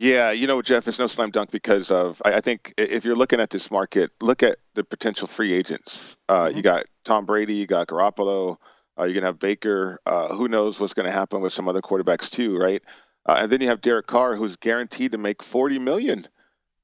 Yeah, 0.00 0.30
you 0.30 0.46
know, 0.46 0.62
Jeff, 0.62 0.88
it's 0.88 0.98
no 0.98 1.08
slam 1.08 1.30
dunk 1.30 1.50
because 1.50 1.90
of. 1.90 2.22
I, 2.24 2.34
I 2.36 2.40
think 2.40 2.72
if 2.78 3.04
you're 3.04 3.14
looking 3.14 3.38
at 3.38 3.50
this 3.50 3.70
market, 3.70 4.10
look 4.22 4.42
at 4.42 4.56
the 4.74 4.82
potential 4.82 5.28
free 5.28 5.52
agents. 5.52 6.16
Uh, 6.26 6.46
mm-hmm. 6.46 6.56
You 6.56 6.62
got 6.62 6.86
Tom 7.04 7.26
Brady, 7.26 7.52
you 7.52 7.66
got 7.66 7.88
Garoppolo, 7.88 8.56
uh, 8.98 9.04
you're 9.04 9.12
gonna 9.12 9.26
have 9.26 9.38
Baker. 9.38 10.00
Uh, 10.06 10.28
who 10.28 10.48
knows 10.48 10.80
what's 10.80 10.94
gonna 10.94 11.10
happen 11.10 11.42
with 11.42 11.52
some 11.52 11.68
other 11.68 11.82
quarterbacks 11.82 12.30
too, 12.30 12.56
right? 12.56 12.82
Uh, 13.26 13.40
and 13.40 13.52
then 13.52 13.60
you 13.60 13.68
have 13.68 13.82
Derek 13.82 14.06
Carr, 14.06 14.36
who's 14.36 14.56
guaranteed 14.56 15.12
to 15.12 15.18
make 15.18 15.42
40 15.42 15.78
million, 15.78 16.26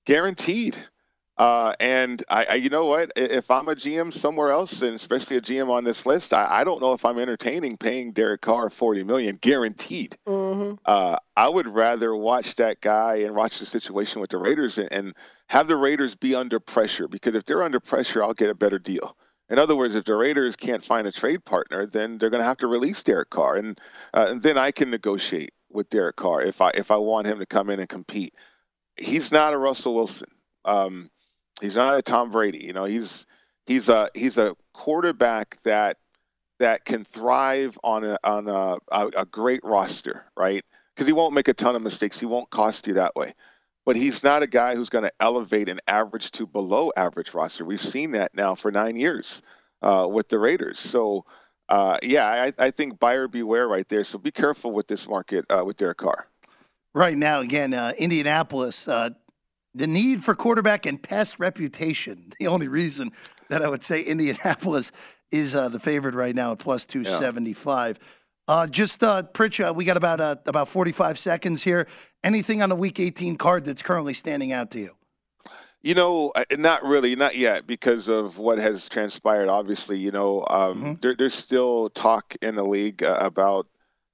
guaranteed. 0.05 0.77
Uh, 1.39 1.75
and 1.81 2.25
I, 2.31 2.45
I, 2.45 2.55
you 2.55 2.71
know 2.71 2.87
what? 2.87 3.13
If 3.15 3.51
I'm 3.51 3.69
a 3.69 3.75
GM 3.75 4.13
somewhere 4.13 4.51
else, 4.51 4.81
and 4.81 4.95
especially 4.95 5.37
a 5.37 5.41
GM 5.43 5.69
on 5.69 5.85
this 5.85 6.07
list, 6.07 6.33
I, 6.33 6.61
I 6.61 6.65
don't 6.65 6.81
know 6.81 6.95
if 6.95 7.05
I'm 7.05 7.19
entertaining 7.19 7.77
paying 7.77 8.13
Derek 8.13 8.41
Carr 8.41 8.71
40 8.71 9.05
million 9.05 9.37
guaranteed. 9.37 10.17
Mm-hmm. 10.27 10.77
Uh, 10.87 11.17
I 11.37 11.49
would 11.49 11.67
rather 11.67 12.17
watch 12.17 12.55
that 12.57 12.81
guy 12.81 13.17
and 13.17 13.35
watch 13.35 13.59
the 13.59 13.67
situation 13.67 14.23
with 14.23 14.31
the 14.31 14.39
Raiders 14.39 14.79
and, 14.79 14.91
and 14.91 15.15
have 15.49 15.69
the 15.69 15.77
Raiders 15.77 16.15
be 16.15 16.35
under 16.35 16.59
pressure 16.59 17.07
because 17.07 17.35
if 17.35 17.45
they're 17.45 17.63
under 17.63 17.81
pressure, 17.81 18.23
I'll 18.23 18.33
get 18.33 18.49
a 18.49 18.55
better 18.55 18.79
deal. 18.79 19.17
In 19.49 19.59
other 19.59 19.77
words, 19.77 19.95
if 19.95 20.05
the 20.05 20.15
Raiders 20.15 20.57
can't 20.57 20.85
find 20.85 21.07
a 21.07 21.13
trade 21.13 21.45
partner, 21.45 21.87
then 21.87 22.19
they're 22.19 22.31
going 22.31 22.41
to 22.41 22.47
have 22.47 22.57
to 22.59 22.67
release 22.67 23.03
Derek 23.03 23.31
Carr, 23.31 23.57
and, 23.57 23.81
uh, 24.13 24.27
and 24.31 24.43
then 24.43 24.59
I 24.59 24.73
can 24.73 24.91
negotiate 24.91 25.53
with 25.71 25.91
Derek 25.91 26.17
Carr 26.17 26.43
if 26.43 26.61
I 26.61 26.71
if 26.75 26.91
I 26.91 26.97
want 26.97 27.27
him 27.27 27.39
to 27.39 27.47
come 27.47 27.71
in 27.71 27.79
and 27.79 27.89
compete. 27.89 28.35
He's 28.97 29.31
not 29.31 29.53
a 29.53 29.59
Russell 29.59 29.95
Wilson. 29.95 30.29
Um, 30.65 31.11
He's 31.61 31.77
not 31.77 31.97
a 31.97 32.03
Tom 32.03 32.31
Brady. 32.31 32.65
You 32.65 32.73
know, 32.73 32.85
he's 32.85 33.27
he's 33.67 33.89
a 33.89 34.11
he's 34.15 34.39
a 34.39 34.57
quarterback 34.73 35.59
that 35.65 35.97
that 36.59 36.85
can 36.85 37.05
thrive 37.05 37.79
on 37.85 38.05
a 38.05 38.19
on 38.25 38.49
a, 38.49 38.77
a, 38.91 39.07
a 39.19 39.25
great 39.27 39.63
roster, 39.65 40.25
right? 40.37 40.65
Because 40.95 41.07
he 41.07 41.13
won't 41.13 41.35
make 41.35 41.49
a 41.49 41.55
ton 41.55 41.77
of 41.77 41.83
mistakes. 41.83 42.19
He 42.19 42.27
won't 42.27 42.51
cost 42.51 42.87
you 42.87 42.95
that 42.95 43.15
way. 43.15 43.35
But 43.85 43.97
he's 43.97 44.25
not 44.25 44.43
a 44.43 44.47
guy 44.47 44.75
who's 44.75 44.89
going 44.89 45.05
to 45.05 45.13
elevate 45.21 45.69
an 45.69 45.79
average 45.87 46.33
to 46.33 46.47
below 46.47 46.91
average 46.97 47.35
roster. 47.35 47.65
We've 47.65 47.81
seen 47.81 48.11
that 48.13 48.35
now 48.35 48.55
for 48.55 48.73
nine 48.73 48.97
years 48.97 49.43
uh, 49.83 50.09
with 50.11 50.29
the 50.29 50.39
Raiders. 50.39 50.81
So, 50.81 51.25
uh, 51.69 51.99
yeah, 52.03 52.27
I, 52.27 52.53
I, 52.59 52.71
think 52.73 52.99
buyer 52.99 53.29
beware 53.29 53.69
right 53.69 53.89
there. 53.89 54.03
So 54.03 54.19
be 54.19 54.33
careful 54.33 54.73
with 54.73 54.89
this 54.89 55.07
market 55.07 55.45
uh, 55.51 55.63
with 55.65 55.77
Derek 55.77 55.99
Carr. 55.99 56.27
Right 56.95 57.17
now, 57.17 57.41
again, 57.41 57.75
uh, 57.75 57.93
Indianapolis 57.99 58.89
uh, 58.89 59.11
the 59.77 59.87
need 59.87 60.25
for 60.25 60.35
quarterback 60.35 60.87
and 60.87 61.03
past 61.03 61.39
reputation. 61.39 62.33
The 62.41 62.49
only 62.49 62.69
reason 62.69 63.13
that 63.49 63.63
I 63.63 63.69
would 63.69 63.83
say 63.83 64.03
Indianapolis 64.03 64.93
is 65.31 65.55
uh, 65.55 65.69
the 65.69 65.81
favorite 65.81 66.15
right 66.15 66.35
now 66.35 66.53
at 66.53 66.59
plus 66.59 66.87
275. 66.87 67.99
Yeah. 67.99 68.07
Uh, 68.49 68.67
just 68.67 69.03
uh, 69.03 69.23
Pritch, 69.33 69.67
uh, 69.67 69.73
we 69.73 69.85
got 69.85 69.97
about 69.97 70.21
uh, 70.21 70.37
about 70.47 70.69
45 70.69 71.19
seconds 71.19 71.63
here. 71.63 71.89
Anything 72.23 72.63
on 72.63 72.69
the 72.69 72.77
Week 72.77 73.01
18 73.01 73.37
card 73.37 73.65
that's 73.65 73.83
currently 73.83 74.15
standing 74.15 74.53
out 74.53 74.71
to 74.73 74.79
you? 74.79 74.91
You 75.83 75.95
know, 75.95 76.33
not 76.53 76.85
really, 76.85 77.17
not 77.17 77.37
yet, 77.37 77.67
because 77.67 78.09
of 78.09 78.39
what 78.39 78.59
has 78.59 78.89
transpired. 78.89 79.49
Obviously, 79.49 79.99
you 79.99 80.11
know, 80.11 80.45
um, 80.51 80.75
mm-hmm. 80.75 80.93
there, 81.01 81.15
there's 81.17 81.35
still 81.35 81.91
talk 81.91 82.37
in 82.43 82.55
the 82.55 82.65
league 82.65 83.03
uh, 83.03 83.19
about 83.21 83.67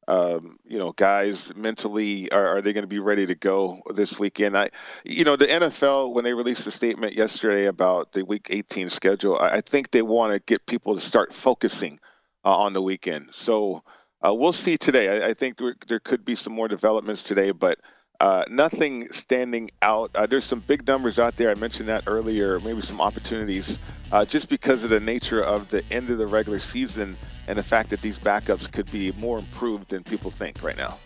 um, 0.08 0.56
you 0.66 0.78
know, 0.78 0.92
guys 0.92 1.54
mentally 1.54 2.30
are, 2.32 2.56
are 2.56 2.60
they 2.60 2.72
going 2.72 2.82
to 2.82 2.88
be 2.88 2.98
ready 2.98 3.26
to 3.26 3.34
go 3.34 3.80
this 3.94 4.18
weekend? 4.18 4.56
I, 4.56 4.70
you 5.04 5.24
know, 5.24 5.36
the 5.36 5.46
NFL 5.46 6.12
when 6.12 6.24
they 6.24 6.34
released 6.34 6.64
the 6.64 6.70
statement 6.70 7.14
yesterday 7.14 7.66
about 7.66 8.12
the 8.12 8.24
Week 8.24 8.48
18 8.50 8.90
schedule, 8.90 9.38
I, 9.38 9.48
I 9.48 9.60
think 9.60 9.90
they 9.90 10.02
want 10.02 10.32
to 10.32 10.40
get 10.40 10.66
people 10.66 10.94
to 10.94 11.00
start 11.00 11.32
focusing 11.32 12.00
uh, 12.44 12.56
on 12.56 12.72
the 12.72 12.82
weekend. 12.82 13.28
So 13.32 13.84
uh, 14.26 14.34
we'll 14.34 14.52
see 14.52 14.76
today. 14.76 15.22
I, 15.22 15.28
I 15.28 15.34
think 15.34 15.58
there, 15.58 15.76
there, 15.86 16.00
could 16.00 16.24
be 16.24 16.34
some 16.34 16.52
more 16.52 16.68
developments 16.68 17.22
today, 17.22 17.52
but 17.52 17.78
uh, 18.22 18.44
nothing 18.48 19.08
standing 19.08 19.68
out. 19.82 20.08
Uh, 20.14 20.26
there's 20.26 20.44
some 20.44 20.60
big 20.60 20.86
numbers 20.86 21.18
out 21.18 21.36
there. 21.36 21.50
I 21.50 21.54
mentioned 21.54 21.88
that 21.88 22.04
earlier. 22.06 22.60
Maybe 22.60 22.80
some 22.80 23.00
opportunities, 23.00 23.80
uh, 24.12 24.24
just 24.24 24.48
because 24.48 24.84
of 24.84 24.90
the 24.90 25.00
nature 25.00 25.42
of 25.42 25.68
the 25.70 25.82
end 25.90 26.08
of 26.08 26.18
the 26.18 26.26
regular 26.28 26.60
season 26.60 27.16
and 27.48 27.58
the 27.58 27.64
fact 27.64 27.90
that 27.90 28.00
these 28.00 28.20
backups 28.20 28.70
could 28.70 28.90
be 28.92 29.10
more 29.18 29.40
improved 29.40 29.88
than 29.88 30.04
people 30.04 30.30
think 30.30 30.62
right 30.62 30.76
now. 30.76 30.96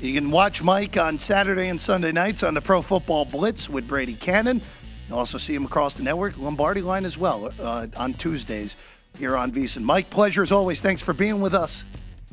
You 0.00 0.14
can 0.14 0.30
watch 0.30 0.62
Mike 0.62 0.96
on 0.96 1.18
Saturday 1.18 1.66
and 1.66 1.80
Sunday 1.80 2.12
nights 2.12 2.44
on 2.44 2.54
the 2.54 2.60
Pro 2.60 2.80
Football 2.80 3.24
Blitz 3.24 3.68
with 3.68 3.88
Brady 3.88 4.14
Kannon. 4.14 4.62
You'll 5.08 5.18
also 5.18 5.38
see 5.38 5.56
him 5.56 5.64
across 5.64 5.94
the 5.94 6.04
network, 6.04 6.38
Lombardi 6.38 6.80
line 6.80 7.04
as 7.04 7.18
well, 7.18 7.52
uh, 7.60 7.88
on 7.96 8.14
Tuesdays 8.14 8.76
here 9.18 9.36
on 9.36 9.50
VSiN. 9.50 9.82
Mike, 9.82 10.10
pleasure 10.10 10.42
as 10.42 10.52
always. 10.52 10.80
Thanks 10.80 11.02
for 11.02 11.12
being 11.12 11.40
with 11.40 11.54
us. 11.54 11.84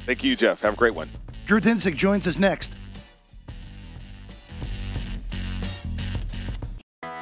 Thank 0.01 0.23
you, 0.23 0.35
Jeff. 0.35 0.61
Have 0.61 0.75
a 0.75 0.77
great 0.77 0.93
one. 0.93 1.09
Drew 1.47 1.59
Dinsick 1.59 1.95
joins 1.95 2.27
us 2.27 2.37
next. 2.37 2.75